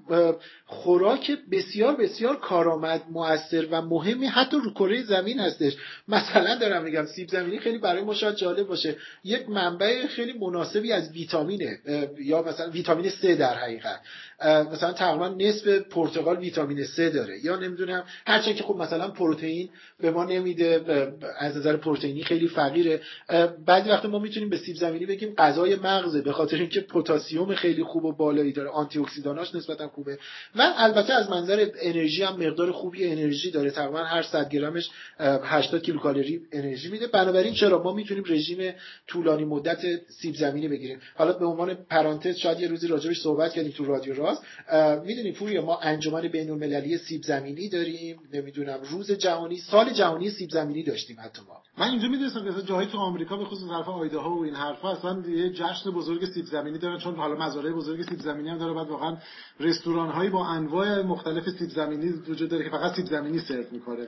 خوراک 0.66 1.32
بسیار 1.52 1.96
بسیار 1.96 2.40
کارآمد 2.40 3.02
موثر 3.12 3.68
و 3.72 3.82
مهمی 3.82 4.28
حتی 4.28 4.58
رو 4.58 4.74
کره 4.74 5.04
زمین 5.04 5.40
هستش. 5.40 5.74
مثلا 6.08 6.56
دارم 6.56 6.84
میگم 6.84 7.06
سیب 7.06 7.30
زمینی 7.30 7.60
خیلی 7.60 7.78
برای 7.78 8.04
ما 8.04 8.14
شاید 8.14 8.36
جالب 8.36 8.68
باشه. 8.68 8.96
یک 9.24 9.50
منبع 9.50 10.08
خیلی 10.08 10.34
مناسبی 10.34 10.92
از 10.92 11.12
ویتامینه 11.12 11.80
یا 12.20 12.42
مثلا 12.42 12.70
ویتامین 12.70 13.10
C 13.10 13.26
در 13.26 13.54
حقیقت. 13.54 14.00
مثلا 14.74 14.94
تقریبا 14.94 15.28
نصف 15.28 15.68
پرتقال 15.68 16.38
ویتامین 16.38 16.86
C 16.86 17.00
داره. 17.00 17.46
یا 17.46 17.56
نمی‌دونم 17.56 18.04
هرچند 18.28 18.56
که 18.56 18.64
خب 18.64 18.76
مثلا 18.76 19.08
پروتئین 19.08 19.70
به 20.00 20.12
ما 20.12 20.26
نمیده 20.26 20.82
از 21.40 21.58
نظر 21.58 21.78
پروتئینی 21.78 22.24
خیلی 22.24 22.48
فقیره. 22.48 23.02
بعضی 23.66 23.90
وقت 23.90 24.06
ما 24.06 24.20
می‌تونیم 24.20 24.50
به 24.50 24.58
سیب 24.58 24.76
زمینی 24.76 25.01
زمینی 25.02 25.16
بگیم 25.16 25.36
غذای 25.38 25.76
مغزه 25.76 26.22
به 26.22 26.32
خاطر 26.32 26.58
اینکه 26.58 26.82
پتاسیم 26.82 27.56
خیلی 27.56 27.84
خوب 27.84 28.06
و 28.06 28.12
بالایی 28.12 28.52
داره 28.52 28.70
آنتی 28.70 29.00
اکسیداناش 29.00 29.56
نسبتا 29.56 29.88
خوبه. 29.88 30.18
و 30.56 30.74
البته 30.78 31.14
از 31.14 31.30
منظر 31.30 31.68
انرژی 31.82 32.24
هم 32.24 32.36
مقدار 32.36 32.72
خوبی 32.72 33.06
انرژی 33.06 33.52
داره. 33.52 33.72
تقریبا 33.72 34.04
هر 34.04 34.22
100 34.22 34.50
گرمش 34.50 34.90
80 35.20 35.82
کیلوکالری 35.82 36.42
انرژی 36.52 36.90
میده. 36.90 37.08
بنابراین 37.08 37.54
چرا؟ 37.54 37.84
ما 37.84 37.94
می‌تونیم 37.94 38.24
رژیم 38.28 38.74
طولانی 39.08 39.46
مدت 39.46 39.82
سیب 40.10 40.36
زمینی 40.36 40.68
بگیریم. 40.68 41.00
حالا 41.16 41.34
به 41.34 41.46
عنوان 41.46 41.74
پرانتز 41.74 42.36
شاید 42.36 42.60
یه 42.60 42.68
روزی 42.68 42.88
راجبش 42.88 43.22
صحبت 43.22 43.54
کردیم 43.54 43.72
تو 43.72 43.86
رادیو 43.86 44.14
راست. 44.14 44.44
می‌دونیم 45.06 45.34
پوریا 45.34 45.66
ما 45.66 45.80
انجمن 45.80 46.28
بین 46.28 46.50
المللی 46.50 46.98
سیب 46.98 47.22
زمینی 47.24 47.70
داریم. 47.70 48.20
نمی‌دونم 48.34 48.80
روز 48.92 49.12
جهانی 49.12 49.58
سال 49.58 49.94
جهانی 49.94 50.30
سیب 50.30 50.50
زمینی 50.50 50.84
داشتیم 50.84 51.18
حتی 51.20 51.42
ما. 51.48 51.62
من 51.78 51.90
اینجا 51.90 52.08
می‌دونستم 52.08 52.46
که 52.46 52.62
جایی 52.62 52.88
تو 52.88 52.98
آمریکا 52.98 53.38
به 53.38 53.46
خصوص 53.46 53.70
طرف 53.70 53.86
ها 53.86 54.36
و 54.36 54.44
این 54.44 54.56
حرفا 54.56 54.91
اصلا 54.92 55.24
یه 55.30 55.50
جشن 55.50 55.92
بزرگ 55.92 56.26
سیب 56.26 56.46
زمینی 56.46 56.78
دارن 56.78 56.98
چون 56.98 57.16
حالا 57.16 57.36
مزارع 57.46 57.72
بزرگ 57.72 58.10
سیب 58.10 58.20
زمینی 58.20 58.50
هم 58.50 58.58
داره 58.58 58.74
بعد 58.74 58.90
واقعا 58.90 59.18
رستوران 59.60 60.10
هایی 60.10 60.30
با 60.30 60.48
انواع 60.48 61.02
مختلف 61.02 61.50
سیب 61.60 61.70
زمینی 61.70 62.10
وجود 62.10 62.50
داره 62.50 62.64
که 62.64 62.70
فقط 62.70 62.96
سیب 62.96 63.06
زمینی 63.06 63.40
سرو 63.40 63.64
می‌کنه. 63.72 64.08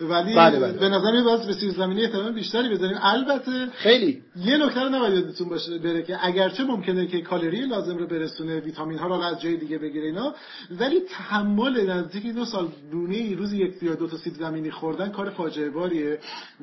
ولی 0.00 0.34
بله 0.34 0.60
بله. 0.60 0.72
به 0.72 0.88
نظر 0.88 1.10
میاد 1.12 1.46
به 1.46 1.52
سیب 1.52 1.70
زمینی 1.70 2.04
احتمال 2.04 2.32
بیشتری 2.32 2.68
بزنیم. 2.68 2.98
البته 3.02 3.66
خیلی. 3.72 4.22
یه 4.36 4.56
نکته 4.56 4.80
رو 4.80 4.88
نباید 4.88 5.14
یادتون 5.14 5.48
باشه 5.48 5.78
بره 5.78 6.02
که 6.02 6.26
اگرچه 6.26 6.64
ممکنه 6.64 7.06
که 7.06 7.20
کالری 7.20 7.66
لازم 7.66 7.96
رو 7.96 8.06
برسونه 8.06 8.60
ویتامین 8.60 8.98
ها 8.98 9.06
رو 9.06 9.12
از 9.12 9.40
جای 9.40 9.56
دیگه 9.56 9.78
بگیره 9.78 10.06
اینا 10.06 10.34
ولی 10.80 11.00
تحمل 11.10 11.90
نزدیک 11.90 12.26
دو 12.26 12.44
سال 12.44 12.68
دونه 12.92 13.34
روزی 13.34 13.56
یک 13.56 13.82
یا 13.82 13.94
دو 13.94 14.06
تا 14.08 14.16
سیب 14.16 14.34
زمینی 14.34 14.70
خوردن 14.70 15.08
کار 15.08 15.30
فاجعه 15.30 15.70
باریه 15.70 16.18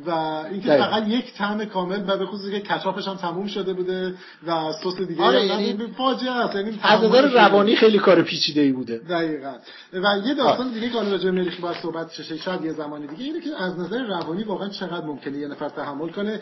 و 0.05 0.11
اینکه 0.11 0.67
فقط 0.67 1.07
یک 1.07 1.33
طعم 1.33 1.65
کامل 1.65 2.03
و 2.07 2.17
به 2.17 2.25
خصوصی 2.25 2.51
که 2.51 2.59
کچاپش 2.59 3.07
هم 3.07 3.15
تموم 3.15 3.47
شده 3.47 3.73
بوده 3.73 4.13
و 4.47 4.71
سس 4.83 5.01
دیگه 5.01 5.23
آره 5.23 5.45
یعنی 5.45 5.87
فاجعه 5.97 6.31
است 6.31 6.55
یعنی 6.55 6.79
از 6.81 7.03
نظر 7.03 7.31
روانی 7.31 7.75
خیلی 7.75 7.99
کار 7.99 8.21
پیچیده 8.21 8.61
ای 8.61 8.71
بوده. 8.71 8.97
دقیقاً. 8.97 9.53
و 9.93 10.27
یه 10.27 10.33
داستان 10.33 10.73
دیگه 10.73 10.89
که 10.89 10.99
راجع 10.99 11.29
مریخی 11.29 11.61
باید 11.61 11.77
صحبت 11.81 12.11
شه 12.11 12.37
شاید 12.37 12.65
یه 12.65 12.73
زمانی 12.73 13.07
دیگه. 13.07 13.26
اینه 13.27 13.41
که 13.41 13.63
از 13.63 13.79
نظر 13.79 14.03
روانی 14.03 14.43
واقعا 14.43 14.69
چقدر 14.69 15.05
ممکنه 15.05 15.37
یه 15.37 15.47
نفر 15.47 15.69
تحمل 15.69 16.09
کنه. 16.09 16.41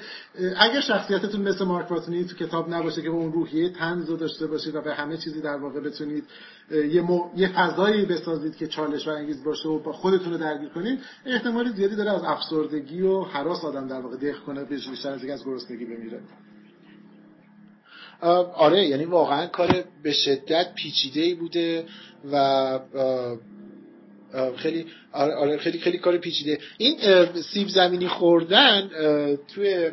اگر 0.58 0.82
شخصیتتون 0.82 1.42
مثل 1.42 1.66
مارک 1.66 1.92
واتنی 1.92 2.24
تو 2.24 2.36
کتاب 2.36 2.74
نباشه 2.74 3.02
که 3.02 3.10
اون 3.10 3.32
روحیه 3.32 3.70
تنز 3.70 4.08
داشته 4.08 4.48
باشید 4.48 4.76
و 4.76 4.82
به 4.82 4.94
همه 4.94 5.18
چیزی 5.18 5.42
در 5.42 5.58
واقع 5.58 5.80
بتونید 5.80 6.24
یه, 6.72 7.02
مو... 7.02 7.30
یه 7.36 7.48
فضایی 7.48 8.06
بسازید 8.06 8.56
که 8.56 8.68
چالش 8.68 9.08
برانگیز 9.08 9.44
باشه 9.44 9.70
و 9.70 9.80
با 9.80 9.94
خودتون 9.94 10.32
رو 10.32 10.38
درگیر 10.38 10.70
کنید 10.70 11.00
احتمال 11.26 11.74
زیادی 11.74 11.96
داره 11.96 12.12
از 12.12 12.24
افسردگی 12.24 13.02
و 13.02 13.24
حراس 13.24 13.66
آدم 13.66 13.88
در 13.88 14.00
واقع 14.00 14.18
دق 14.18 14.40
کنه 14.40 14.64
بیشتر 14.64 15.12
از 15.12 15.26
از 15.26 15.46
گرسنگی 15.46 15.86
بمیره. 15.86 16.22
آره 18.56 18.86
یعنی 18.86 19.06
واقعا 19.06 19.48
کار 19.48 19.84
به 20.04 20.12
شدت 20.12 20.74
پیچیده 20.76 21.22
ای 21.22 21.34
بوده 21.34 21.86
و 22.32 22.80
خیلی 24.58 24.86
آره،, 25.12 25.34
آره 25.34 25.58
خیلی 25.58 25.80
خیلی 25.80 25.98
کار 25.98 26.18
پیچیده. 26.18 26.60
این 26.78 26.98
سیب 27.54 27.68
زمینی 27.68 28.08
خوردن 28.08 28.90
توی 29.56 29.92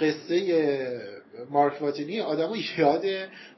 قصه 0.00 1.00
مارک 1.50 1.82
واتنی 1.82 2.20
آدمو 2.20 2.56
یاد 2.78 3.04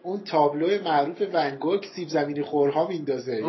اون 0.02 0.24
تابلو 0.24 0.82
معروف 0.84 1.22
ونگوک 1.32 1.86
سیب 1.96 2.08
زمینی 2.08 2.42
خورها 2.42 2.88
میندازه. 2.88 3.42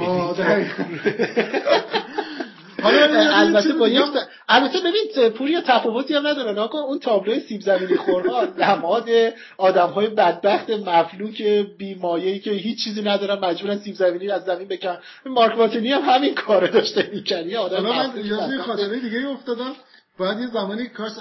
البته 2.84 3.74
با 3.74 3.88
یک 3.88 4.06
البته 4.50 4.80
ببین 4.80 5.30
پوریا 5.30 5.62
تفاوتی 5.62 6.14
هم 6.14 6.28
نداره. 6.28 6.52
ناکن 6.52 6.78
اون 6.78 7.00
تابلو 7.00 7.40
سیب 7.40 7.62
زمینی 7.62 7.96
خورها 7.96 8.48
نماد 8.58 9.10
آدم 9.58 9.88
های 9.90 10.08
بدبخت 10.08 10.70
مفلوک 10.70 11.42
بیمایه‌ای 11.78 12.40
که 12.40 12.52
هیچ 12.52 12.84
چیزی 12.84 13.02
ندارن 13.02 13.40
مجبورن 13.46 13.78
سیب 13.78 13.96
زمینی 13.96 14.30
از 14.30 14.44
زمین 14.44 14.68
بکن. 14.68 14.98
مارک 15.26 15.58
واتنی 15.58 15.92
هم 15.92 16.02
همین 16.02 16.36
کارو 16.36 16.68
داشته 16.68 17.10
می‌کرد. 17.14 17.48
یه 17.48 17.60
آدم 17.60 17.84
من 17.84 18.12
یاد 18.26 18.58
خاطره 18.58 19.00
دیگه 19.00 19.28
افتادم. 19.28 19.76
باید 20.20 20.40
یه 20.40 20.48
زمانی 20.48 20.88
کاش 20.88 21.12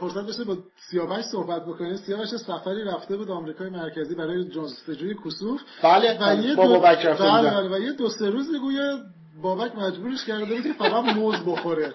فرصت 0.00 0.26
بشه 0.26 0.44
با 0.44 0.56
سیاوش 0.90 1.24
صحبت 1.32 1.62
بکنه 1.66 1.96
سیاوش 1.96 2.28
سفری 2.28 2.84
رفته 2.84 3.16
بود 3.16 3.30
آمریکای 3.30 3.70
مرکزی 3.70 4.14
برای 4.14 4.44
جستجوی 4.44 5.14
کسوف. 5.24 5.60
بله 5.82 6.14
و 6.14 6.18
بله. 6.18 6.48
یه 6.48 6.54
دو... 6.54 6.80
بله 6.80 7.50
بله 7.50 7.76
و 7.76 7.80
یه 7.80 7.92
دو 7.92 8.08
سه 8.08 8.30
روز 8.30 8.46
گویا 8.60 8.98
بابک 9.42 9.76
مجبورش 9.76 10.24
کرده 10.24 10.44
بود 10.44 10.62
که 10.62 10.72
فقط 10.72 11.04
موز 11.04 11.36
بخوره. 11.46 11.92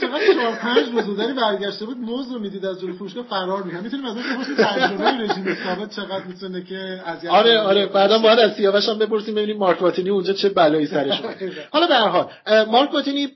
چقدر 0.00 0.34
چهار 0.34 0.52
پنج 0.52 0.88
روز 0.92 1.16
داری 1.16 1.32
برگشته 1.32 1.86
بود 1.86 1.98
موز 1.98 2.32
رو 2.32 2.38
می‌دید 2.38 2.66
از 2.66 2.80
جلوی 2.80 2.92
فروشگاه 2.92 3.24
فرار 3.24 3.62
می‌کنه. 3.62 3.80
می‌تونیم 3.80 4.06
از 4.06 4.16
اون 4.16 4.56
تجربه 4.56 5.04
رژیم 5.04 5.56
ثابت 5.64 5.96
چقدر 5.96 6.24
می‌تونه 6.24 6.64
که 6.64 7.00
اذیت 7.06 7.30
آره 7.30 7.58
آره 7.58 7.86
بعدا 7.86 8.18
باید 8.18 8.38
از 8.38 8.54
سیاوش 8.54 8.88
هم 8.88 8.98
بپرسیم 8.98 9.34
ببینیم 9.34 9.56
مارک 9.56 9.82
واتینی 9.82 10.10
اونجا 10.10 10.32
چه 10.32 10.48
بلایی 10.48 10.86
سرش 10.86 11.20
حالا 11.72 11.86
به 11.86 11.94
هر 11.94 12.08
حال 12.08 12.30
مارک 12.64 12.94
واتینی 12.94 13.28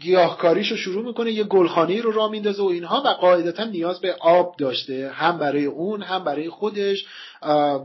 گیاهکاریشو 0.00 0.76
شروع 0.76 1.04
می‌کنه 1.04 1.32
یه 1.32 1.44
گلخانه 1.44 2.00
رو 2.00 2.10
راه 2.10 2.30
میندازه 2.30 2.62
و 2.62 2.66
اینها 2.66 3.02
و 3.06 3.08
قاعدتا 3.08 3.64
نیاز 3.64 4.00
به 4.00 4.16
آب 4.20 4.56
داشته 4.58 5.10
هم 5.14 5.38
برای 5.38 5.64
اون 5.64 6.02
هم 6.02 6.24
برای 6.24 6.48
خودش 6.48 7.06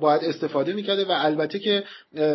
باید 0.01 0.23
استفاده 0.23 0.73
می‌کرده 0.73 1.05
و 1.05 1.11
البته 1.11 1.59
که 1.59 1.83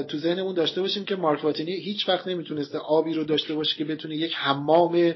تو 0.08 0.18
ذهنمون 0.18 0.54
داشته 0.54 0.80
باشیم 0.80 1.04
که 1.04 1.16
مارک 1.16 1.44
واتنی 1.44 1.72
هیچ 1.72 2.08
وقت 2.08 2.26
نمی‌تونسته 2.26 2.78
آبی 2.78 3.14
رو 3.14 3.24
داشته 3.24 3.54
باشه 3.54 3.76
که 3.76 3.84
بتونه 3.84 4.16
یک 4.16 4.34
حمام 4.34 5.14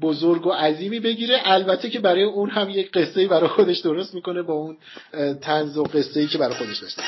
بزرگ 0.00 0.46
و 0.46 0.50
عظیمی 0.50 1.00
بگیره. 1.00 1.40
البته 1.44 1.90
که 1.90 2.00
برای 2.00 2.22
اون 2.22 2.50
هم 2.50 2.70
یک 2.70 2.90
قصه 2.90 3.28
برای 3.28 3.48
خودش 3.48 3.78
درست 3.78 4.14
می‌کنه 4.14 4.42
با 4.42 4.54
اون 4.54 4.76
تنز 5.40 5.78
و 5.78 5.82
قصه 5.82 6.26
که 6.26 6.38
برای 6.38 6.54
خودش 6.54 6.78
داشته. 6.78 7.02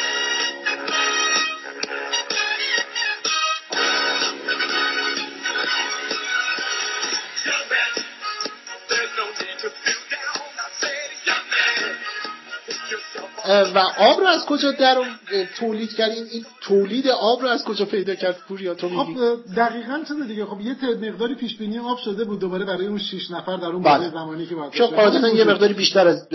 و 13.74 13.78
آب 13.98 14.20
رو 14.20 14.26
از 14.26 14.46
کجا 14.46 14.70
در 14.70 14.96
تولید 15.58 15.90
کردین 15.94 16.24
این 16.32 16.44
تولید 16.60 17.08
آب 17.08 17.42
رو 17.42 17.48
از 17.48 17.64
کجا 17.64 17.84
پیدا 17.84 18.14
کرد؟ 18.14 18.36
پوریا 18.48 18.74
تو 18.74 18.88
خب 18.88 19.36
دقیقاً 19.56 20.02
چه 20.08 20.14
دیگه؟ 20.28 20.44
خب 20.44 20.60
یه 20.60 20.76
مقداری 21.10 21.34
پیش 21.34 21.56
بینی 21.56 21.78
آب 21.78 21.98
شده 21.98 22.24
بود 22.24 22.40
دوباره 22.40 22.64
برای 22.64 22.86
اون 22.86 22.98
6 22.98 23.30
نفر 23.30 23.56
در 23.56 23.66
اون 23.66 23.82
بله. 23.82 24.10
زمانی 24.10 24.46
که 24.46 24.54
باید 24.54 24.72
قاعدتا 24.74 25.28
یه 25.28 25.44
مقداری 25.44 25.74
بیشتر 25.74 26.08
از 26.08 26.28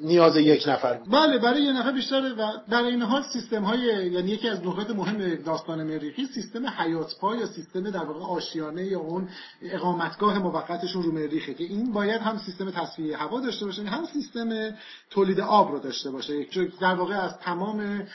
نیاز 0.00 0.36
یک 0.36 0.68
نفر 0.68 0.94
بود. 0.94 1.10
بله 1.10 1.38
برای 1.38 1.62
یه 1.62 1.72
نفر 1.72 1.92
بیشتر 1.92 2.32
و 2.38 2.52
در 2.70 2.82
این 2.82 3.02
حال 3.02 3.22
سیستم 3.22 3.64
های 3.64 4.12
یعنی 4.12 4.30
یکی 4.30 4.48
از 4.48 4.66
نکات 4.66 4.90
مهم 4.90 5.34
داستان 5.34 5.82
مریخی 5.82 6.26
سیستم 6.34 6.66
حیات 6.66 7.18
پا 7.20 7.36
یا 7.36 7.46
سیستم 7.46 7.90
در 7.90 8.04
واقع 8.04 8.20
آشیانه 8.20 8.84
یا 8.84 9.00
اون 9.00 9.28
اقامتگاه 9.62 10.38
موقتشون 10.38 11.02
رو 11.02 11.12
مریخه 11.12 11.54
که 11.54 11.64
این 11.64 11.92
باید 11.92 12.20
هم 12.20 12.38
سیستم 12.38 12.70
تصفیه 12.70 13.16
هوا 13.16 13.40
داشته 13.40 13.64
باشه 13.64 13.82
هم 13.82 14.06
سیستم 14.12 14.74
تولید 15.10 15.40
آب 15.40 15.72
رو 15.72 15.78
داشته 15.78 16.10
باشه. 16.10 16.41
در 16.80 16.94
واقع 16.94 17.14
از 17.14 17.38
تمام 17.38 18.06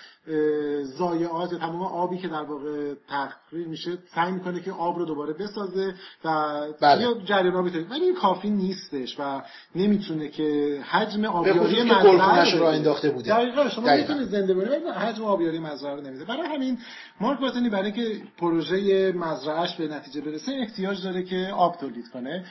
ضایعات 0.83 1.55
تمام 1.55 1.81
آبی 1.81 2.17
که 2.17 2.27
در 2.27 2.43
واقع 2.43 2.93
تخریب 3.09 3.67
میشه 3.67 3.97
سعی 4.15 4.31
می‌کنه 4.31 4.61
که 4.61 4.71
آب 4.71 4.99
رو 4.99 5.05
دوباره 5.05 5.33
بسازه 5.33 5.93
و 6.25 6.61
بله. 6.81 7.01
یا 7.01 7.13
جریان 7.25 7.55
آبی 7.55 7.69
ولی 7.69 8.05
این 8.05 8.15
کافی 8.15 8.49
نیستش 8.49 9.19
و 9.19 9.41
نمی‌تونه 9.75 10.29
که 10.29 10.79
حجم 10.91 11.25
آبیاری 11.25 11.83
مزرعه 11.83 12.59
رو 12.59 12.65
انداخته 12.65 13.09
بوده. 13.09 13.29
دقیقاً 13.29 13.69
شما 13.69 13.95
می‌تونید 13.95 14.27
زنده 14.27 14.53
بمونید 14.53 14.87
حجم 14.87 15.23
آبیاری 15.23 15.59
مزرعه 15.59 15.95
رو 15.95 16.01
نمیده. 16.01 16.25
برای 16.25 16.47
همین 16.47 16.77
مارک 17.21 17.41
واتنی 17.41 17.69
برای 17.69 17.91
اینکه 17.91 18.21
پروژه 18.37 19.11
مزرعهش 19.11 19.75
به 19.75 19.87
نتیجه 19.87 20.21
برسه 20.21 20.51
احتیاج 20.51 21.03
داره 21.03 21.23
که 21.23 21.51
آب 21.55 21.77
تولید 21.77 22.05
کنه. 22.13 22.45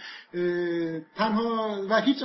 تنها 1.17 1.77
و 1.91 2.01
هیچ 2.01 2.23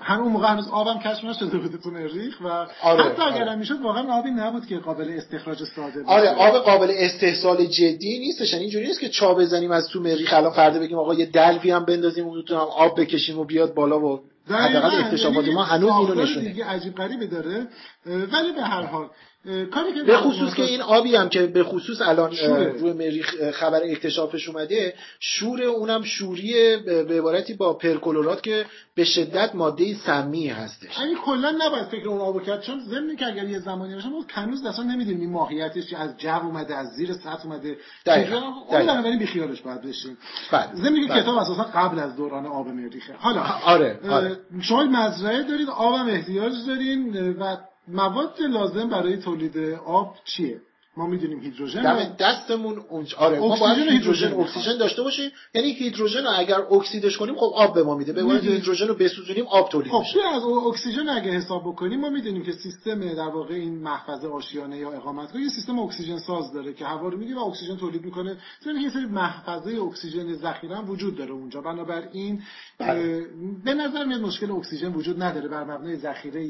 همون 0.00 0.32
موقع 0.32 0.46
هنوز 0.46 0.68
آبم 0.68 0.98
کشف 0.98 1.24
نشده 1.24 1.58
بوده 1.58 1.78
تو 1.78 1.90
مریخ 1.90 2.40
و 2.40 2.66
آره، 2.82 3.02
حتی 3.02 3.22
اگر 3.22 3.42
آره. 3.42 3.54
می‌شد 3.54 3.80
واقعا 3.82 4.12
آبی 4.18 4.30
نبود 4.30 4.66
که 4.66 4.79
قابل 4.80 5.10
استخراج 5.10 5.64
ساده 5.76 6.04
آره 6.06 6.28
آب 6.28 6.64
قابل 6.64 6.90
استحصال 6.96 7.66
جدی 7.66 8.18
نیستش. 8.18 8.52
یعنی 8.52 8.64
اینجوری 8.64 8.86
نیست 8.86 9.00
که 9.00 9.08
چا 9.08 9.34
بزنیم 9.34 9.70
از 9.70 9.88
تو 9.88 10.00
مریخ. 10.00 10.32
الان 10.32 10.52
فردا 10.52 10.78
بگیم 10.78 10.98
آقا 10.98 11.14
یه 11.14 11.26
دلوی 11.26 11.70
هم 11.70 11.84
بندازیم 11.84 12.24
اون 12.24 12.44
هم 12.48 12.56
آب 12.56 13.00
بکشیم 13.00 13.38
و 13.38 13.44
بیاد 13.44 13.74
بالا 13.74 14.00
و 14.00 14.20
حداقل 14.48 15.04
اکتشافات 15.04 15.48
ما 15.48 15.64
هنوز 15.64 15.92
اینو 15.92 16.22
نشونه 16.22 16.48
دیگه 16.48 16.64
عجیب 16.64 16.94
غریبی 16.94 17.26
داره. 17.26 17.66
ولی 18.06 18.52
به 18.52 18.62
هر 18.62 18.82
حال 18.82 19.08
کاری 19.44 19.92
که 19.94 20.02
به 20.02 20.16
خصوص 20.16 20.54
که 20.54 20.62
این 20.62 20.80
آبی 20.80 21.16
هم 21.16 21.28
که 21.28 21.46
به 21.46 21.64
خصوص 21.64 22.00
الان 22.00 22.36
روی 22.80 22.92
مریخ 22.92 23.50
خبر 23.50 23.80
اکتشافش 23.84 24.48
اومده 24.48 24.94
شور 25.20 25.62
اونم 25.62 26.02
شوری 26.02 26.76
به 26.76 27.18
عبارتی 27.18 27.54
با 27.54 27.72
پرکلورات 27.72 28.42
که 28.42 28.66
به 28.94 29.04
شدت 29.04 29.54
ماده 29.54 29.94
سمی 29.94 30.48
هستش. 30.48 30.98
یعنی 30.98 31.14
کلا 31.24 31.50
نباید 31.50 31.84
فکر 31.84 32.08
اون 32.08 32.20
آبو 32.20 32.40
کرد 32.40 32.62
چون 32.62 32.80
ضمن 32.80 33.16
که 33.16 33.26
اگر 33.26 33.44
یه 33.44 33.58
زمانی 33.58 33.94
باشه 33.94 34.08
ما 34.08 34.24
هنوز 34.28 34.66
اصلا 34.66 34.84
نمی‌دونیم 34.84 35.20
این 35.20 35.30
ماهیتش 35.30 35.92
از 35.92 36.16
جو 36.18 36.28
اومده 36.28 36.76
از 36.76 36.88
زیر 36.88 37.12
سطح 37.12 37.46
اومده. 37.46 37.76
اون 38.06 38.86
بنابراین 38.86 39.18
بی 39.18 39.26
خیالش 39.26 39.60
باید 39.60 39.82
بشیم. 39.82 40.18
بله. 40.52 40.74
ضمن 40.74 41.00
که 41.00 41.12
بله. 41.12 41.22
کتاب 41.22 41.36
اساسا 41.36 41.62
قبل 41.62 41.98
از 41.98 42.16
دوران 42.16 42.46
آب 42.46 42.68
مریخه. 42.68 43.12
حالا 43.18 43.40
آره, 43.64 44.00
آره. 44.10 44.36
شما 44.60 44.84
مزرعه 44.84 45.42
دارید 45.42 45.68
آبم 45.68 46.08
احتیاج 46.08 46.52
دارین 46.66 47.32
و 47.32 47.56
مواد 47.92 48.42
لازم 48.42 48.88
برای 48.88 49.16
تولید 49.16 49.58
آب 49.86 50.16
چیه؟ 50.24 50.60
ما 50.96 51.06
می‌دونیم 51.06 51.40
هیدروژن 51.40 51.82
دم 51.82 52.16
دستمون 52.18 52.78
اونج 52.88 53.14
آره 53.14 53.38
ما 53.38 53.56
باید 53.56 53.78
هیدروژن 53.78 54.32
اکسیژن 54.32 54.76
داشته 54.76 55.02
باشیم. 55.02 55.30
یعنی 55.54 55.72
هیدروژن 55.72 56.24
رو 56.24 56.30
اگر 56.36 56.60
اکسیدش 56.60 57.16
کنیم 57.16 57.34
خب 57.34 57.52
آب 57.54 57.74
به 57.74 57.82
ما 57.82 57.94
میده. 57.94 58.12
به 58.12 58.22
هیدروژن 58.22 58.88
رو 58.88 58.94
بسوزونیم 58.94 59.46
آب 59.46 59.68
تولید 59.68 59.92
خب 59.92 59.98
میشه. 59.98 60.28
از 60.34 60.42
اکسیژن 60.44 61.08
اگه 61.08 61.30
حساب 61.30 61.62
بکنیم 61.62 62.00
ما 62.00 62.10
می‌دونیم 62.10 62.42
که 62.42 62.52
سیستم 62.52 63.14
در 63.14 63.28
واقع 63.28 63.54
این 63.54 63.78
محفظه 63.78 64.28
آشیانه 64.28 64.78
یا 64.78 64.92
اقامتگاه 64.92 65.42
یه 65.42 65.48
سیستم 65.48 65.78
اکسیژن 65.78 66.18
ساز 66.18 66.52
داره 66.52 66.72
که 66.72 66.84
هوا 66.84 67.08
رو 67.08 67.18
می‌گیره 67.18 67.38
و 67.38 67.44
اکسیژن 67.44 67.76
تولید 67.76 68.04
می‌کنه. 68.04 68.36
یعنی 68.66 68.80
یه 68.80 68.90
سری 68.90 69.06
محفظه 69.06 69.82
اکسیژن 69.82 70.34
ذخیره 70.34 70.76
هم 70.76 70.90
وجود 70.90 71.16
داره 71.16 71.30
اونجا. 71.30 71.60
بنابراین 71.60 72.42
بله. 72.78 73.26
به 73.64 73.74
نظر 73.74 74.04
میاد 74.04 74.20
مشکل 74.20 74.50
اکسیژن 74.50 74.92
وجود 74.92 75.22
نداره 75.22 75.48
بر 75.48 75.64
مبنای 75.64 75.96
ذخیره 75.96 76.40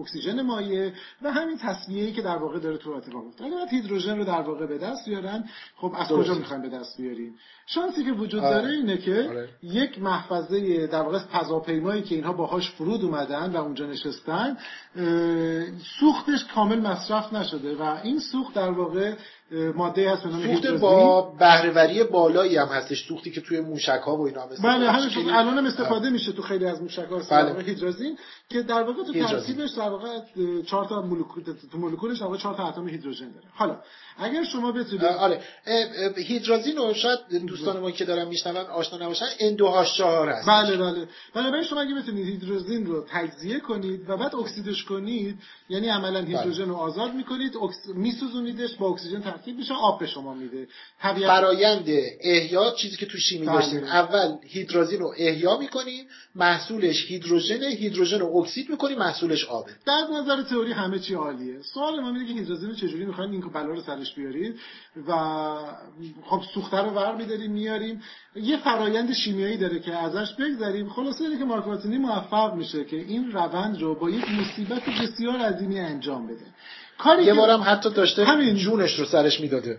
اکسیژن 0.00 0.42
مایع 0.42 0.92
و 1.22 1.32
همین 1.32 1.58
تصویری 1.58 2.12
که 2.12 2.22
در 2.22 2.36
واقع 2.36 2.58
داره 2.58 2.76
تو 2.76 2.90
اتفاق 2.90 3.24
میفته 3.24 3.44
هیدروژن 3.70 4.18
رو 4.18 4.24
در 4.24 4.40
واقع 4.40 4.66
به 4.66 4.78
دست 4.78 5.08
بیارن 5.08 5.44
خب 5.76 5.92
از 5.96 6.08
کجا 6.08 6.34
می‌خوایم 6.34 6.62
به 6.62 6.68
دست 6.68 6.96
بیاریم؟ 6.96 7.34
شانسی 7.66 8.04
که 8.04 8.12
وجود 8.12 8.42
داره 8.42 8.70
اینه 8.70 8.98
که 8.98 9.26
آره. 9.30 9.48
یک 9.62 9.98
محفظه 9.98 10.86
در 10.86 11.02
واقع 11.02 11.18
فضاپیمایی 11.18 12.02
که 12.02 12.14
اینها 12.14 12.32
باهاش 12.32 12.70
فرود 12.70 13.04
اومدن 13.04 13.52
و 13.52 13.56
اونجا 13.56 13.86
نشستن 13.86 14.56
سوختش 16.00 16.44
کامل 16.54 16.80
مصرف 16.80 17.32
نشده 17.32 17.76
و 17.76 17.98
این 18.02 18.18
سوخت 18.18 18.54
در 18.54 18.70
واقع 18.70 19.14
ماده 19.74 20.10
هست 20.10 20.22
سوخت 20.22 20.66
با 20.66 21.20
بهرهوری 21.38 22.04
بالایی 22.04 22.56
هم 22.56 22.68
هستش 22.68 23.04
سوختی 23.08 23.30
که 23.30 23.40
توی 23.40 23.60
موشک 23.60 24.00
ها 24.04 24.16
و 24.16 24.26
اینا 24.26 24.46
مثل 24.46 24.62
بله 24.62 24.90
همین 24.90 25.30
الان 25.30 25.58
هم 25.58 25.66
استفاده 25.66 26.10
میشه 26.10 26.32
تو 26.32 26.42
خیلی 26.42 26.64
از 26.64 26.82
موشک 26.82 27.06
ها 27.10 27.22
بله. 27.30 27.64
که 28.48 28.62
در 28.62 28.82
واقع 28.82 29.04
تو 29.04 29.12
ترکیبش 29.12 29.70
در 29.70 29.88
واقع 29.88 30.08
4 30.66 30.84
تا 30.84 31.02
مولکول 31.02 31.44
تو 31.72 31.78
مولکولش 31.78 32.18
در 32.18 32.24
واقع 32.24 32.38
4 32.38 32.54
تا 32.54 32.68
اتم 32.68 32.88
هیدروژن 32.88 33.30
داره. 33.30 33.46
حالا 33.54 33.76
اگر 34.18 34.44
شما 34.44 34.72
بتونید 34.72 35.04
آره. 35.04 35.40
هیدروژن 36.16 36.76
رو 36.76 36.94
شاید 36.94 37.18
دوستان 37.46 37.80
ما 37.80 37.90
که 37.90 38.04
دارن 38.04 38.28
میشنون 38.28 38.56
آشنا 38.66 38.98
نباشن 38.98 39.26
اندوهاش 39.40 39.96
4 39.96 40.28
هست. 40.28 40.48
بله 40.48 40.76
بله. 40.76 41.08
بنابراین 41.34 41.64
شما 41.64 41.80
اگه 41.80 41.94
بتونید 41.94 42.26
هیدروژن 42.26 42.86
رو 42.86 43.06
تجزیه 43.10 43.60
کنید 43.60 44.10
و 44.10 44.16
بعد 44.16 44.34
اکسیدش 44.34 44.84
کنید 44.84 45.38
یعنی 45.68 45.88
عملا 45.88 46.22
بله. 46.22 46.38
هیدروژن 46.38 46.68
رو 46.68 46.74
آزاد 46.74 47.14
می‌کنید 47.14 47.52
میسوزونیدش 47.94 48.74
با 48.74 48.88
اکسیژن 48.88 49.20
ترکیب 49.20 49.56
میشه 49.56 49.74
آب 49.74 50.00
به 50.00 50.06
شما 50.06 50.34
میده. 50.34 50.68
طبیعت 51.00 51.30
فرایند 51.30 51.88
احیا 52.20 52.70
چیزی 52.70 52.96
که 52.96 53.06
تو 53.06 53.18
شیمی 53.18 53.46
بله. 53.46 53.54
داشتیم. 53.54 53.84
اول 53.84 54.36
هیدروژن 54.42 54.98
رو 54.98 55.14
احیا 55.18 55.56
می‌کنیم 55.56 56.06
محصولش 56.34 57.06
هیدروژن 57.06 57.62
هیدروژن 57.62 58.18
رو 58.18 58.36
اکسید 58.36 58.70
می‌کنیم 58.70 58.98
محصولش 58.98 59.44
آبه. 59.44 59.70
در 59.86 60.06
نظر 60.12 60.42
تئوری 60.42 60.72
همه 60.72 60.98
چی 60.98 61.14
عالیه. 61.14 61.62
سوال 61.74 62.00
ما 62.00 62.08
اینه 62.08 62.26
که 62.26 62.32
هیدروژن 62.32 62.66
رو 62.66 62.74
چجوری 62.74 63.04
می‌خواین؟ 63.04 63.32
این 63.32 63.40
بلا 63.40 63.62
رو 63.66 63.80
سرش 64.02 64.14
بیارید 64.14 64.60
و 65.08 65.12
خب 66.24 66.42
سوخته 66.54 66.76
رو 66.76 66.90
ور 66.90 67.14
میداریم 67.14 67.52
میاریم. 67.52 68.02
یه 68.34 68.56
فرایند 68.56 69.12
شیمیایی 69.12 69.56
داره 69.56 69.80
که 69.80 69.94
ازش 69.94 70.34
بگذریم. 70.34 70.88
خلاصه 70.88 71.24
اینه 71.24 71.38
که 71.38 71.44
مارک 71.44 71.86
موفق 71.86 72.54
میشه 72.54 72.84
که 72.84 72.96
این 72.96 73.32
روند 73.32 73.80
رو 73.80 73.94
با 73.94 74.10
یک 74.10 74.24
مصیبت 74.30 74.82
بسیار 74.84 75.38
عظیمی 75.38 75.80
انجام 75.80 76.26
بده. 76.26 76.46
کاری 77.04 77.24
یه 77.24 77.34
بارم 77.34 77.62
حتی 77.66 77.90
داشته 77.90 78.24
همین. 78.24 78.56
جونش 78.56 78.98
رو 78.98 79.04
سرش 79.04 79.40
می‌داده. 79.40 79.78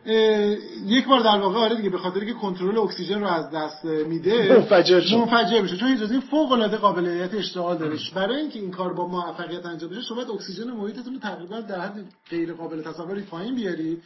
یک 0.86 1.08
بار 1.08 1.20
در 1.20 1.38
واقع 1.38 1.60
آره 1.60 1.76
دیگه 1.76 1.90
به 1.90 1.98
خاطر 1.98 2.26
که 2.26 2.34
کنترل 2.34 2.78
اکسیژن 2.78 3.20
رو 3.20 3.28
از 3.28 3.52
دست 3.52 3.86
میده 3.86 4.58
منفجر 4.58 5.02
شد. 5.02 5.16
منفجر 5.16 5.62
میشه. 5.62 5.78
چون 5.78 5.88
این 5.88 6.20
فوق 6.20 6.52
العاده 6.52 6.78
قابلیت 6.78 7.34
اشتعال 7.34 7.78
داره 7.78 7.98
برای 8.16 8.40
اینکه 8.40 8.60
این 8.60 8.72
کار 8.72 8.94
با 8.94 9.08
موفقیت 9.08 9.66
انجام 9.66 9.90
بشه 9.90 10.02
شما 10.02 10.16
باید 10.16 10.30
اکسیژن 10.30 10.72
محیطتون 10.72 11.14
رو 11.14 11.20
تقریبا 11.20 11.62
در 11.62 11.80
حد 11.80 12.04
غیر 12.30 12.54
قابل 12.54 12.82
تصوری 12.82 13.22
پایین 13.22 13.56
بیارید 13.56 14.02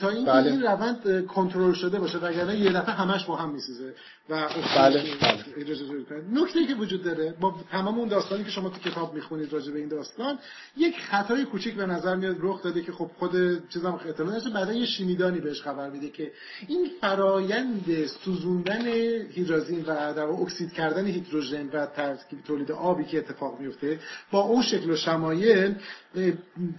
تا 0.00 0.08
اینکه 0.08 0.30
بله. 0.30 0.50
این 0.50 0.62
روند 0.62 1.26
کنترل 1.26 1.72
شده 1.72 1.98
باشه. 1.98 2.18
وگرنه 2.18 2.56
یه 2.56 2.72
دفعه 2.72 2.94
همش 2.94 3.24
با 3.24 3.36
هم 3.36 3.50
میسوزه 3.50 3.94
و 4.30 4.48
بله 4.76 5.02
بله. 5.20 5.44
نکته 6.32 6.66
که 6.66 6.74
وجود 6.74 7.02
داره 7.02 7.34
با 7.40 7.54
تمام 7.70 7.98
اون 7.98 8.08
داستانی 8.08 8.44
که 8.44 8.50
شما 8.50 8.68
تو 8.68 8.90
کتاب 8.90 9.14
می‌خونید 9.14 9.52
راجع 9.52 9.72
به 9.72 9.78
این 9.78 9.88
داستان 9.88 10.38
یک 10.76 10.98
خطای 10.98 11.44
کوچیک 11.44 11.74
به 11.74 11.86
نظر 11.86 12.16
میاد 12.16 12.36
رخ 12.40 12.62
داده 12.62 12.82
که 12.82 12.92
خب 12.92 13.10
خود 13.18 13.68
چیزام 13.68 13.94
احتمال 13.94 14.36
نشه 14.36 14.50
بعدا 14.50 14.72
یه 14.72 14.86
شیمیدانی 14.86 15.40
بهش 15.40 15.62
خبر 15.62 15.90
میده 15.90 16.08
که 16.08 16.32
این 16.68 16.90
فرایند 17.00 18.06
سوزوندن 18.06 18.86
هیدرازین 19.30 19.80
و 19.80 20.14
در 20.14 20.26
اکسید 20.26 20.72
کردن 20.72 21.06
هیدروژن 21.06 21.68
و 21.68 21.86
ترکیب 21.86 22.42
تولید 22.42 22.72
آبی 22.72 23.04
که 23.04 23.18
اتفاق 23.18 23.60
میفته 23.60 24.00
با 24.30 24.40
اون 24.40 24.62
شکل 24.62 24.90
و 24.90 24.96
شمایل 24.96 25.74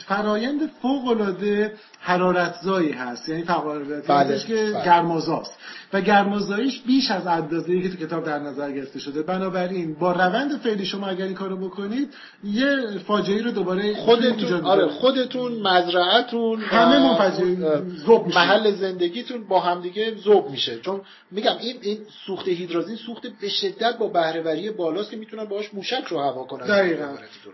فرایند 0.08 0.60
فوق 0.82 1.08
العاده 1.08 1.74
حرارتزایی 2.00 2.92
هست. 2.92 3.30
یعنی 3.30 3.44
فرایند 3.44 4.08
بله. 4.08 4.40
که 4.40 4.72
بله. 4.74 4.86
گرمازاست 4.86 5.58
و 5.94 6.02
گرمازاییش 6.02 6.82
بیش 6.82 7.12
از 7.12 7.28
اندازه‌ای 7.28 7.82
که 7.82 7.90
تو 7.90 8.06
کتاب 8.06 8.26
در 8.26 8.40
نظر 8.40 8.72
گرفته 8.72 9.00
شده. 9.00 9.22
بنابراین 9.22 9.94
با 9.94 10.12
روند 10.12 10.58
فعلی 10.58 10.86
شما 10.86 11.08
اگر 11.08 11.26
این 11.26 11.34
کارو 11.34 11.58
بکنید 11.58 12.14
یه 12.44 12.78
فاجعه 13.08 13.42
رو 13.42 13.52
دوباره 13.52 13.94
خودتون 13.94 14.66
آره 14.66 14.88
خودتون 14.88 15.62
مزرعتون 15.62 16.60
همه 16.60 17.00
منفجر 17.00 17.82
زوب 18.06 18.28
محل 18.28 18.72
زندگیتون 18.72 19.48
با 19.48 19.60
همدیگه 19.60 20.16
زوب 20.16 20.50
میشه. 20.50 20.80
چون 20.80 21.02
میگم 21.32 21.56
این 21.62 21.76
این 21.82 21.98
سوخت 22.26 22.48
هیدرازین 22.48 22.96
سوخت 22.96 23.28
به 23.42 23.50
شدت 23.50 23.98
با 23.98 24.08
بهرهوری 24.08 24.70
بالاست 24.70 25.12
که 25.12 25.18
می‌تونن 25.18 25.46
باهاش 25.46 25.74
موشک 25.74 26.04
رو 26.10 26.20
هوا 26.20 26.44
کنن. 26.44 26.68
دقیقاً. 26.68 27.06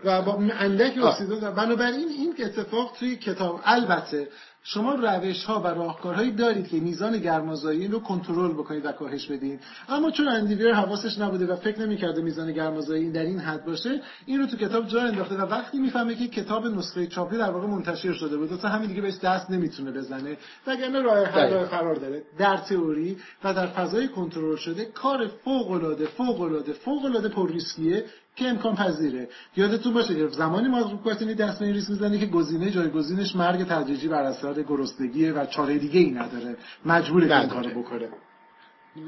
و 0.04 0.22
با 0.22 0.38
اندک 0.60 1.04
اکسیژن 1.04 1.50
بنابراین 1.76 2.08
این 2.08 2.34
اتفاق 2.38 2.96
توی 2.98 3.16
کتاب 3.16 3.60
البته 3.64 4.28
شما 4.64 4.94
روش 4.94 5.44
ها 5.44 5.60
و 5.60 5.66
راهکارهایی 5.66 6.32
دارید 6.32 6.68
که 6.68 6.76
میزان 6.76 7.18
گرمازایی 7.18 7.88
رو 7.88 8.00
کنترل 8.00 8.52
بکنید 8.52 8.86
و 8.86 8.92
کاهش 8.92 9.26
بدید 9.26 9.60
اما 9.88 10.10
چون 10.10 10.28
اندیویر 10.28 10.72
حواسش 10.74 11.18
نبوده 11.18 11.46
و 11.46 11.56
فکر 11.56 11.80
نمی‌کرده 11.80 12.22
میزان 12.22 12.52
گرمازایی 12.52 13.10
در 13.10 13.22
این 13.22 13.38
حد 13.38 13.64
باشه 13.64 14.00
این 14.26 14.40
رو 14.40 14.46
تو 14.46 14.56
کتاب 14.56 14.86
جا 14.86 15.00
انداخته 15.00 15.34
و 15.34 15.40
وقتی 15.40 15.78
می‌فهمه 15.78 16.14
که 16.14 16.28
کتاب 16.28 16.66
نسخه 16.66 17.06
چاپی 17.06 17.36
در 17.36 17.50
واقع 17.50 17.66
منتشر 17.66 18.12
شده 18.12 18.36
بود 18.36 18.52
اصلا 18.52 18.70
همین 18.70 18.88
دیگه 18.88 19.00
بهش 19.00 19.18
دست 19.18 19.50
نمی‌تونه 19.50 19.90
بزنه. 19.90 20.36
وگرنه 20.66 21.02
راه 21.02 21.24
حل 21.24 21.64
قرار 21.64 21.94
داره. 21.94 22.22
در 22.38 22.56
تئوری 22.56 23.16
و 23.44 23.54
در 23.54 23.66
فضای 23.66 24.08
کنترل 24.08 24.56
شده 24.56 24.84
کار 24.84 25.26
فوق 25.44 25.70
العاده 25.70 26.06
فوق 26.06 26.40
العاده 26.40 26.72
فوق 26.72 27.04
العاده 27.04 27.28
پر 27.28 27.52
ریسکیه 27.52 28.04
که 28.36 28.44
امکان 28.44 28.74
پذیره. 28.74 29.28
یادتون 29.56 29.94
باشه 29.94 30.14
که 30.14 30.28
زمانی 30.28 30.68
ما 30.68 30.82
کواتینی 30.82 31.34
دست 31.34 31.58
به 31.58 31.72
ریسک 31.72 31.90
می‌زنه 31.90 32.18
که 32.18 32.26
گزینه 32.26 32.70
جایگزینش 32.70 33.36
مرگ 33.36 33.68
تدریجی 33.68 34.08
بر 34.08 34.22
اثر 34.22 34.62
گرسنگیه 34.62 35.32
و 35.32 35.46
چاره 35.46 35.78
دیگه 35.78 36.00
ای 36.00 36.10
نداره. 36.10 36.56
مجبوره 36.86 37.40
این 37.40 37.48
کارو 37.48 37.82
بکنه. 37.82 38.08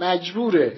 مجبوره. 0.01 0.73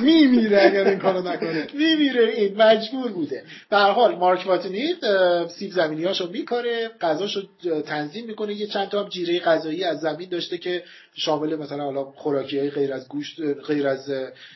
میمیره 0.00 0.62
اگر 0.62 0.88
این 0.88 0.98
کارو 0.98 1.28
نکنه. 1.28 1.66
میمیره. 1.74 2.24
این 2.28 2.62
مجبور 2.62 3.12
بوده. 3.12 3.44
به 3.70 3.76
حال 3.76 4.16
مارک 4.16 4.46
واتنی 4.46 4.94
سیب 5.58 5.72
زمینیاشو 5.72 6.30
میکاره. 6.30 6.90
غذاشو 7.00 7.42
تنظیم 7.86 8.26
می‌کنه. 8.26 8.54
یه 8.54 8.66
چند 8.66 8.88
تا 8.88 9.02
هم 9.02 9.08
جیره 9.08 9.40
غذایی 9.40 9.84
از 9.84 10.00
زمین 10.00 10.28
داشته 10.28 10.58
که 10.58 10.82
شامل 11.18 11.56
مثلا 11.56 11.84
حالا 11.84 12.04
خوراکی 12.04 12.58
های 12.58 12.70
غیر 12.70 12.92
از 12.92 13.08
گوشت 13.08 13.40
غیر 13.66 13.88
از 13.88 14.12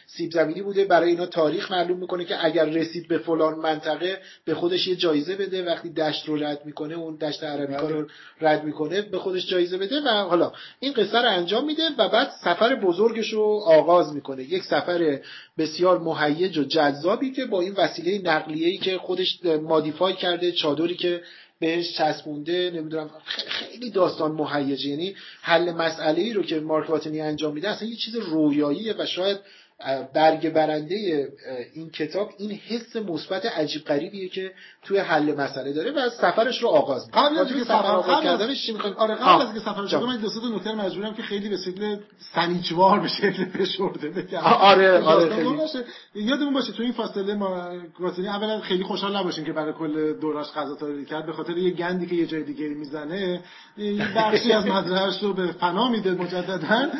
سیب 0.06 0.30
زمینی 0.30 0.62
بوده. 0.62 0.84
برای 0.84 1.10
اینا 1.10 1.26
تاریخ 1.26 1.72
معلوم 1.72 1.98
می‌کنه 1.98 2.24
که 2.24 2.44
اگر 2.44 2.64
رسید 2.64 3.08
به 3.08 3.18
فلان 3.18 3.54
منطقه 3.54 4.18
به 4.44 4.54
خودش 4.54 4.86
یه 4.86 4.96
جایزه 4.96 5.36
بده. 5.36 5.64
وقتی 5.64 5.90
دشت 5.90 6.28
رو 6.28 6.36
رد 6.36 6.66
می‌کنه 6.66 6.94
اون 6.94 7.16
دشت 7.16 7.44
عربیکا 7.44 7.88
رو 7.88 8.06
رد 8.40 8.64
می‌کنه 8.64 9.02
به 9.02 9.18
خودش 9.18 9.46
جایزه 9.46 9.78
بده 9.78 10.00
و 10.00 10.08
حالا 10.08 10.52
این 10.80 10.92
قصه 10.92 11.18
رو 11.18 11.28
انجام 11.28 11.64
میده 11.64 11.82
و 11.98 12.08
بعد 12.08 12.30
سفر 12.44 12.74
بزرگش 12.74 13.32
رو 13.32 13.62
آغاز 13.66 14.14
می‌کنه. 14.14 14.42
یک 14.42 14.62
سفر 14.62 15.20
بسیار 15.58 15.98
مهیج 15.98 16.58
و 16.58 16.64
جذابی 16.64 17.32
که 17.32 17.44
با 17.44 17.60
این 17.60 17.74
وسیله 17.76 18.30
نقلیه‌ای 18.30 18.76
که 18.76 18.98
خودش 18.98 19.38
مادیفای 19.44 20.14
کرده 20.14 20.52
چادری 20.52 20.94
که 20.94 21.20
بهش 21.62 21.92
چسبونده 21.92 22.70
نمی‌دونم 22.74 23.10
خیلی 23.26 23.90
داستان 23.90 24.32
مهیجه. 24.32 24.88
یعنی 24.88 25.16
حل 25.42 25.72
مسئله 25.72 26.20
ای 26.22 26.32
رو 26.32 26.42
که 26.42 26.60
مارک 26.60 26.90
واتنی 26.90 27.20
انجام 27.20 27.54
میده 27.54 27.68
اصلا 27.68 27.88
یه 27.88 27.96
چیز 27.96 28.16
رویاییه 28.16 28.94
و 28.98 29.06
شاید 29.06 29.38
برگ 30.14 30.52
برنده 30.52 31.28
این 31.74 31.90
کتاب 31.90 32.30
این 32.38 32.50
حس 32.50 32.96
مثبت 32.96 33.46
عجیب 33.46 33.84
غریبیه 33.84 34.28
که 34.28 34.52
توی 34.82 34.98
حل 34.98 35.34
مسئله 35.34 35.72
داره 35.72 35.90
و 35.90 36.10
سفرش 36.10 36.62
رو 36.62 36.68
آغاز 36.68 37.06
می‌کنه. 37.06 37.22
قبل 37.22 37.38
از 37.38 37.46
اینکه 37.46 37.64
سفر 37.64 37.72
آغاز 37.72 38.24
کردنش 38.24 38.66
چی 38.66 38.72
می‌خوایم؟ 38.72 38.96
آره 38.96 39.14
قبل 39.14 39.42
از 39.42 39.48
اینکه 39.48 39.60
سفر 39.60 39.86
شروع 39.86 40.06
من 40.06 40.16
دو 40.16 40.28
سه 40.28 40.40
نکته 40.54 40.72
مجبورم 40.74 41.14
که 41.14 41.22
خیلی 41.22 41.48
به 41.48 41.56
شکل 41.56 41.96
سنیچوار 42.34 43.00
به 43.00 43.08
شکل 43.08 43.44
فشرده 43.44 44.08
بگم. 44.08 44.38
آره 44.38 45.00
آره 45.00 45.36
خیلی. 45.36 45.48
یادمون 46.14 46.54
باشه 46.54 46.72
تو 46.72 46.82
این 46.82 46.92
فاصله 46.92 47.34
ما 47.34 47.72
گاتنی 47.98 48.28
اولا 48.28 48.60
خیلی 48.60 48.84
خوشحال 48.84 49.16
نباشیم 49.16 49.44
که 49.44 49.52
برای 49.52 49.72
کل 49.72 50.20
دوراش 50.20 50.52
غذا 50.52 50.74
تاریخ 50.74 51.08
کرد 51.08 51.26
به 51.26 51.32
خاطر 51.32 51.58
یه 51.58 51.70
گندی 51.70 52.06
که 52.06 52.14
یه 52.14 52.26
جای 52.26 52.42
دیگه 52.42 52.68
می‌زنه 52.68 53.40
بخشی 54.16 54.52
از 54.52 54.66
مزرعه‌اش 54.66 55.22
رو 55.22 55.32
به 55.34 55.52
فنا 55.52 55.88
میده 55.88 56.10
مجددا. 56.10 56.90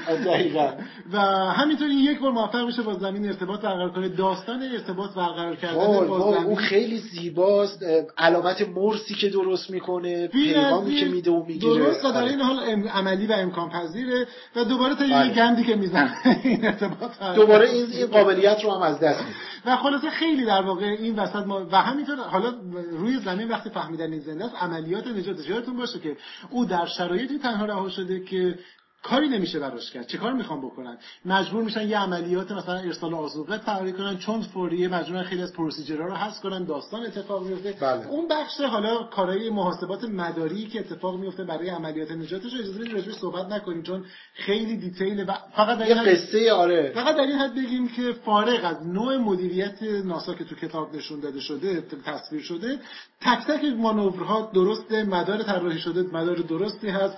و 1.13 1.19
همینطور 1.53 1.89
یک 1.89 2.21
بار 2.21 2.33
موفق 2.33 2.67
میشه 2.73 2.83
با 2.83 2.95
زمین 2.95 3.27
ارتباط 3.27 3.61
برقرار 3.61 3.93
کنه 3.93 4.09
داستان 4.09 4.63
ارتباط 4.63 5.15
برقرار 5.15 5.57
کردن 5.57 6.07
با 6.07 6.33
زمین 6.33 6.47
اون 6.47 6.55
خیلی 6.55 6.99
زیباست 6.99 7.83
علامت 8.19 8.69
مرسی 8.69 9.15
که 9.15 9.29
درست 9.29 9.71
می‌کنه 9.71 10.29
پیغامی 10.29 10.97
که 10.97 11.07
میده 11.07 11.31
و 11.31 11.45
می‌گیره 11.47 11.75
درست 11.75 12.03
در 12.03 12.09
آره. 12.09 12.31
این 12.31 12.41
حال 12.41 12.59
عملی 12.89 13.27
و 13.27 13.33
امکان 13.33 13.71
پذیره 13.71 14.27
و 14.57 14.65
دوباره 14.65 14.95
تا 14.95 15.05
یه 15.05 15.15
بله. 15.15 15.35
گندی 15.35 15.65
که 15.65 15.77
می‌زنه 15.77 16.15
این 16.45 16.65
ارتباط 16.65 17.23
دوباره 17.35 17.71
این 17.71 18.07
قابلیت 18.07 18.65
رو 18.65 18.71
هم 18.71 18.83
از 18.83 19.01
دست 19.01 19.21
میده 19.21 19.35
و 19.67 19.77
خلاصه 19.77 20.11
خیلی 20.11 20.45
در 20.45 20.63
واقع 20.63 20.87
این 20.87 21.19
وسط 21.19 21.47
ما 21.47 21.67
و 21.73 21.83
همینطور 21.83 22.17
حالا 22.17 22.55
روی 22.93 23.19
زمین 23.19 23.49
وقتی 23.49 23.71
فهمیدن 23.71 24.13
این 24.13 24.21
زنده 24.21 24.45
است 24.45 24.55
عملیات 24.55 25.07
نجات 25.07 25.49
یادتون 25.49 25.77
باشه 25.77 25.99
که 25.99 26.17
او 26.51 26.65
در 26.65 26.87
شرایطی 26.87 27.39
تنها 27.39 27.65
رها 27.65 27.89
شده 27.89 28.21
که 28.25 28.59
کاری 29.03 29.29
نمیشه 29.29 29.59
براش 29.59 29.91
کرد. 29.91 30.07
چه 30.07 30.19
کار 30.19 30.33
می‌خوام 30.33 30.61
بکنن؟ 30.67 30.99
مجبور 31.25 31.63
میشن 31.65 31.89
یه 31.89 31.99
عملیات 31.99 32.53
مثلا 32.53 32.75
ارسال 32.75 33.15
آذوقه 33.15 33.59
طراحی 33.59 33.93
کنن 33.93 34.19
چون 34.19 34.43
فوریه 34.43 34.89
مجبورن 34.89 35.23
خیلی 35.23 35.43
از 35.43 35.53
پروسیجرها 35.53 36.07
رو 36.07 36.15
حذف 36.15 36.41
کنن 36.41 36.65
داستان 36.65 37.07
اتفاق 37.07 37.47
میفته. 37.47 37.75
بله. 37.81 38.07
اون 38.07 38.29
بخش 38.29 38.61
حالا 38.61 39.03
کارهای 39.03 39.51
محاسبات 39.51 40.05
مداری 40.05 40.67
که 40.67 40.81
اتفاق 40.81 41.21
میفته 41.21 41.45
برای 41.45 41.69
عملیات 41.69 42.11
نجاتش 42.11 42.55
اجازه 42.55 42.79
بدید 42.79 42.93
راجعش 42.93 43.15
صحبت 43.15 43.47
نکنیم 43.47 43.83
چون 43.83 44.05
خیلی 44.35 44.77
دیتیل 44.77 45.25
و 45.29 45.35
فقط 45.57 45.79
در 45.79 45.89
یه 45.89 45.95
قصه 45.95 46.53
آره. 46.53 46.93
فقط 46.95 47.17
در 47.17 47.23
این 47.23 47.39
حد 47.39 47.55
بگیم 47.55 47.89
که 47.89 48.13
فارغ 48.13 48.65
از 48.65 48.87
نوع 48.87 49.17
مدیریت 49.17 49.83
ناسا 49.83 50.35
که 50.35 50.45
تو 50.45 50.55
کتاب 50.55 50.97
نشون 50.97 51.21
داده 51.21 51.41
شده 51.41 51.83
تصویر 52.05 52.43
شده 52.43 52.79
تک 53.21 53.47
تک 53.47 53.65
مانورها 53.65 54.51
درسته 54.55 55.05
مدار 55.05 55.43
طراحی 55.43 55.79
شده 55.79 56.03
مدار 56.03 56.37
درستی 56.37 56.89
هست. 56.89 57.17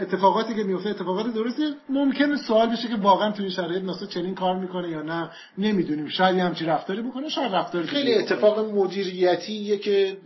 اتفاقاتی 0.00 0.54
که 0.54 0.64
میفته 0.64 1.01
اتفاقات 1.02 1.34
درستی 1.34 1.62
ممکنه 1.88 2.36
سوال 2.36 2.68
بشه 2.68 2.88
که 2.88 2.96
واقعا 2.96 3.32
تو 3.32 3.42
این 3.42 3.50
شرایط 3.50 3.82
ناسا 3.82 4.06
چنین 4.06 4.34
کار 4.34 4.56
می‌کنه 4.56 4.88
یا 4.88 5.02
نه. 5.02 5.30
نمی‌دونیم. 5.58 6.08
شاید 6.08 6.38
همچی 6.38 6.64
رفتاری 6.64 7.02
بکنه 7.02 7.28
شاید 7.28 7.54
رفتاری 7.54 7.86
خیلی 7.86 8.14
اتفاق 8.14 8.58
مدیریتیه 8.58 9.78
که 9.78 10.16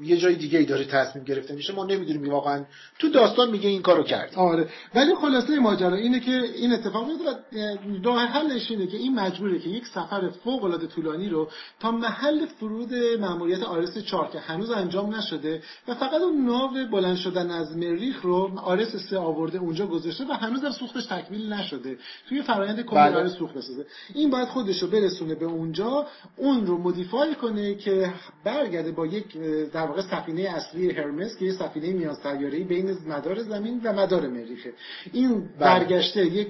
یه 0.00 0.16
جای 0.16 0.34
دیگه 0.34 0.58
ای 0.58 0.64
داره 0.64 0.84
تصمیم 0.84 1.24
گرفته 1.24 1.54
میشه 1.54 1.72
ما 1.72 1.84
نمی‌دونیم 1.84 2.30
واقعا. 2.30 2.64
تو 2.98 3.08
داستان 3.08 3.50
میگه 3.50 3.68
این 3.68 3.82
کارو 3.82 4.02
کرد. 4.02 4.34
آره. 4.34 4.68
ولی 4.94 5.14
خلاصه 5.14 5.58
ماجرا 5.58 5.96
اینه 5.96 6.20
که 6.20 6.32
این 6.32 6.72
اتفاق 6.72 7.06
میفته 7.06 7.78
راه 8.04 8.26
حلش 8.26 8.70
اینه 8.70 8.86
که 8.86 8.96
این 8.96 9.14
مجبوره 9.14 9.58
که 9.58 9.68
یک 9.68 9.86
سفر 9.86 10.28
فوق 10.28 10.64
العاده 10.64 10.86
طولانی 10.86 11.28
رو 11.28 11.48
تا 11.80 11.90
محل 11.90 12.46
فرود 12.46 12.94
ماموریت 13.20 13.62
آرس 13.62 13.98
4 13.98 14.30
که 14.30 14.38
هنوز 14.38 14.70
انجام 14.70 15.14
نشده 15.14 15.62
و 15.88 15.94
فقط 15.94 16.20
اون 16.20 16.44
ناو 16.44 16.70
بلند 16.92 17.16
شدن 17.16 17.50
از 17.50 17.76
مریخ 17.76 18.22
رو 18.22 18.58
آرس 18.58 18.96
3 18.96 19.18
آورده 19.18 19.58
اونجا 19.58 19.86
گذاشته 19.86 20.24
و 20.24 20.32
هنوز 20.32 20.64
هم 20.64 20.72
سوختش 20.72 21.06
تکمیل 21.06 21.52
نشده. 21.52 21.98
توی 22.28 22.42
فرآیند 22.42 22.82
کلی 22.82 22.98
بله. 22.98 23.28
سوخت 23.28 23.54
بسازه 23.54 23.86
این 24.14 24.30
باید 24.30 24.48
خودش 24.48 24.82
رو 24.82 24.88
برسونه 24.88 25.34
به 25.34 25.46
اونجا 25.46 26.06
اون 26.36 26.66
رو 26.66 26.78
مودیفای 26.78 27.34
کنه 27.34 27.74
که 27.74 28.12
برگرده 28.44 28.92
با 28.92 29.06
یک 29.06 29.36
در 29.72 29.81
واقع 29.86 30.02
سفینه 30.02 30.42
اصلی 30.42 30.90
هرمس 30.90 31.36
که 31.36 31.44
یه 31.44 31.52
سفینه 31.52 31.92
میان 31.92 32.14
سیاره‌ای 32.14 32.64
بین 32.64 32.96
مدار 33.08 33.42
زمین 33.42 33.80
و 33.84 33.92
مدار 33.92 34.26
مریخه. 34.26 34.72
این 35.12 35.30
بله. 35.30 35.48
برگشته 35.58 36.26
یک 36.26 36.48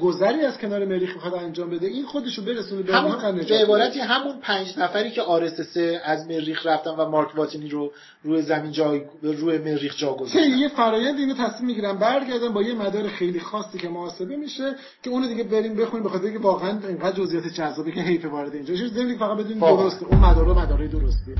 گذری 0.00 0.40
از 0.40 0.58
کنار 0.58 0.84
مریخ 0.84 1.14
می‌خواد 1.14 1.34
انجام 1.34 1.70
بده. 1.70 1.86
این 1.86 2.04
خودشو 2.04 2.44
برسونه 2.44 2.82
به 2.82 2.94
همون 2.94 3.44
به 3.48 3.58
عبارتی 3.62 4.00
همون 4.00 4.40
پنج 4.40 4.78
نفری 4.78 5.10
که 5.10 5.22
آرس 5.22 5.76
از 6.04 6.26
مریخ 6.26 6.66
رفتن 6.66 6.90
و 6.90 7.08
مارک 7.08 7.36
واتنی 7.36 7.68
رو 7.68 7.92
روی 8.22 8.42
زمین 8.42 8.72
جای 8.72 9.02
روی 9.22 9.58
مریخ 9.58 9.96
جا 9.96 10.12
گذاشتن. 10.14 10.58
یه 10.58 10.68
فرایند 10.68 11.18
اینو 11.18 11.34
تصمیم 11.34 11.66
می‌گیرن 11.66 11.92
برگردن 11.92 12.52
با 12.52 12.62
یه 12.62 12.74
مدار 12.74 13.08
خیلی 13.08 13.40
خاصی 13.40 13.78
که 13.78 13.88
محاسبه 13.88 14.36
میشه 14.36 14.74
که 15.02 15.10
اونو 15.10 15.28
دیگه 15.28 15.44
بریم 15.44 15.74
بخونیم 15.74 16.06
بخاطر 16.06 16.24
اینکه 16.24 16.38
واقعا 16.38 16.78
اینقدر 16.88 17.16
جزئیات 17.16 17.46
جذابی 17.46 17.92
که 17.92 18.00
حیف 18.00 18.24
وارد 18.24 18.54
اینجا. 18.54 18.76
شد 18.76 19.16
فقط 19.18 19.38
بدون 19.38 19.58
درسته 19.58 20.06
اون 20.06 20.20
مدار 20.20 20.46
مدارای 20.46 20.88
درسته 20.88 21.34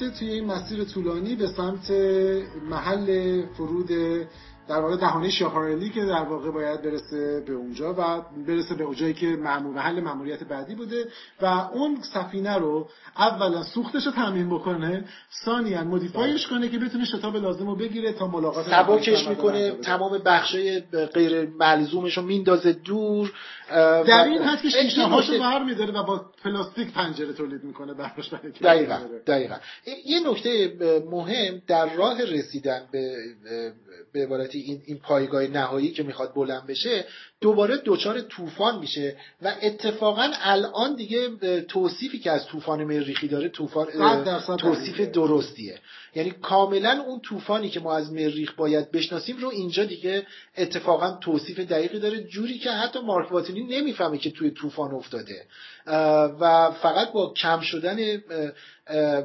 میفته 0.00 0.18
توی 0.18 0.30
این 0.30 0.44
مسیر 0.44 0.84
طولانی 0.84 1.34
به 1.34 1.46
سمت 1.46 1.90
محل 2.70 3.42
فرود 3.46 3.90
در 4.68 4.80
واقع 4.80 4.96
دهانه 4.96 5.30
شاهارلی 5.30 5.90
که 5.90 6.04
در 6.04 6.22
واقع 6.22 6.50
باید 6.50 6.82
برسه 6.82 7.42
به 7.46 7.52
اونجا 7.52 7.94
و 7.98 8.22
برسه 8.46 8.74
به 8.74 8.84
اونجایی 8.84 9.14
که 9.14 9.26
معمول 9.26 9.74
محل 9.74 10.00
ماموریت 10.00 10.44
بعدی 10.44 10.74
بوده 10.74 11.04
و 11.40 11.46
اون 11.46 11.98
سفینه 12.14 12.54
رو 12.54 12.88
اولا 13.16 13.62
سوختش 13.62 14.06
رو 14.06 14.12
تامین 14.12 14.50
بکنه 14.50 15.04
ثانیا 15.44 15.84
مودیفایش 15.84 16.46
کنه 16.46 16.68
که 16.68 16.78
بتونه 16.78 17.04
شتاب 17.04 17.36
لازم 17.36 17.66
رو 17.66 17.76
بگیره 17.76 18.12
تا 18.12 18.26
ملاقات 18.26 18.66
سبکش 18.70 19.28
می‌کنه 19.28 19.70
تمام 19.70 20.18
بخشای 20.18 20.80
غیر 21.14 21.48
ملزومش 21.58 22.16
رو 22.16 22.22
میندازه 22.22 22.72
دور 22.72 23.32
در 24.06 24.24
این 24.24 24.42
هست 24.42 24.62
که 24.62 24.68
شیشه 24.68 25.02
هاشو 25.02 25.38
بر 25.38 25.64
میداره 25.64 25.92
و 25.92 26.02
با 26.02 26.24
پلاستیک 26.44 26.92
پنجره 26.92 27.32
تولید 27.32 27.64
می‌کنه 27.64 27.94
براش 27.94 28.34
دقیقا 28.62 28.98
دقیقا. 29.26 29.54
یه 30.06 30.30
نکته 30.30 30.72
مهم 31.10 31.62
در 31.66 31.94
راه 31.94 32.24
رسیدن 32.24 32.82
به 32.92 33.16
به 34.12 34.26
این 34.58 34.82
این 34.86 34.98
پایگاه 34.98 35.42
نهایی 35.42 35.90
که 35.90 36.02
می‌خواد 36.02 36.34
بلند 36.34 36.66
بشه 36.66 37.04
دوباره 37.40 37.82
دچار 37.84 38.20
طوفان 38.20 38.78
میشه. 38.78 39.16
و 39.42 39.54
اتفاقا 39.62 40.30
الان 40.42 40.96
دیگه 40.96 41.28
توصیفی 41.60 42.18
که 42.18 42.30
از 42.30 42.46
طوفان 42.46 42.84
مریخی 42.84 43.28
داره 43.28 43.48
طوفان 43.48 43.86
توصیف 44.58 45.00
درستیه. 45.00 45.78
یعنی 46.14 46.30
کاملا 46.30 47.04
اون 47.06 47.20
طوفانی 47.20 47.68
که 47.68 47.80
ما 47.80 47.96
از 47.96 48.12
مریخ 48.12 48.52
باید 48.52 48.90
بشناسیم 48.90 49.36
رو 49.36 49.48
اینجا 49.48 49.84
دیگه 49.84 50.26
اتفاقا 50.56 51.18
توصیف 51.20 51.60
دقیقی 51.60 51.98
داره. 51.98 52.22
جوری 52.22 52.58
که 52.58 52.70
حتی 52.70 53.00
مارک 53.00 53.32
واتنی 53.32 53.62
نمی‌فهمه 53.62 54.18
که 54.18 54.30
توی 54.30 54.50
طوفان 54.50 54.94
افتاده. 54.94 55.46
و 56.40 56.70
فقط 56.70 57.12
با 57.12 57.32
کم 57.36 57.60
شدن 57.60 58.22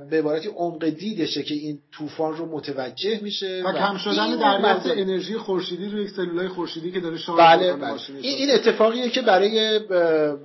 به 0.09 0.17
عبارتی 0.17 0.47
عمق 0.47 0.89
دیدشه 0.89 1.43
که 1.43 1.53
این 1.53 1.79
طوفان 1.91 2.37
رو 2.37 2.45
متوجه 2.45 3.19
میشه 3.23 3.63
و, 3.65 3.71
کم 3.71 3.97
شدن 3.97 4.35
دریافت 4.35 4.87
انرژی 4.87 5.37
خورشیدی 5.37 5.89
روی 5.89 6.07
سلولای 6.07 6.47
خورشیدی 6.47 6.91
که 6.91 6.99
داره 6.99 7.17
شارژ 7.17 7.39
بله, 7.39 7.73
بله. 7.73 7.99
این 8.21 8.51
اتفاقیه 8.51 9.09
که 9.09 9.21
برای 9.21 9.79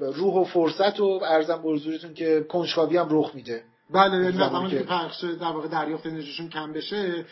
روح 0.00 0.34
و 0.34 0.44
فرصت 0.44 1.00
و 1.00 1.20
ارزم 1.24 1.62
به 1.62 2.14
که 2.14 2.44
کنجکاوی 2.48 2.96
هم 2.96 3.08
رخ 3.10 3.34
میده 3.34 3.62
بله 3.90 4.30
زمانی 4.30 4.70
که 4.70 4.78
پخش 4.78 5.24
در 5.24 5.52
واقع 5.52 5.68
دریافت 5.68 6.06
انرژیشون 6.06 6.48
کم 6.48 6.72
بشه 6.72 7.24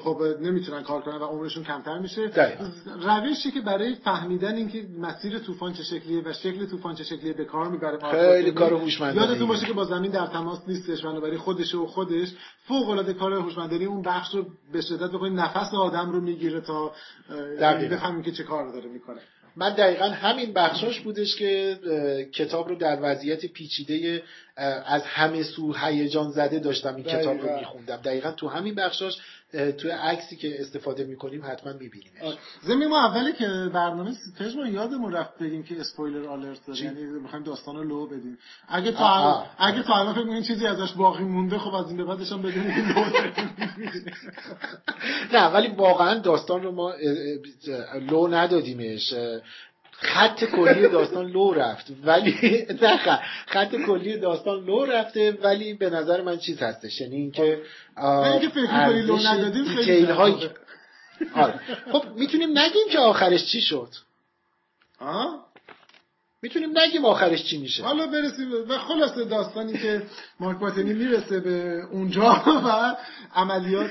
خب 0.00 0.22
نمی‌تونن 0.40 0.82
کار 0.82 1.02
کنن 1.02 1.16
و 1.16 1.24
عمرشون 1.24 1.64
کمتر 1.64 1.98
میشه. 1.98 2.30
روشی 3.02 3.50
که 3.50 3.60
برای 3.60 3.94
فهمیدن 3.94 4.54
اینکه 4.54 4.86
مسیر 4.98 5.38
طوفان 5.38 5.72
چه 5.72 5.82
شکلیه 5.82 6.22
و 6.24 6.32
شکل 6.32 6.66
طوفان 6.66 6.94
چه 6.94 7.04
شکلیه 7.04 7.32
به 7.32 7.44
کار 7.44 7.68
می‌بره 7.68 7.98
خیلی 8.10 8.52
کار 8.52 8.72
هوشمندانه. 8.72 9.26
یادتون 9.26 9.48
باشه 9.48 9.66
که 9.66 9.72
با 9.72 9.84
زمین 9.84 10.10
در 10.10 10.26
تماس 10.26 10.68
نیستش 10.68 11.04
بنابراین 11.04 11.38
خودش 11.38 11.74
و 11.74 11.86
خودش 11.86 12.28
فوق 12.68 12.90
العاده 12.90 13.12
کار 13.12 13.32
هوشمندانه 13.32 13.84
اون 13.84 14.02
بخش 14.02 14.34
رو 14.34 14.46
به 14.72 14.80
شدت 14.80 15.10
بکنید 15.10 15.40
نفس 15.40 15.74
آدم 15.74 16.12
رو 16.12 16.20
می‌گیره 16.20 16.60
تا 16.60 16.92
بفهمیم 17.90 18.22
که 18.22 18.32
چه 18.32 18.44
کار 18.44 18.72
داره 18.72 18.88
می‌کنه. 18.88 19.20
من 19.56 19.74
دقیقا 19.74 20.04
همین 20.04 20.52
بخشاش 20.52 21.00
بودش 21.00 21.36
که 21.36 21.78
کتاب 22.34 22.68
رو 22.68 22.74
در 22.74 22.98
وضعیت 23.02 23.46
پیچیده 23.46 24.22
از 24.86 25.02
همه 25.02 25.42
سو 25.42 25.72
هیجان 25.72 26.30
زده 26.30 26.58
داشتم 26.58 26.94
این 26.94 27.04
کتاب 27.04 27.40
رو 27.40 27.58
میخوندم. 27.58 27.96
دقیقا 27.96 28.32
تو 28.32 28.48
همین 28.48 28.74
بخشاش 28.74 29.18
تو 29.52 29.88
عکسی 29.88 30.36
که 30.36 30.60
استفاده 30.60 31.04
می‌کنیم 31.04 31.44
حتما 31.44 31.72
می‌بینیم 31.72 32.12
زمین 32.62 32.88
ما 32.88 33.06
اولی 33.06 33.32
که 33.32 33.46
برنامه 33.74 34.12
ما 34.56 34.68
یادمون 34.68 35.12
رفت 35.12 35.38
بگیم 35.38 35.62
که 35.62 35.80
اسپویلر 35.80 36.28
آلرت 36.28 36.66
داره 36.66 36.80
یعنی 36.80 37.04
می‌خوایم 37.04 37.44
داستان 37.44 37.76
رو 37.76 37.84
لو 37.84 38.06
بدیم. 38.06 38.38
اگه 38.68 38.92
تا 38.92 39.08
الان 39.08 39.46
اگه 39.58 39.82
تا 39.82 39.94
الان 39.94 40.14
فکر 40.14 40.40
چیزی 40.40 40.66
ازش 40.66 40.92
باقی 40.92 41.24
مونده 41.24 41.58
خب 41.58 41.74
از 41.74 41.88
این 41.88 41.96
به 41.96 42.04
بعدش 42.04 42.32
هم 42.32 42.42
بدونیم 42.42 42.72
نه 45.32 45.46
ولی 45.46 45.68
واقعا 45.68 46.18
داستان 46.18 46.62
رو 46.62 46.72
ما 46.72 46.92
لو 48.10 48.28
ندادیمش. 48.28 49.14
خط 50.02 50.44
کلی 50.44 50.88
داستان 50.88 51.26
لو 51.26 51.54
رفت. 51.54 51.86
ولی 52.04 52.66
نه 52.82 53.20
خط 53.46 53.74
کلی 53.86 54.16
داستان 54.16 54.64
لو 54.64 54.84
رفته 54.84 55.38
ولی 55.42 55.74
به 55.74 55.90
نظر 55.90 56.22
من 56.22 56.38
چیز 56.38 56.62
هستش. 56.62 57.00
یعنی 57.00 57.16
اینکه 57.16 57.62
اینکه 57.96 58.48
فکر 58.48 58.66
کنی 58.66 59.02
لو 59.02 59.16
ندادیم 59.16 59.64
خیلی 59.64 60.12
آره. 61.34 61.60
خب 61.92 62.04
می‌تونیم 62.16 62.58
نگیم 62.58 62.88
که 62.90 62.98
آخرش 62.98 63.44
چی 63.44 63.60
شد. 63.60 63.88
می‌تونیم 66.42 66.78
نگیم 66.78 67.04
آخرش 67.04 67.44
چی 67.44 67.58
میشه. 67.58 67.82
حالا 67.82 68.06
برسیم 68.06 68.52
و 68.68 68.78
خلاصه 68.78 69.24
داستانی 69.24 69.72
که 69.72 70.02
مارک 70.40 70.58
باتنی 70.58 70.92
می‌رسه 70.92 71.40
به 71.40 71.82
اونجا 71.92 72.42
و 72.66 72.96
عملیات 73.34 73.90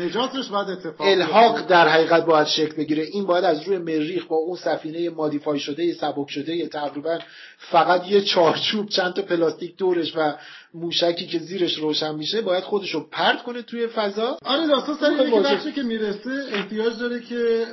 نجاتش 0.00 0.48
باید 0.48 0.68
اتفاق 0.68 1.06
الحاق 1.06 1.66
در 1.66 1.88
حقیقت 1.88 2.24
باید 2.24 2.46
شکل 2.46 2.76
بگیره. 2.76 3.02
این 3.02 3.26
باید 3.26 3.44
از 3.44 3.62
روی 3.62 3.78
مریخ 3.78 4.26
با 4.26 4.36
اون 4.36 4.56
سفینه 4.56 5.10
مادیفای 5.10 5.58
شده 5.58 5.92
سبک 5.92 6.30
شده 6.30 6.68
تقریبا 6.68 7.18
فقط 7.58 8.08
یه 8.08 8.20
چارچوب 8.20 8.88
چند 8.88 9.14
تا 9.14 9.22
پلاستیک 9.22 9.76
دورش 9.76 10.16
و 10.16 10.34
موشکی 10.74 11.26
که 11.26 11.38
زیرش 11.38 11.78
روشن 11.78 12.14
میشه 12.14 12.40
باید 12.40 12.64
خودش 12.64 12.94
رو 12.94 13.06
پرت 13.10 13.42
کنه 13.42 13.62
توی 13.62 13.86
فضا. 13.86 14.38
آره 14.44 14.66
داستان 14.66 14.96
سر 14.96 15.30
که 15.30 15.40
بخشی 15.40 15.72
که 15.72 15.82
می‌رسه 15.82 16.44
احتیاج 16.52 16.98
داره 16.98 17.20
که 17.20 17.66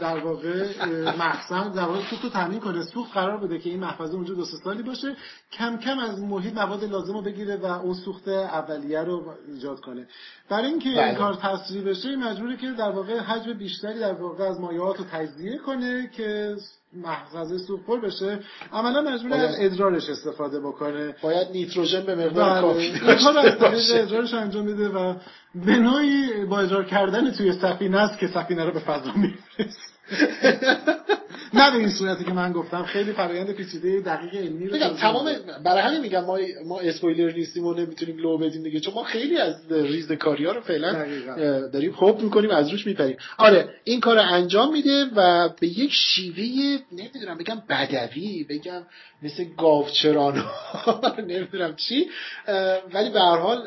در 0.00 0.18
واقع 0.18 0.66
مخزن 1.18 1.72
در 1.72 1.82
واقع 1.82 2.10
سوخت 2.10 2.24
رو 2.24 2.30
تامین 2.30 2.60
کنه. 2.60 2.82
سوخت 2.84 3.12
قرار 3.14 3.36
بده 3.44 3.58
که 3.58 3.70
این 3.70 3.80
محفظه 3.80 4.14
اونجا 4.14 4.34
دو 4.34 4.44
سالی 4.44 4.82
باشه 4.82 5.16
کم 5.52 5.78
کم 5.78 5.98
از 5.98 6.18
محیط 6.18 6.54
مواد 6.54 6.84
لازم 6.84 7.12
رو 7.12 7.22
بگیره 7.22 7.56
و 7.56 7.64
اون 7.66 7.94
سوخت 7.94 8.28
اولیه 8.28 9.00
رو 9.00 9.34
ایجاد 9.48 9.80
کنه. 9.80 10.06
برای 10.48 10.66
اینکه 10.66 10.88
این 10.88 10.98
بله. 10.98 11.14
کار 11.14 11.34
تسریع 11.34 11.82
بشه 11.82 12.16
مجبوره 12.16 12.56
که 12.56 12.70
در 12.78 12.90
واقع 12.90 13.18
حجم 13.18 13.52
بیشتری 13.52 13.98
در 13.98 14.12
واقع 14.12 14.44
از 14.44 14.60
مایعات 14.60 14.98
رو 14.98 15.04
تجزیه 15.04 15.58
کنه 15.58 16.10
که 16.16 16.56
محفظه 16.92 17.58
سوخت 17.58 17.86
پر 17.86 18.00
بشه. 18.00 18.40
عملا 18.72 19.02
مجبور 19.02 19.32
از 19.32 19.54
ادرارش 19.58 20.10
استفاده 20.10 20.60
بکنه. 20.60 21.14
باید 21.22 21.48
نیتروژن 21.50 22.00
به 22.00 22.14
مقدار 22.14 22.62
بله. 22.62 23.52
کافی 23.52 23.92
ادرارش 23.92 24.34
انجام 24.34 24.64
میده 24.64 24.88
و 24.88 25.14
به 25.54 25.76
نوعی 25.76 26.44
با 26.44 26.60
ادرار 26.60 26.84
کردن 26.84 27.30
توی 27.30 27.52
سفینه 27.52 27.98
است 27.98 28.18
که 28.18 28.26
سفینه 28.26 28.64
رو 28.64 28.72
به 28.72 28.80
فضا 28.80 29.12
میفرسته. 29.16 29.82
نه 31.54 31.70
به 31.70 31.78
این 31.78 31.90
صورتی 31.90 32.24
که 32.24 32.32
من 32.32 32.52
گفتم 32.52 32.82
خیلی 32.82 33.12
فرایند 33.12 33.50
پیچیده 33.50 34.00
دقیق 34.00 34.34
علمی 34.34 34.68
رو 34.68 34.78
تمام 34.78 35.30
برای 35.64 35.82
همین 35.82 36.00
میگم 36.00 36.24
ما 36.24 36.38
ما 36.66 36.80
اسپویلر 36.80 37.32
نیستیم 37.32 37.66
و 37.66 37.74
نمی‌تونیم 37.74 38.18
لو 38.18 38.38
بدیم 38.38 38.62
دیگه 38.62 38.80
چون 38.80 38.94
ما 38.94 39.04
خیلی 39.04 39.36
از 39.36 39.72
ریز 39.72 40.12
کاری 40.12 40.44
ها 40.44 40.52
رو 40.52 40.60
فعلا 40.60 41.06
داریم 41.68 41.92
خوب 41.92 42.22
می‌کنیم 42.22 42.50
از 42.50 42.68
روش 42.68 42.86
میپریم. 42.86 43.16
آره 43.38 43.68
این 43.84 44.00
کار 44.00 44.18
انجام 44.18 44.72
میده 44.72 45.04
و 45.16 45.48
به 45.60 45.66
یک 45.66 45.92
شیوه 45.92 46.78
نمی‌دونم 46.92 47.38
بگم 47.38 47.62
بدوی 47.68 48.44
بگم 48.44 48.82
مثل 49.22 49.44
گاوچران 49.58 50.44
نمی‌دونم 51.28 51.76
چی 51.76 52.10
ولی 52.92 53.10
به 53.10 53.20
هر 53.20 53.38
حال 53.38 53.58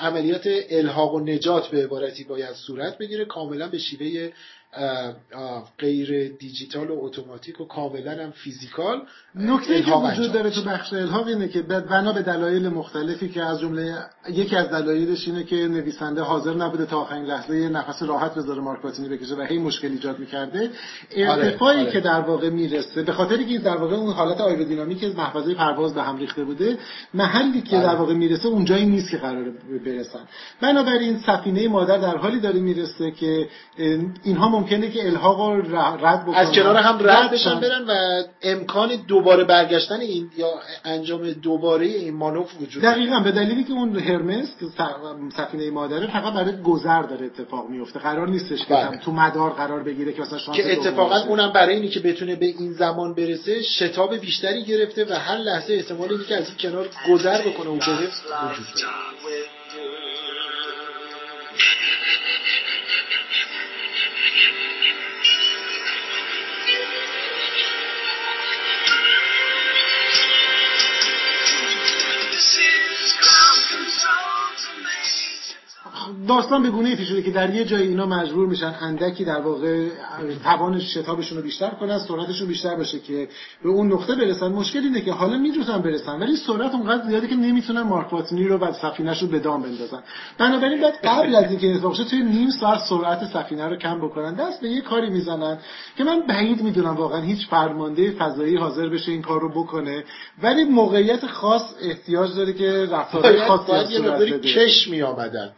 عملیات 0.00 0.48
الحاق 0.70 1.14
و 1.14 1.20
نجات 1.20 1.68
به 1.68 1.84
عبارتی 1.84 2.24
باید 2.24 2.52
صورت 2.52 2.98
بگیره 2.98 3.24
کاملا 3.24 3.68
به 3.68 3.78
شیوه 3.78 4.30
غیر 5.78 6.28
دیجیتال 6.28 6.90
و 6.90 7.04
اتوماتیک 7.04 7.60
و 7.60 7.64
کاملا 7.64 8.10
هم 8.10 8.30
فیزیکال 8.30 9.02
نکته 9.34 9.82
که 9.82 9.92
وجود 9.92 10.32
داره 10.32 10.50
تو 10.50 10.62
بخش 10.62 10.92
الهاق 10.92 11.26
اینه 11.26 11.48
که 11.48 11.62
بنا 11.62 12.12
به 12.12 12.22
دلایل 12.22 12.68
مختلفی 12.68 13.28
که 13.28 13.42
از 13.42 13.60
جمله 13.60 13.94
یکی 14.28 14.56
از 14.56 14.70
دلایلش 14.70 15.28
اینه 15.28 15.44
که 15.44 15.56
نویسنده 15.56 16.22
حاضر 16.22 16.54
نبوده 16.54 16.86
تا 16.86 17.00
آخرین 17.00 17.24
لحظه 17.24 17.60
یه 17.60 17.68
نفس 17.68 18.02
راحت 18.02 18.34
بذاره 18.34 18.60
مارک 18.60 18.80
پاتینی 18.80 19.08
بکشه 19.08 19.34
و 19.34 19.42
هی 19.42 19.58
مشکل 19.58 19.88
ایجاد 19.88 20.18
می‌کرده. 20.18 20.70
ارتفاعی 21.16 21.76
آره، 21.76 21.82
آره. 21.82 21.92
که 21.92 22.00
در 22.00 22.20
واقع 22.20 22.50
می‌رسه 22.50 23.02
به 23.02 23.12
خاطری 23.12 23.46
که 23.46 23.58
در 23.58 23.76
واقع 23.76 23.96
اون 23.96 24.12
حالت 24.12 24.40
آیرودینامیک 24.40 25.04
محفظه 25.04 25.54
پرواز 25.54 25.94
به 25.94 26.02
هم 26.02 26.18
ریخته 26.18 26.44
بوده 26.44 26.78
محلی 27.14 27.62
که 27.62 27.76
در 27.76 27.94
واقع 27.94 28.14
می‌رسه 28.14 28.48
اونجایی 28.48 28.86
نیست 28.86 29.10
که 29.10 29.16
قراره 29.16 29.52
برسن. 29.84 30.20
بنابراین 30.60 31.18
سفینه 31.26 31.68
مادر 31.68 31.98
در 31.98 32.16
حالی 32.16 32.40
داره 32.40 32.60
می‌رسه 32.60 33.10
که 33.10 33.48
اینها 34.24 34.48
ممکنه 34.64 34.90
که 34.90 35.06
الحاق 35.06 35.40
رو 35.40 35.76
رد 36.06 36.22
بکنن. 36.22 36.34
از 36.34 36.52
کنار 36.52 36.76
هم 36.76 36.98
رد 37.08 37.30
بشن 37.30 37.60
برن 37.60 37.84
و 37.88 38.22
امکان 38.42 38.96
دوباره 39.08 39.44
برگشتن 39.44 40.00
این 40.00 40.30
یا 40.36 40.48
انجام 40.84 41.32
دوباره 41.32 41.86
این 41.86 42.14
مانور 42.14 42.46
وجود 42.60 42.82
دقیقا 42.82 43.20
به 43.20 43.32
دلیلی 43.32 43.64
که 43.64 43.72
اون 43.72 43.98
هرمس 43.98 44.48
سفینه 45.36 45.70
مادره 45.70 46.06
فقط 46.06 46.32
برای 46.32 46.62
گذر 46.62 47.02
داره 47.02 47.26
اتفاق 47.26 47.68
میفته. 47.68 47.98
قرار 47.98 48.28
نیستش 48.28 48.58
که 48.58 48.74
بله. 48.74 48.98
تو 48.98 49.12
مدار 49.12 49.50
قرار 49.50 49.82
بگیره 49.82 50.12
که 50.12 50.22
مثلا 50.22 50.38
که 50.54 50.72
اتفاقا 50.72 51.16
اونم 51.16 51.52
برای 51.52 51.74
اینی 51.74 51.88
که 51.88 52.00
بتونه 52.00 52.36
به 52.36 52.46
این 52.46 52.72
زمان 52.72 53.14
برسه 53.14 53.62
شتاب 53.62 54.16
بیشتری 54.16 54.64
گرفته 54.64 55.04
و 55.04 55.12
هر 55.12 55.36
لحظه 55.36 55.74
احتمال 55.74 56.10
اینه 56.10 56.24
که 56.24 56.36
از 56.36 56.48
این 56.48 56.56
کنار 56.58 56.88
گذر 57.08 57.38
بکنه 57.38 57.70
و 57.70 57.76
بره 57.76 58.08
وجود 58.52 58.66
داره 58.74 59.53
داستان 76.28 76.62
به 76.62 76.70
گونه 76.70 76.96
پیش 76.96 77.08
شده 77.08 77.22
که 77.22 77.30
در 77.30 77.54
یه 77.54 77.64
جای 77.64 77.82
اینا 77.82 78.06
مجبور 78.06 78.46
میشن 78.46 78.74
اندکی 78.80 79.24
در 79.24 79.40
واقع 79.40 79.88
توان 80.44 80.80
شتابشون 80.80 81.38
رو 81.38 81.44
بیشتر 81.44 81.70
کنن 81.70 81.98
سرعتشون 81.98 82.48
بیشتر 82.48 82.74
باشه 82.74 83.00
که 83.00 83.28
به 83.62 83.68
اون 83.68 83.92
نقطه 83.92 84.14
برسن. 84.14 84.48
مشکل 84.48 84.78
اینه 84.78 85.00
که 85.00 85.12
حالا 85.12 85.38
می‌تونن 85.38 85.78
برسن 85.78 86.20
ولی 86.20 86.36
سرعت 86.36 86.74
اونقدر 86.74 87.06
زیاده 87.06 87.28
که 87.28 87.34
نمی‌تونن 87.34 87.82
مارک 87.82 88.12
واتنی 88.12 88.48
رو 88.48 88.58
و 88.58 88.72
سفینه‌ش 88.72 89.22
رو 89.22 89.28
به 89.28 89.38
دام 89.38 89.62
بندازن. 89.62 90.02
بنابراین 90.38 90.80
بعد 90.80 90.94
قبل 91.04 91.34
از 91.34 91.50
اینکه 91.50 91.74
اتفاق 91.74 92.04
توی 92.10 92.22
نیم 92.22 92.50
ساعت 92.50 92.80
سرعت 92.80 93.24
سفینه 93.32 93.68
رو 93.68 93.76
کم 93.76 93.98
بکنن. 93.98 94.34
دست 94.34 94.60
به 94.60 94.68
یه 94.68 94.80
کاری 94.80 95.10
می‌زنن 95.10 95.58
که 95.96 96.04
من 96.04 96.20
بعید 96.28 96.62
می‌دونم 96.62 96.96
واقعا 96.96 97.20
هیچ 97.20 97.48
فرمانده 97.48 98.10
فضایی 98.10 98.56
حاضر 98.56 98.88
بشه 98.88 99.12
این 99.12 99.22
کار 99.22 99.40
رو 99.40 99.48
بکنه 99.48 100.04
ولی 100.42 100.64
موقعیت 100.64 101.26
خاص 101.26 101.74
احتیاج 101.82 102.36
داره 102.36 102.52
که 102.52 102.88
رفتارهای 102.90 103.48
خاصی 103.48 103.72
از 103.72 103.88
صورت 103.88 104.20
بده. 104.20 104.38
کش 104.38 104.88
می 104.88 105.02
آمدن. 105.02 105.52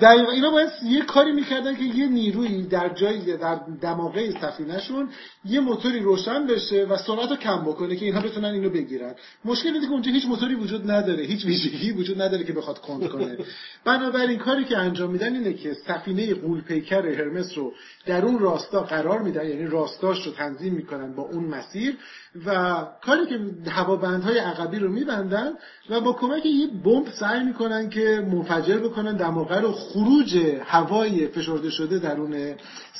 دقیقا. 0.00 0.32
اینا 0.32 0.50
باید 0.50 0.68
یه 0.84 1.02
کاری 1.02 1.32
می‌کردن 1.32 1.76
که 1.76 1.82
یه 1.82 2.06
نیروی 2.06 2.62
در 2.62 2.88
جایی 2.88 3.36
در 3.36 3.60
دماغه 3.80 4.40
سفینهشون 4.40 5.08
یه 5.44 5.60
موتوری 5.60 6.00
روشن 6.00 6.46
بشه 6.46 6.84
و 6.84 6.96
سرعت 6.96 7.30
رو 7.30 7.36
کم 7.36 7.64
بکنه 7.64 7.96
که 7.96 8.04
اینها 8.04 8.20
بتونن 8.20 8.48
اینو 8.48 8.70
بگیرن. 8.70 9.14
مشکل 9.44 9.68
اینه 9.68 9.86
که 9.86 9.92
اونجا 9.92 10.12
هیچ 10.12 10.26
موتوری 10.26 10.54
وجود 10.54 10.90
نداره 10.90 11.24
هیچ 11.24 11.44
ویژگی 11.44 11.92
وجود 11.92 12.22
نداره 12.22 12.44
که 12.44 12.52
بخواد 12.52 12.78
کند 12.78 13.08
کنه. 13.08 13.36
بنابراین 13.84 14.38
کاری 14.38 14.64
که 14.64 14.78
انجام 14.78 15.10
میدن 15.10 15.34
اینه 15.34 15.54
که 15.54 15.74
سفینه 15.74 16.34
قولپیکر 16.34 17.06
هرمس 17.06 17.58
رو 17.58 17.72
در 18.06 18.24
اون 18.24 18.38
راستا 18.38 18.82
قرار 18.82 19.22
میدن 19.22 19.48
یعنی 19.48 19.66
راستاش 19.66 20.26
رو 20.26 20.32
تنظیم 20.32 20.74
می‌کنن 20.74 21.14
با 21.14 21.22
اون 21.22 21.44
مسیر 21.44 21.96
و 22.46 22.84
کاری 23.02 23.26
که 23.26 23.40
هوابندهای 23.70 24.38
عقبی 24.38 24.78
رو 24.78 24.92
میبندن 24.92 25.52
و 25.90 26.00
با 26.00 26.12
کمک 26.12 26.46
یه 26.46 26.66
بمب 26.84 27.06
سعی 27.20 27.44
می‌کنن 27.44 27.90
که 27.90 28.26
منفجر 28.32 28.78
بکنن 28.78 29.16
دماغه 29.16 29.60
رو 29.60 29.72
خروج 29.92 30.38
هوای 30.64 31.26
فشرده 31.26 31.70
شده 31.70 31.98
درون 31.98 32.54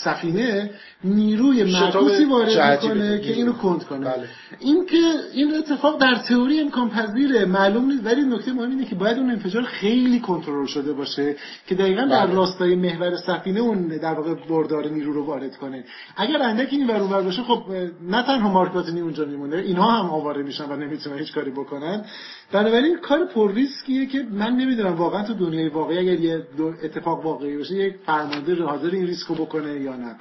سفینه 0.04 0.70
نیروی 1.04 1.64
معکوسی 1.64 2.24
وارد 2.24 2.82
می‌کنه 2.84 3.20
که 3.20 3.32
اینو 3.32 3.52
کند 3.52 3.84
کنه. 3.84 4.06
بله. 4.06 4.28
این 4.60 4.86
که 4.86 4.96
این 5.34 5.54
اتفاق 5.54 6.00
در 6.00 6.14
تئوری 6.14 6.60
امکان 6.60 6.90
پذیره 6.90 7.44
معلوم 7.44 7.90
نیست. 7.90 8.06
ولی 8.06 8.22
نکته 8.22 8.52
مهم 8.52 8.70
اینه 8.70 8.84
که 8.84 8.94
باید 8.94 9.18
اون 9.18 9.30
انفجار 9.30 9.62
خیلی 9.62 10.20
کنترل 10.20 10.66
شده 10.66 10.92
باشه 10.92 11.36
که 11.66 11.74
دقیقا 11.74 12.04
در 12.04 12.26
بله. 12.26 12.34
راستای 12.34 12.76
محور 12.76 13.16
سفینه 13.16 13.60
اون 13.60 13.86
در 13.86 14.14
واقع 14.14 14.34
بردار 14.34 14.88
نیرو 14.88 15.12
رو 15.12 15.24
وارد 15.24 15.56
کنه. 15.56 15.84
اگر 16.16 16.42
اندک 16.42 16.68
این 16.70 16.86
ور 16.86 17.22
باشه 17.22 17.42
خب 17.42 17.62
نه 18.08 18.22
تنها 18.22 18.50
مارک 18.50 18.76
اونجا 18.76 19.24
میمونه 19.24 19.56
اینها 19.56 19.90
هم 19.90 20.10
آواره 20.10 20.42
میشن 20.42 20.64
و 20.64 20.76
نمی‌تونن 20.76 21.18
هیچ 21.18 21.32
کاری 21.32 21.50
بکنن. 21.50 22.04
بنابراین 22.52 22.98
کار 22.98 23.24
پر 23.24 23.52
ریسکیه 23.52 24.06
که 24.06 24.26
من 24.32 24.56
نمی‌دونم 24.56 24.96
واقعا 24.96 25.22
تو 25.22 25.34
دنیای 25.34 25.68
واقعی 25.68 25.98
اگر 25.98 26.20
یه 26.20 26.46
اتفاق 26.82 27.24
واقعی 27.24 27.56
باشه 27.56 27.74
یک 27.74 27.94
فرمانده 28.06 28.62
حاضر 28.62 28.90
این 28.90 29.06
ریسکو 29.06 29.34
بکنه 29.34 29.80
یا 29.80 29.96
نه. 29.96 30.16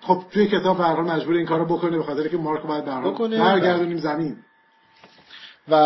خب 0.00 0.24
توی 0.30 0.46
کتاب 0.46 0.78
به 0.78 1.02
مجبور 1.02 1.34
این 1.36 1.46
کارو 1.46 1.64
بکنه 1.64 1.96
به 1.96 2.02
خاطر 2.02 2.28
که 2.28 2.36
مارک 2.36 2.62
باید 2.62 2.84
بکنه. 2.84 3.38
برگردونیم 3.38 3.98
زمین. 3.98 4.36
و 5.68 5.76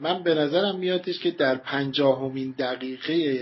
من 0.00 0.22
به 0.22 0.34
نظرم 0.34 0.78
میادش 0.78 1.18
که 1.18 1.30
در 1.30 1.54
پنجاهمین 1.54 2.54
دقیقه 2.58 3.40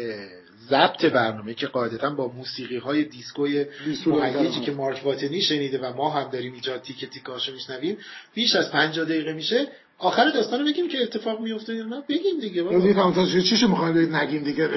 ضبط 0.69 1.05
برنامه 1.05 1.55
که 1.55 1.67
قاعدتا 1.67 2.11
با 2.11 2.29
موسیقی 2.29 2.77
های 2.77 3.05
دیسکوی 3.05 3.67
مهیجی 4.07 4.61
که 4.61 4.73
مارک 4.73 5.05
واتنی 5.05 5.43
شنیده 5.43 5.79
و 5.79 5.97
ما 5.97 6.11
هم 6.11 6.31
داریم 6.31 6.53
اینجا 6.53 6.79
تیک 6.79 7.11
تیکاشو 7.11 7.53
میشنویم 7.53 7.99
بیش 8.35 8.57
از 8.57 8.71
50 8.71 9.05
دقیقه 9.05 9.33
میشه. 9.33 9.69
آخر 10.01 10.31
داستان 10.31 10.65
بگیم 10.65 10.89
که 10.89 11.03
اتفاق 11.03 11.41
میفته 11.41 11.75
یا 11.75 11.85
نه. 11.85 12.03
بگیم 12.09 12.41
دیگه 12.41 12.63
بابا. 12.63 12.79
دیگه 12.79 13.43
چیشو 13.43 13.69
می‌خواین 13.69 14.15
نگیم 14.15 14.45
دیگه. 14.45 14.69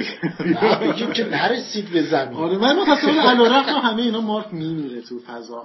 بگیم. 0.82 1.12
که 1.14 1.24
نرسید 1.24 1.90
به 1.90 2.04
زمین. 2.04 2.38
آره 2.38 2.58
من 2.58 2.80
متأسفانه 2.80 3.30
علیرغم 3.30 3.80
همه 3.80 4.02
اینا 4.02 4.22
مارک 4.22 4.54
میمیره 4.54 5.02
تو 5.02 5.20
فضا. 5.20 5.64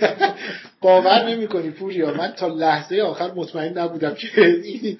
باور 0.82 1.28
نمی‌کنی 1.28 1.70
پوریا. 1.70 2.14
من 2.14 2.32
تا 2.38 2.46
لحظه 2.46 3.00
آخر 3.00 3.32
مطمئن 3.34 3.78
نبودم 3.78 4.14
که 4.14 4.46
این 4.46 4.98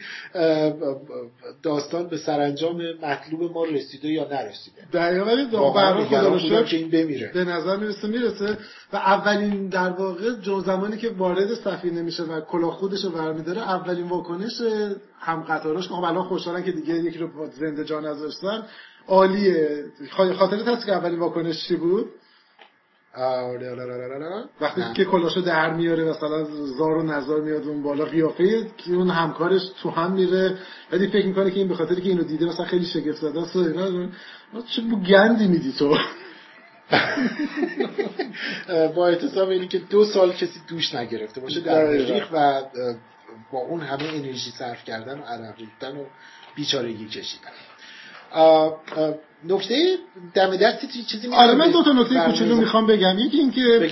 داستان 1.63 2.09
به 2.09 2.17
سرانجام 2.17 2.83
مطلوب 3.03 3.53
ما 3.53 3.65
رسیده 3.65 4.09
یا 4.09 4.29
نرسیده. 4.31 4.77
دقیقاً 4.93 5.25
ولی 5.25 5.45
برای 5.75 6.05
خدا 6.05 6.29
رو 6.29 6.65
که 6.65 6.77
این 6.77 6.91
بمیره. 6.91 7.31
به 7.35 7.45
نظر 7.45 7.77
می‌رسه 7.77 8.09
می‌رسه. 8.09 8.59
و 8.93 8.97
اولین 8.97 9.69
در 9.69 9.91
واقع 9.91 10.31
جو 10.43 10.61
زمانی 10.61 10.97
که 10.97 11.09
وارد 11.09 11.55
سفینه 11.55 12.03
میشه 12.03 12.23
و 12.23 12.41
کلاه 12.41 12.73
خودش 12.73 13.05
رو 13.05 13.11
داره 13.49 13.71
اولین 13.71 14.09
واکنش 14.09 14.63
هم 15.21 15.43
قطاراش 15.43 15.89
خب 15.89 16.05
الان 16.05 16.23
خوشحالن 16.23 16.63
که 16.63 16.73
دیگه 16.73 16.95
یکی 16.95 17.19
رو 17.19 17.51
زنده 17.51 17.85
جان 17.85 18.07
ازشتن 18.07 18.63
عالیه. 19.09 19.85
خاطرت 20.39 20.69
هست 20.69 20.87
که 20.87 20.93
اولین 20.93 21.19
واکنش 21.19 21.69
چی 21.69 21.77
بود؟ 21.77 22.07
وقتی 24.61 24.83
که 24.95 25.05
کلاشو 25.05 25.41
در 25.41 25.75
میاره 25.75 26.05
مثلا 26.05 26.45
زار 26.79 26.97
و 26.97 27.03
نزار 27.03 27.41
میاد 27.41 27.67
اون 27.67 27.83
بالا 27.83 28.05
قیافه 28.05 28.67
که 28.77 28.93
اون 28.93 29.11
همکارش 29.11 29.63
تو 29.83 29.91
هم 29.91 30.13
میره. 30.13 30.59
ولی 30.93 31.07
فکر 31.07 31.27
می‌کنه 31.27 31.51
که 31.51 31.59
این 31.59 31.69
به 31.69 31.75
خاطر 31.75 31.95
که 31.95 32.09
اینو 32.09 32.23
دیده 32.23 32.47
مثلا 32.47 32.67
خیلی 32.67 32.85
شگفت 32.85 33.21
زده 33.21 33.41
است 33.41 33.53
چه 34.77 34.83
بو 34.83 34.97
گندی 34.97 35.49
میدی 35.49 35.73
تو. 35.79 35.97
با 38.97 39.09
احتساب 39.09 39.49
اینی 39.49 39.69
که 39.69 39.79
دو 39.79 40.05
سال 40.05 40.33
کسی 40.33 40.61
دوش 40.69 40.95
نگرفته 40.95 41.41
باشه 41.41 41.61
در 41.61 41.87
مریخ 41.87 42.29
و 42.33 42.63
با 43.53 43.59
اون 43.59 43.81
همه 43.81 44.05
انرژی 44.05 44.51
صرف 44.51 44.85
کردن 44.85 45.19
و 45.19 45.23
عرق 45.23 45.59
ریختن 45.59 45.97
و 45.97 46.05
بیچارگی 46.57 47.09
کشیدن. 47.09 47.51
نکته 49.45 49.97
دم 50.35 50.57
دستی 50.57 51.03
چیزی 51.03 51.29
آره 51.29 51.55
من 51.55 51.71
دو 51.71 51.83
تا 51.83 51.93
نکته 51.93 52.15
کوچولو 52.15 52.57
می‌خوام 52.57 52.87
بگم. 52.87 53.19
یکی 53.19 53.39
اینکه 53.39 53.91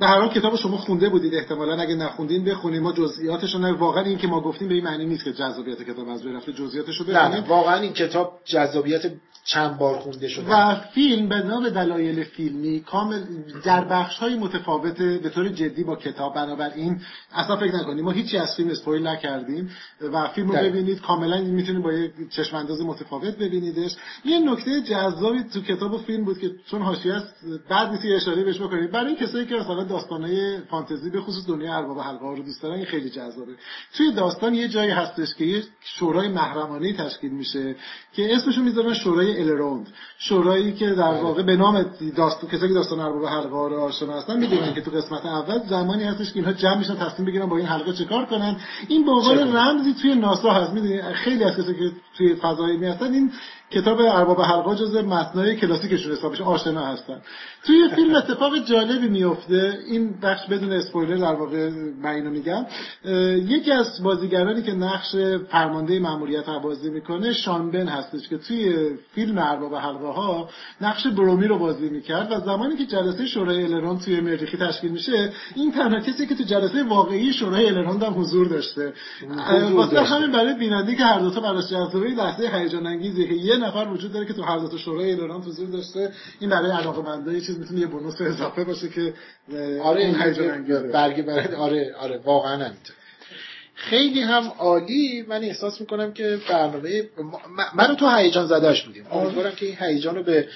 به 0.00 0.06
هر 0.06 0.18
حال 0.18 0.28
کتاب 0.28 0.56
شما 0.56 0.76
خونده 0.76 1.08
بودید 1.08 1.34
احتمالا 1.34 1.82
اگه 1.82 1.94
نخوندین 1.94 2.44
بخونید 2.44 2.82
ما 2.82 2.92
جزئیاتش 2.92 3.54
رو 3.54 3.76
واقعا 3.76 4.04
این 4.04 4.18
که 4.18 4.26
ما 4.26 4.40
گفتیم 4.40 4.68
به 4.68 4.74
این 4.74 4.84
معنی 4.84 5.06
نیست 5.06 5.24
که 5.24 5.32
جذابیت 5.32 5.82
کتاب 5.82 6.08
از 6.08 6.22
بین 6.22 6.36
رفته 6.36 6.52
جزئیاتش 6.52 6.96
رو 6.96 7.04
بخونید 7.04 7.34
نه 7.34 7.48
واقعا 7.48 7.80
این 7.80 7.92
کتاب 7.92 8.40
جذابیت 8.44 9.12
چند 9.44 9.78
بار 9.78 9.98
خونده 9.98 10.28
شده 10.28 10.54
و 10.54 10.74
فیلم 10.74 11.28
به 11.28 11.36
نام 11.36 11.68
دلایل 11.68 12.24
فیلمی 12.24 12.80
کامل 12.80 13.22
در 13.64 13.84
بخش 13.84 14.18
های 14.18 14.34
متفاوت 14.34 15.02
به 15.02 15.28
طور 15.28 15.48
جدی 15.48 15.84
با 15.84 15.96
کتاب. 15.96 16.34
بنابراین 16.34 17.00
اصلا 17.32 17.56
فکر 17.56 17.74
نکنید 17.74 18.04
ما 18.04 18.10
هیچی 18.10 18.38
از 18.38 18.56
فیلم 18.56 18.70
اسپویل 18.70 19.06
نکردیم 19.06 19.70
و 20.12 20.28
فیلم 20.28 20.48
رو 20.48 20.56
ببینید 20.56 21.00
کاملا 21.00 21.40
می‌تونید 21.40 21.82
با 21.82 21.92
یک 21.92 22.12
چشم 22.30 22.56
انداز 22.56 22.80
متفاوت 22.80 23.36
ببینیدش. 23.36 23.96
یه 24.24 24.38
نکته 24.38 24.80
جذابی 24.80 25.44
تو 25.44 25.60
کتاب 25.60 25.92
و 25.92 25.98
فیلم 25.98 26.24
بود 26.24 26.38
که 26.38 26.50
چون 26.70 26.82
حاشیه 26.82 27.14
است 27.14 27.34
بعد 27.68 27.90
نیست 27.90 28.22
اشاره 28.22 28.44
بهش 28.44 28.60
بکنید 28.60 28.90
برای 28.90 29.16
کسایی 29.16 29.46
که 29.46 29.54
مثلا 29.54 29.84
داستانای 29.84 30.58
فانتزی 30.70 31.10
به 31.10 31.20
خصوص 31.20 31.46
دنیا 31.48 31.76
ارباب 31.76 32.00
حلقه 32.00 32.24
ها 32.24 32.32
رو 32.32 32.42
دوست 32.42 32.62
دارن 32.62 32.74
این 32.74 32.84
خیلی 32.84 33.10
جذابه. 33.10 33.52
توی 33.94 34.12
داستان 34.12 34.54
یه 34.54 34.68
جایی 34.68 34.90
هستش 34.90 35.34
که 35.34 35.44
یه 35.44 35.62
شورای 35.80 36.28
محرمانه 36.28 36.92
تشکیل 36.92 37.30
میشه 37.30 37.76
که 38.12 38.34
اسمشو 38.34 38.62
می‌ذارن 38.62 38.94
شورای 38.94 39.31
الروند 39.40 39.88
شورایی 40.18 40.72
که 40.72 40.86
در 40.86 41.10
بله. 41.10 41.22
واقع 41.22 41.42
به 41.42 41.56
نام 41.56 41.86
داستان 42.16 42.50
کسایی 42.50 42.68
که 42.68 42.74
داستان 42.74 43.00
ارباب 43.00 43.26
حلقه 43.26 43.76
آشنا 43.76 44.12
هستن 44.12 44.38
می‌دونن 44.38 44.74
که 44.74 44.80
تو 44.80 44.90
قسمت 44.90 45.26
اول 45.26 45.58
زمانی 45.68 46.04
هستش 46.04 46.32
که 46.32 46.36
اینها 46.36 46.52
جمع 46.52 46.78
میشن 46.78 46.96
تصمیم 46.96 47.28
بگیرن 47.28 47.46
با 47.46 47.56
این 47.56 47.66
حلقه 47.66 47.92
چه 47.92 48.04
کنن. 48.04 48.56
این 48.88 49.04
به 49.04 49.10
عنوان 49.10 49.56
رمزی 49.56 49.94
توی 49.94 50.14
ناسا 50.14 50.50
هست. 50.50 50.72
می‌دونید 50.72 51.02
خیلی 51.02 51.44
از 51.44 51.52
کسایی 51.52 51.74
که 51.74 51.96
توی 52.16 52.34
فضای 52.34 52.76
می 52.76 52.86
هستن 52.86 53.12
این 53.12 53.32
کتاب 53.74 54.00
ارباب 54.00 54.40
حلقا 54.40 54.74
جز 54.74 54.96
متنای 54.96 55.56
کلاسیکشون 55.56 56.12
حساب 56.12 56.32
بشه 56.32 56.44
آشنا 56.44 56.86
هستن. 56.86 57.22
توی 57.66 57.88
فیلم 57.88 58.14
اتفاق 58.14 58.58
جالبی 58.58 59.08
میفته 59.08 59.78
این 59.86 60.14
بخش 60.22 60.46
بدون 60.46 60.72
اسپویلر 60.72 61.16
در 61.16 61.34
واقع 61.34 61.70
من 62.02 62.10
اینو 62.10 62.30
میگم. 62.30 62.66
یکی 63.48 63.72
از 63.72 64.02
بازیگرانی 64.02 64.62
که 64.62 64.72
نقش 64.72 65.16
فرمانده 65.50 65.98
ماموریت 65.98 66.48
رو 66.48 66.60
بازی 66.60 66.90
می‌کنه 66.90 67.32
شانبن 67.32 67.88
هستش 67.88 68.28
که 68.28 68.38
توی 68.38 68.90
فیلم 69.14 69.38
ارباب 69.38 69.74
حلقه 69.74 70.08
ها 70.08 70.48
نقش 70.80 71.06
برومی 71.06 71.46
رو 71.46 71.58
بازی 71.58 71.88
می‌کرد 71.88 72.32
و 72.32 72.40
زمانی 72.40 72.76
که 72.76 72.86
جلسه 72.86 73.26
شورای 73.26 73.64
الرون 73.64 73.98
توی 73.98 74.20
مریخی 74.20 74.56
تشکیل 74.56 74.90
میشه 74.90 75.32
این 75.54 75.72
تنها 75.72 76.00
کسی 76.00 76.26
که 76.26 76.34
تو 76.34 76.44
جلسه 76.44 76.82
واقعی 76.82 77.32
شورای 77.32 77.66
الرون 77.66 78.02
هم 78.02 78.20
حضور 78.20 78.48
داشته. 78.48 78.92
واسه 79.72 80.00
همین 80.00 80.32
برای 80.32 80.54
بیننده 80.54 80.94
که 80.94 81.04
هر 81.04 81.18
دو 81.18 81.30
تا 81.30 81.40
براش 81.40 81.68
جذابه 81.68 82.08
لحظه 82.08 82.50
هیجان 82.52 82.86
انگیزی 82.86 83.28
که 83.28 83.34
یه 83.34 83.56
نفر 83.62 83.88
وجود 83.88 84.12
داره 84.12 84.26
که 84.26 84.32
تو 84.32 84.42
هر 84.42 84.58
دو 84.58 84.68
تا 84.68 84.76
شورای 84.76 85.12
الرون 85.12 85.42
حضور 85.42 85.68
داشته. 85.68 86.12
این 86.40 86.50
برای 86.50 86.70
علاقه‌مندای 86.70 87.40
چیز 87.40 87.58
می‌تونه 87.58 87.80
یه 87.80 87.86
بونوس 87.86 88.20
اضافه 88.20 88.64
باشه 88.64 88.88
که 88.88 89.14
آره 89.82 90.02
این 90.02 90.16
برگه 90.92 91.22
برای 91.22 91.54
آره 91.54 91.94
آره 92.00 92.20
واقعا 92.24 92.54
همینطور. 92.54 92.96
خیلی 93.74 94.20
هم 94.20 94.52
عالی. 94.58 95.24
من 95.28 95.42
احساس 95.42 95.80
می‌کنم 95.80 96.12
که 96.12 96.40
برنامه 96.48 97.08
من 97.74 97.96
تو 97.96 98.08
هیجان 98.08 98.46
زدهش 98.46 98.82
بودیم. 98.82 99.06
امیدوارم 99.12 99.54
که 99.54 99.66
این 99.66 99.76
هیجان 99.80 100.16
رو 100.16 100.22
به 100.22 100.48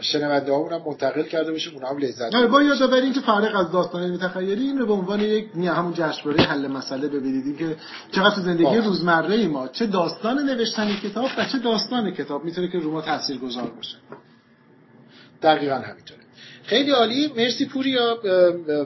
شنونده 0.00 0.52
هم 0.52 0.82
منتقل 0.86 1.22
کرده 1.22 1.52
باشیم 1.52 1.74
اونا 1.74 1.88
هم 1.88 1.98
لذت 1.98 2.34
آره 2.34 2.46
با 2.46 2.62
یادآوری 2.62 3.12
که 3.12 3.20
فارغ 3.20 3.56
از 3.56 3.72
داستان 3.72 4.18
تخیلی 4.18 4.64
این 4.64 4.78
رو 4.78 4.86
به 4.86 4.92
عنوان 4.92 5.20
یک 5.20 5.48
همون 5.54 5.94
جشنواره 5.94 6.42
حل 6.42 6.66
مسئله 6.66 7.08
ببینید 7.08 7.58
که 7.58 7.76
چقدر 8.12 8.42
زندگی 8.42 8.76
روزمره 8.76 9.34
ای 9.34 9.46
ما. 9.46 9.68
چه 9.68 9.86
داستان 9.86 10.38
نوشتن 10.38 10.96
کتاب 10.96 11.30
و 11.38 11.44
چه 11.52 11.58
داستان 11.58 12.10
کتاب. 12.10 12.44
می‌تونه 12.44 12.68
که 12.68 12.78
رو 12.78 12.92
ما 12.92 13.02
تاثیرگذار 13.02 13.70
باشه. 13.70 13.96
دقیقا 15.42 15.74
همینطوره 15.74 16.17
خیلی 16.68 16.90
عالی. 16.90 17.32
مرسی 17.36 17.66
پوریا 17.66 18.18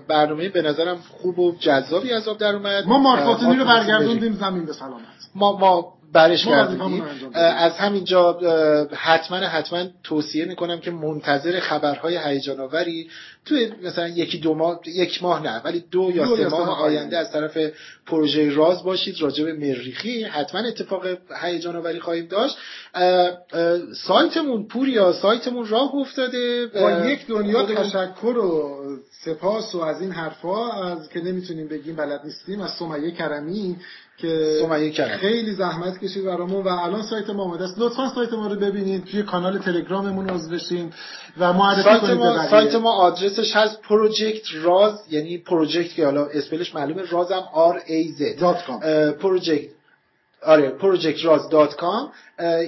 برنامه 0.08 0.48
به 0.48 0.62
نظرم 0.62 0.96
خوب 0.96 1.38
و 1.38 1.56
جذابی 1.60 2.12
از 2.12 2.28
آب 2.28 2.38
در 2.38 2.54
اومد. 2.54 2.86
ما 2.86 2.98
مارکاتونی 2.98 3.56
رو 3.56 3.64
برگردوندیم 3.64 4.32
زمین 4.32 4.66
به 4.66 4.72
سلامت. 4.72 5.02
ما 5.34 5.58
ما 5.58 5.94
برش 6.12 6.46
کردیم 6.46 7.02
از 7.34 7.72
همینجا 7.72 8.38
حتما 8.92 9.36
حتما 9.36 9.84
توصیه 10.04 10.44
می‌کنم 10.44 10.80
که 10.80 10.90
منتظر 10.90 11.60
خبرهای 11.60 12.16
هیجان 12.16 12.60
آوری 12.60 13.10
توی 13.44 13.72
مثلا 13.82 14.08
یکی 14.08 14.38
دو 14.38 14.54
ماه 14.54 14.80
یک 14.86 15.22
ماه 15.22 15.42
نه 15.42 15.62
ولی 15.64 15.84
دو 15.90 16.10
یا 16.14 16.36
سه 16.36 16.48
ماه 16.48 16.82
آینده 16.82 17.18
از 17.18 17.32
طرف 17.32 17.58
پروژه 18.06 18.54
راز 18.54 18.84
باشید 18.84 19.20
راجع 19.20 19.44
به 19.44 19.52
مریخی 19.52 20.24
حتما 20.24 20.60
اتفاق 20.60 21.06
هیجان 21.42 21.76
آوری 21.76 22.00
خواهیم 22.00 22.26
داشت. 22.26 22.56
سایتمون 24.06 24.66
پوریا 24.68 25.12
سایتمون 25.12 25.66
راه 25.66 25.94
افتاده. 25.94 26.66
با 26.66 26.90
یک 26.90 27.26
دنیا 27.26 27.66
تشکر 27.66 28.38
و 28.38 28.78
سپاس 29.24 29.74
و 29.74 29.80
از 29.80 30.00
این 30.00 30.10
حرفا 30.10 30.72
از 30.72 31.08
که 31.08 31.20
نمی‌تونیم 31.20 31.68
بگیم 31.68 31.96
بلد 31.96 32.20
نیستیم 32.24 32.60
از 32.60 32.70
سمیه 32.70 33.10
کرمی 33.10 33.76
که 34.16 34.66
خیلی 35.20 35.52
زحمت 35.52 35.98
کشید 35.98 36.24
برامون 36.24 36.64
و 36.64 36.68
الان 36.68 37.02
سایت 37.02 37.30
ما 37.30 37.42
اومده 37.42 37.64
است. 37.64 37.78
لطفا 37.78 38.14
سایت 38.14 38.32
ما 38.32 38.46
رو 38.46 38.56
ببینید 38.56 39.04
توی 39.04 39.22
کانال 39.22 39.58
تلگراممون 39.58 40.30
عضو 40.30 40.50
بشین 40.50 40.92
و 41.38 41.52
معرفی 41.52 41.82
سایت 41.82 42.00
کنید 42.00 42.18
ما 42.18 42.48
سایت 42.50 42.74
ما 42.74 42.92
آدرسش 42.92 43.56
هست 43.56 43.82
پروژکت 43.82 44.46
راز 44.62 45.00
یعنی 45.10 45.38
پروژکت 45.38 45.94
که 45.94 46.04
حالا 46.04 46.26
اسپلش 46.26 46.74
معلومه 46.74 47.02
رازم 47.10 47.42
R 47.54 47.78
A 47.78 48.20
Z. 48.20 48.42
پروژکت 49.20 49.68
آره 50.44 50.72
projectraz.com 50.78 52.12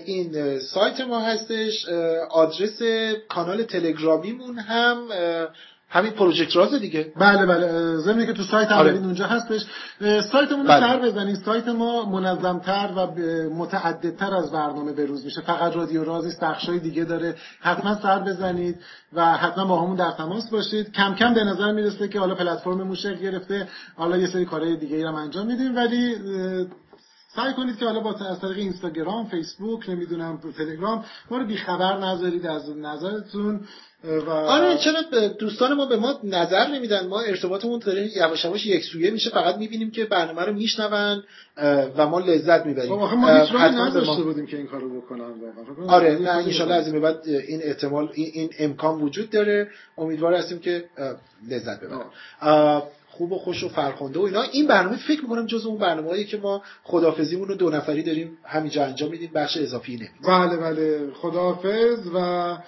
این 0.05 0.59
سایت 0.59 1.01
ما 1.01 1.21
هستش. 1.21 1.87
آدرس 2.31 2.83
کانال 3.29 3.63
تلگرامیمون 3.63 4.59
هم 4.59 5.09
همین 5.95 6.13
پروژکت 6.13 6.57
راز 6.57 6.75
دیگه. 6.75 7.13
بله 7.17 7.47
بله. 7.47 7.97
زمینی 7.97 8.27
که 8.27 8.33
تو 8.33 8.43
سایت 8.43 8.73
آره. 8.73 8.91
اونجا 8.91 9.27
هستش. 9.27 9.67
سایتمون 10.33 10.67
رو 10.67 10.69
بله. 10.69 10.81
سر 10.81 10.99
بزنید 10.99 11.37
سایت 11.37 11.69
ما 11.69 12.05
منظمتر 12.11 12.91
و 12.97 13.07
متعددتر 13.51 14.35
از 14.35 14.53
برنامه 14.53 14.93
بروز 14.93 15.25
میشه. 15.25 15.41
فقط 15.41 15.77
رادیو 15.77 16.05
راز 16.05 16.25
نیست 16.25 16.41
بخشای 16.41 16.79
دیگه 16.79 17.05
داره. 17.05 17.37
حتما 17.61 17.95
سر 17.95 18.19
بزنید 18.19 18.77
و 19.13 19.37
حتما 19.37 19.65
با 19.65 19.81
همون 19.81 19.97
در 19.97 20.11
تماس 20.11 20.51
باشید. 20.51 20.93
کم 20.93 21.15
کم 21.15 21.35
به 21.35 21.45
نظر 21.45 21.73
می‌رسه 21.73 22.09
که 22.09 22.19
حالا 22.19 22.35
پلتفرم 22.35 22.95
شکل 22.95 23.17
گرفته. 23.17 23.69
حالا 23.97 24.17
یه 24.17 24.27
سری 24.27 24.45
کارهای 24.45 24.77
دیگه 24.77 24.97
ای 24.97 25.03
هم 25.03 25.15
انجام 25.15 25.47
میدیم. 25.47 25.77
ولی 25.77 26.17
سعی 27.37 27.53
کنید 27.53 27.79
که 27.79 27.85
حالا 27.85 28.01
با 28.01 28.15
از 28.31 28.41
طریق 28.41 28.59
اینستاگرام 28.59 29.27
فیسبوک 29.27 29.91
نمی‌دونم 29.91 30.41
تلگرام 30.59 31.05
ما 31.31 31.39
رو 31.39 31.45
بیخبر 31.47 31.99
نذارید 31.99 32.47
از 32.47 32.77
نظرتون 32.77 33.61
و... 34.27 34.31
آره 34.31 34.79
چرا 34.79 35.29
دوستان 35.29 35.75
ما 35.75 35.87
به 35.87 35.97
ما 35.97 36.21
نظر 36.25 36.69
نمیدن؟ 36.69 37.07
ما 37.07 37.21
ارتباطمون 37.21 37.79
داره 37.79 38.17
یواش 38.17 38.45
یواش 38.45 38.67
یک 38.67 38.85
سویه 38.85 39.11
میشه 39.11 39.31
فقط 39.31 39.57
می‌بینیم 39.57 39.91
که 39.91 40.05
برنامه 40.05 40.43
رو 40.43 40.53
میشنون 40.53 41.23
و 41.97 42.07
ما 42.07 42.19
لذت 42.21 42.67
می‌بریم. 42.67 42.93
آخه 42.93 43.17
ما 43.17 43.29
هیچ 43.29 43.53
نداشته 43.55 44.23
بودیم 44.23 44.47
که 44.47 44.57
این 44.57 44.67
کارو 44.67 45.01
بکنن 45.01 45.33
آره 45.89 46.19
نه 46.19 46.31
ان 46.31 46.73
از 46.73 46.93
این 46.93 47.03
بعد 47.03 47.29
این 47.29 47.61
احتمال 47.63 48.11
این 48.15 48.51
امکان 48.59 49.01
وجود 49.01 49.31
داره. 49.31 49.71
امیدوار 49.99 50.35
هستیم 50.35 50.59
که 50.59 50.85
لذت 51.51 51.81
ببریم 51.81 52.01
خوب 53.17 53.33
و 53.33 53.39
خوش 53.39 53.65
و 53.65 53.69
فرخنده 53.69 54.19
و 54.19 54.23
اینا. 54.23 54.43
این 54.43 54.67
برنامه 54.67 54.97
فکر 54.97 55.23
می‌کنم 55.23 55.47
جز 55.47 55.67
اون 55.67 55.79
برنامه‌ای 55.79 56.25
که 56.25 56.37
ما 56.37 56.63
خدافزیمون 56.83 57.49
رو 57.49 57.55
دو 57.55 57.71
نفری 57.71 58.03
داریم 58.03 58.39
همینجا 58.45 58.85
انجام 58.85 59.11
میدیم 59.11 59.31
بخش 59.35 59.57
اضافی 59.57 59.93
نمیدیم 59.93 60.15
بله 60.29 60.57
بله. 60.57 61.11
خداحافظ 61.15 61.99
و 62.15 62.59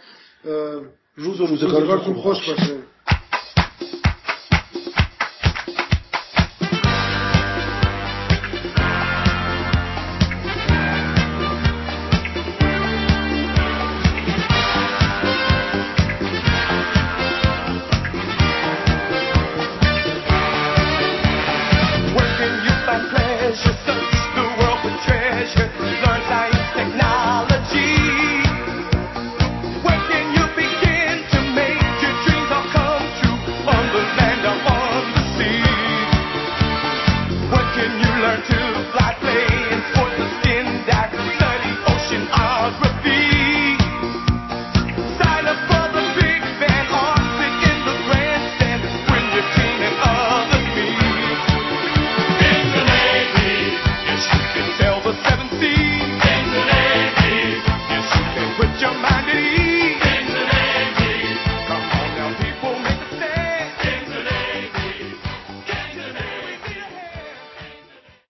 روز 1.16 1.40
و 1.40 1.46
روزگارتون 1.46 2.14
خوش 2.14 2.48
باشه. 2.48 2.76